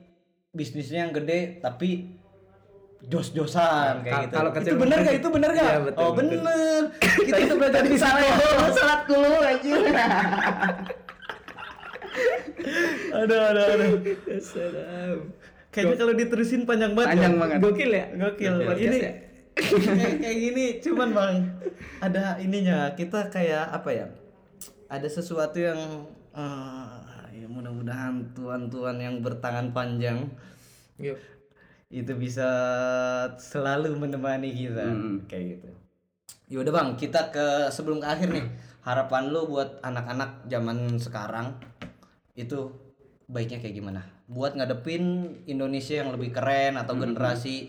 bisnisnya 0.54 1.06
yang 1.06 1.14
gede 1.14 1.58
tapi 1.58 2.17
jos-josan 3.06 4.02
kayak 4.02 4.28
gitu. 4.28 4.34
kalau 4.34 4.50
kecil 4.50 4.74
itu 4.74 4.82
bener 4.82 4.98
gak? 5.06 5.14
Itu 5.22 5.28
bener 5.30 5.50
gak? 5.54 5.72
Betul, 5.86 6.02
oh 6.02 6.10
betul. 6.12 6.42
bener. 6.42 6.82
Kita 6.98 7.36
itu 7.38 7.54
belajar 7.54 7.82
di 7.86 7.96
sana 7.96 8.20
ya. 8.20 8.34
Sholat 8.74 9.02
dulu 9.06 9.38
aja. 9.38 9.74
aduh, 13.22 13.38
aduh, 13.54 13.64
aduh. 13.70 13.90
Kayaknya 15.70 15.96
kalau 16.00 16.14
diterusin 16.18 16.66
panjang 16.66 16.92
banget. 16.98 17.08
Panjang 17.14 17.34
Bang. 17.38 17.40
banget. 17.54 17.58
Gokil 17.62 17.90
ya? 17.94 18.06
Gokil. 18.18 18.54
Podcast 18.66 18.82
Ini 18.82 18.98
ya? 18.98 19.12
kayak, 19.58 20.22
kayak 20.22 20.38
gini 20.38 20.66
cuman 20.78 21.08
bang 21.10 21.34
ada 21.98 22.38
ininya 22.38 22.94
kita 22.94 23.26
kayak 23.30 23.66
apa 23.74 23.90
ya 23.90 24.06
ada 24.88 25.08
sesuatu 25.10 25.58
yang 25.58 26.06
eh, 26.32 27.42
ya 27.42 27.46
mudah-mudahan 27.50 28.34
tuan-tuan 28.34 28.96
yang 29.02 29.20
bertangan 29.20 29.74
panjang 29.74 30.30
Yuk. 30.98 31.18
Itu 31.88 32.12
bisa 32.16 32.48
selalu 33.40 33.96
menemani 33.96 34.52
kita. 34.52 34.84
Hmm. 34.84 35.24
kayak 35.24 35.44
gitu. 35.56 35.68
Yaudah 36.48 36.72
bang. 36.72 36.88
Kita 36.96 37.32
ke 37.32 37.72
sebelum 37.72 38.00
ke 38.00 38.08
akhir 38.08 38.28
nih. 38.32 38.46
Harapan 38.84 39.28
lu 39.28 39.44
buat 39.48 39.84
anak-anak 39.84 40.48
zaman 40.48 40.96
sekarang 40.96 41.52
itu 42.32 42.72
baiknya 43.28 43.60
kayak 43.60 43.76
gimana? 43.76 44.00
Buat 44.28 44.56
ngadepin 44.56 45.36
Indonesia 45.44 46.00
yang 46.00 46.12
lebih 46.12 46.32
keren 46.32 46.80
atau 46.80 46.96
generasi 46.96 47.68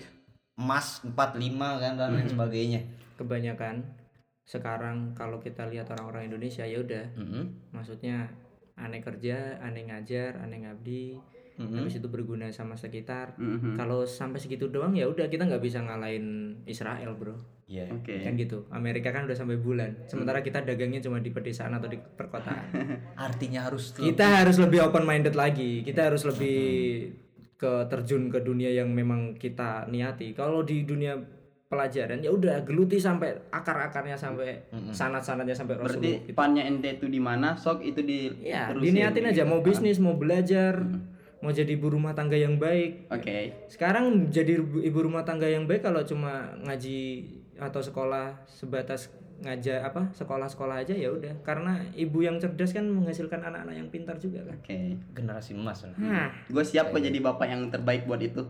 emas 0.60 1.04
45 1.04 1.84
kan 1.84 1.94
dan 1.96 2.16
lain 2.16 2.30
sebagainya. 2.32 2.82
Kebanyakan 3.16 3.84
sekarang 4.44 5.16
kalau 5.16 5.40
kita 5.40 5.68
lihat 5.68 5.92
orang-orang 5.92 6.32
Indonesia 6.32 6.64
ya 6.64 6.80
udah. 6.84 7.06
Mhm. 7.16 7.72
maksudnya 7.76 8.32
aneh 8.80 9.04
kerja, 9.04 9.60
aneh 9.60 9.92
ngajar, 9.92 10.40
aneh 10.40 10.64
ngabdi, 10.64 11.20
Mhm. 11.60 11.76
habis 11.84 12.00
itu 12.00 12.08
berguna 12.08 12.48
sama 12.56 12.80
sekitar. 12.80 13.36
Mhm. 13.36 13.76
Kalau 13.76 14.08
sampai 14.08 14.40
segitu 14.40 14.72
doang 14.72 14.96
ya 14.96 15.12
udah 15.12 15.28
kita 15.28 15.44
nggak 15.44 15.60
bisa 15.60 15.84
ngalahin 15.84 16.56
Israel, 16.64 17.20
Bro. 17.20 17.36
Iya. 17.68 17.92
Oke. 17.92 18.24
Kan 18.24 18.40
gitu. 18.40 18.66
Amerika 18.72 19.12
kan 19.12 19.28
udah 19.28 19.36
sampai 19.36 19.60
bulan. 19.60 20.08
Sementara 20.08 20.40
kita 20.40 20.64
dagangnya 20.64 21.04
cuma 21.04 21.20
di 21.20 21.30
pedesaan 21.30 21.76
atau 21.76 21.92
di 21.92 22.00
perkotaan. 22.00 22.72
artinya 23.30 23.68
harus 23.68 23.92
kita 23.92 24.42
harus 24.42 24.56
lebih 24.58 24.88
open 24.88 25.04
minded 25.04 25.36
lagi. 25.36 25.84
Kita 25.84 26.08
harus 26.08 26.24
lebih 26.24 26.58
ke 27.60 27.92
terjun 27.92 28.32
ke 28.32 28.40
dunia 28.40 28.72
yang 28.72 28.90
memang 28.96 29.36
kita 29.36 29.86
niati. 29.92 30.32
Kalau 30.32 30.64
di 30.64 30.88
dunia 30.88 31.20
pelajaran 31.70 32.26
ya 32.26 32.34
udah 32.34 32.66
geluti 32.66 32.98
sampai 32.98 33.54
akar-akarnya 33.54 34.18
sampai 34.18 34.74
sanat-sanatnya 34.90 35.54
sampai 35.54 35.78
Rasulullah. 35.78 36.18
Berarti 36.18 36.34
pannya 36.34 36.66
ente 36.66 36.98
itu 36.98 37.06
di 37.06 37.22
mana? 37.22 37.54
Sok 37.54 37.86
itu 37.86 38.02
di 38.02 38.26
Ya, 38.42 38.74
diniatin 38.74 39.30
aja 39.30 39.46
mau 39.46 39.62
bisnis, 39.62 40.02
mau 40.02 40.18
belajar, 40.18 40.82
mau 41.40 41.52
jadi 41.56 41.72
ibu 41.76 41.88
rumah 41.88 42.12
tangga 42.12 42.36
yang 42.36 42.60
baik. 42.60 43.08
Oke. 43.12 43.68
Sekarang 43.72 44.28
jadi 44.28 44.60
ibu 44.60 45.00
rumah 45.00 45.24
tangga 45.24 45.48
yang 45.48 45.66
baik 45.66 45.84
kalau 45.84 46.04
cuma 46.04 46.52
ngaji 46.64 47.28
atau 47.60 47.80
sekolah 47.84 48.48
sebatas 48.48 49.12
ngajar 49.40 49.88
apa 49.88 50.12
sekolah-sekolah 50.12 50.84
aja 50.84 50.92
ya 50.92 51.08
udah 51.16 51.32
karena 51.48 51.80
ibu 51.96 52.20
yang 52.20 52.36
cerdas 52.44 52.76
kan 52.76 52.84
menghasilkan 52.84 53.40
anak-anak 53.40 53.72
yang 53.72 53.88
pintar 53.88 54.20
juga 54.20 54.44
kan. 54.44 54.60
Oke. 54.60 55.00
generasi 55.16 55.56
emas 55.56 55.88
lah. 55.88 55.96
Nah, 55.96 56.28
Gue 56.52 56.64
siap 56.68 56.92
kok 56.92 57.00
jadi 57.00 57.16
bapak 57.24 57.48
yang 57.48 57.72
terbaik 57.72 58.04
buat 58.04 58.20
itu. 58.20 58.44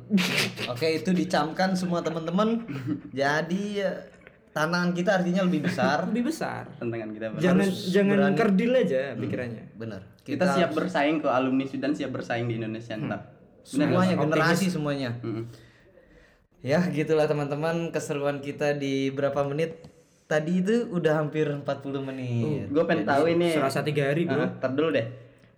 Oke, 0.66 0.98
itu 0.98 1.14
dicamkan 1.14 1.78
semua 1.78 2.02
teman-teman. 2.02 2.66
Jadi 3.14 3.82
eh, 3.86 4.02
tantangan 4.54 4.92
kita 4.92 5.10
artinya 5.22 5.42
lebih 5.46 5.62
besar. 5.70 5.98
lebih 6.10 6.24
besar. 6.30 6.64
Tantangan 6.78 7.10
kita. 7.14 7.26
Bang. 7.32 7.40
Jangan 7.40 7.66
Harus 7.66 7.80
jangan 7.94 8.18
berani. 8.18 8.38
kerdil 8.38 8.72
aja 8.76 9.02
pikirannya. 9.16 9.64
Benar. 9.78 10.02
Kita, 10.26 10.46
siap 10.46 10.72
bersaing 10.78 11.26
ke 11.26 11.28
alumni 11.30 11.66
Sudan 11.66 11.92
siap 11.98 12.14
bersaing 12.14 12.46
di 12.46 12.62
Indonesia 12.62 12.94
ntar. 12.94 13.22
Bener 13.30 13.30
semuanya 13.66 14.16
Optimis. 14.18 14.26
generasi 14.30 14.66
semuanya. 14.70 15.10
Mm-mm. 15.22 15.46
Ya, 16.60 16.84
gitulah 16.92 17.24
teman-teman 17.24 17.90
keseruan 17.96 18.44
kita 18.44 18.76
di 18.76 19.10
berapa 19.16 19.48
menit. 19.48 19.80
Tadi 20.30 20.62
itu 20.62 20.86
udah 20.94 21.26
hampir 21.26 21.50
40 21.50 21.66
menit. 22.06 22.70
Gue 22.70 22.84
pengen 22.86 23.08
tahu 23.08 23.26
ini. 23.34 23.50
Serasa 23.50 23.82
tiga 23.82 24.14
hari 24.14 24.30
bro. 24.30 24.46
Ah, 24.46 24.50
ntar 24.62 24.78
dulu 24.78 24.94
deh. 24.94 25.08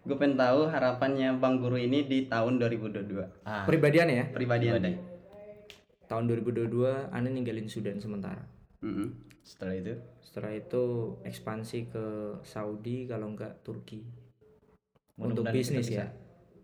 Gue 0.08 0.16
pengen 0.16 0.40
tahu 0.40 0.72
harapannya 0.72 1.36
Bang 1.36 1.60
Guru 1.60 1.76
ini 1.76 2.08
di 2.08 2.32
tahun 2.32 2.56
2022. 2.58 3.44
Ah, 3.44 3.68
Pribadian 3.68 4.08
ya. 4.08 4.26
Pribadi 4.32 4.72
anda. 4.72 4.96
Tahun 6.08 6.24
2022 6.24 7.12
aneh 7.12 7.32
ninggalin 7.34 7.68
Sudan 7.68 8.00
sementara. 8.00 8.61
Mm-mm. 8.82 9.10
setelah 9.42 9.74
itu 9.74 9.94
Setelah 10.22 10.52
itu 10.54 10.84
ekspansi 11.22 11.80
ke 11.88 12.06
Saudi 12.42 13.04
kalau 13.06 13.34
enggak 13.34 13.60
Turki. 13.62 14.00
Untuk 15.18 15.44
bisnis 15.48 15.88
ya. 15.88 16.08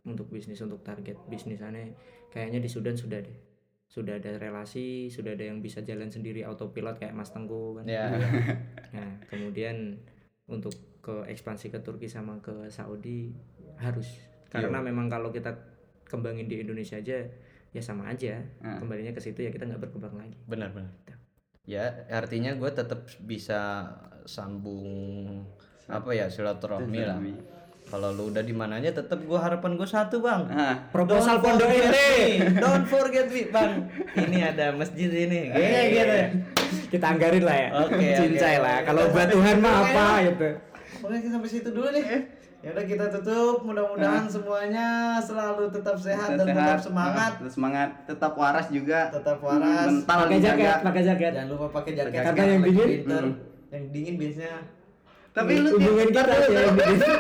Untuk 0.02 0.32
bisnis 0.32 0.62
untuk 0.62 0.82
target 0.82 1.20
bisnis 1.28 1.60
aneh 1.60 1.94
kayaknya 2.32 2.58
di 2.58 2.70
Sudan 2.72 2.96
sudah 2.96 3.20
deh. 3.20 3.38
Sudah 3.88 4.20
ada 4.20 4.36
relasi, 4.36 5.08
sudah 5.08 5.36
ada 5.36 5.48
yang 5.48 5.60
bisa 5.60 5.80
jalan 5.80 6.08
sendiri 6.08 6.44
autopilot 6.44 7.00
kayak 7.00 7.16
Mas 7.16 7.32
Tengku 7.32 7.80
kan. 7.80 7.86
ya 7.88 8.12
Nah, 8.96 9.20
kemudian 9.28 10.00
untuk 10.48 10.72
ke 11.04 11.24
ekspansi 11.28 11.72
ke 11.72 11.80
Turki 11.80 12.08
sama 12.08 12.40
ke 12.40 12.68
Saudi 12.68 13.32
harus 13.80 14.08
karena 14.48 14.80
memang 14.80 15.08
kalau 15.08 15.30
kita 15.30 15.56
kembangin 16.04 16.48
di 16.48 16.60
Indonesia 16.60 16.96
aja 16.96 17.20
ya 17.72 17.82
sama 17.84 18.08
aja 18.08 18.40
Ah. 18.60 18.80
kembalinya 18.80 19.12
ke 19.12 19.20
situ 19.20 19.44
ya 19.44 19.52
kita 19.52 19.68
nggak 19.68 19.84
berkembang 19.84 20.16
lagi 20.16 20.36
benar 20.48 20.72
benar 20.72 20.92
ya 21.68 22.08
artinya 22.08 22.56
gue 22.56 22.72
tetap 22.72 23.04
bisa 23.28 23.92
sambung 24.24 25.44
apa 25.92 26.10
ya 26.16 26.32
silaturahmi 26.32 27.02
lah. 27.04 27.20
Kalau 27.88 28.12
lu 28.12 28.28
udah 28.32 28.44
di 28.44 28.52
mananya 28.52 28.92
tetap 28.92 29.24
gue 29.24 29.40
harapan 29.40 29.80
gue 29.80 29.88
satu 29.88 30.20
bang. 30.20 30.44
Ah, 30.52 30.76
proposal 30.92 31.40
Don't 31.40 31.44
pondok 31.44 31.72
forget 31.72 31.92
ini 31.92 32.20
don't 32.60 32.86
forget 32.88 33.28
me 33.32 33.44
bang. 33.48 33.72
Ini 34.16 34.38
ada 34.56 34.66
masjid 34.76 35.08
ini. 35.08 35.52
Kayak 35.52 35.86
gitu 35.92 36.16
ya 36.16 36.28
kita 36.88 37.06
anggarin 37.16 37.44
lah 37.44 37.58
ya. 37.60 37.70
Oke. 37.84 38.08
cincai 38.16 38.58
lah. 38.60 38.78
Kalau 38.88 39.04
buat 39.12 39.28
Tuhan 39.28 39.56
mah 39.60 39.76
apa 39.84 40.08
gitu. 40.24 40.50
Oke 41.04 41.16
kita 41.20 41.32
sampai 41.36 41.50
situ 41.52 41.70
dulu 41.72 41.88
nih. 41.92 42.04
Ya 42.58 42.74
udah 42.74 42.84
kita 42.84 43.06
tutup. 43.12 43.62
Mudah-mudahan 43.62 44.26
semuanya 44.26 44.88
selalu 45.18 45.70
tetap 45.70 45.94
sehat 45.96 46.34
dan 46.34 46.46
tetap 46.48 46.80
semangat. 46.80 47.32
tetap 47.38 47.52
semangat 47.52 47.90
tetap 48.04 48.34
waras 48.34 48.68
juga 48.68 49.00
Tetap 49.10 49.38
waras. 49.40 49.86
mental 49.88 50.18
pakai 50.26 50.40
jaket 50.40 50.78
pakai 50.82 51.04
jaket 51.06 51.32
Jangan 51.34 51.50
lupa 51.50 51.66
pakai 51.72 51.92
jaket 51.94 52.22
Karena 52.24 52.44
yang 52.44 52.64
dingin, 52.64 52.88
winter. 52.90 53.24
Yang 53.68 53.84
dingin 53.92 54.16
biasanya 54.18 54.58
tapi 55.30 55.54
lu 55.54 55.70
tim, 55.72 55.94
kita 56.10 56.22
ya 56.26 56.66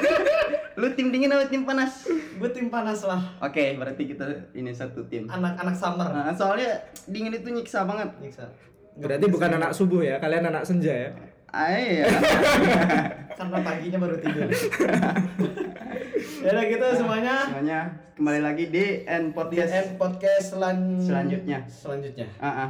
lu 0.80 0.88
tim 0.92 1.08
dingin 1.10 1.30
atau 1.30 1.46
tim 1.46 1.62
panas 1.64 2.10
gue 2.10 2.50
tim 2.50 2.66
panas 2.68 3.06
lah. 3.06 3.22
oke 3.38 3.62
berarti 3.78 4.04
kita 4.08 4.26
ini 4.54 4.74
satu 4.74 5.06
tim 5.06 5.30
Anak-anak 5.30 5.74
summer. 5.74 6.10
Nah, 6.10 6.34
soalnya 6.34 6.82
dingin 7.06 7.30
itu 7.32 7.46
nyiksa 7.48 7.86
banget 7.86 8.10
Nyiksa. 8.18 8.50
berarti 8.96 9.26
bukan 9.28 9.52
anak 9.54 9.70
subuh 9.70 10.02
ya 10.02 10.18
kalian 10.18 10.50
anak 10.50 10.66
senja 10.66 10.90
ya 10.90 11.10
ah, 11.50 11.70
iya 11.72 12.06
Karena 13.38 13.62
paginya 13.62 13.98
baru 14.00 14.18
tidur. 14.18 14.50
ya 16.42 16.50
udah 16.50 16.64
gitu 16.66 16.86
semuanya. 16.96 17.36
semuanya 17.48 17.80
kembali 18.14 18.42
lagi 18.42 18.66
di 18.68 18.86
end 19.06 19.30
podcast 19.32 19.70
Podcast 19.70 19.90
podcast 19.96 20.46
selan- 20.52 20.98
Selanjutnya. 21.00 21.60
Ah, 21.60 21.70
Selanjutnya. 21.70 22.28
ah. 22.40 22.70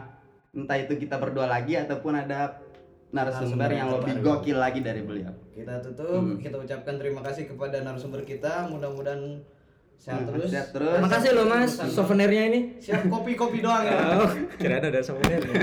entah 0.51 0.75
itu 0.75 0.93
kita 0.97 1.15
berdua 1.15 1.45
lagi 1.45 1.77
ataupun 1.77 2.17
ada 2.17 2.59
narasumber 3.07 3.23
Narasumber 3.63 3.69
yang 3.71 3.87
lebih 3.93 4.13
baru. 4.17 4.25
gokil 4.35 4.57
lagi 4.57 4.79
dari 4.81 5.01
beliau 5.01 5.31
Kita 5.49 5.79
tutup. 5.79 6.35
Kita 6.35 6.55
ucapkan 6.57 6.95
terima 6.97 7.21
kasih 7.21 7.47
kepada 7.47 7.79
narasumber 7.79 8.21
kita. 8.21 8.67
Mudah-mudahan 8.67 9.39
sehat 9.95 10.19
Hmm, 10.19 10.29
terus. 10.29 10.49
sehat 10.51 10.69
terus. 10.71 10.99
makasih 10.99 11.31
loh 11.31 11.45
mas 11.47 11.71
souvenirnya 11.87 12.43
ini 12.45 12.59
Siap 12.77 13.07
kopi-kopi 13.07 13.59
doang 13.59 13.81
ya. 13.81 13.97
oh 14.19 14.29
kirain 14.53 14.83
ada 14.83 14.99
souvenirnya 14.99 15.57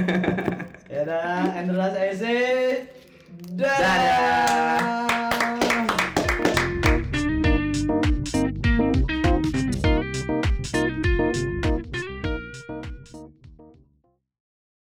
Ya 0.94 1.02
udah, 1.02 1.54
Endras 1.54 1.94
EC. 1.94 2.24
Dadah. 3.53 3.78
Dadah. 3.78 5.13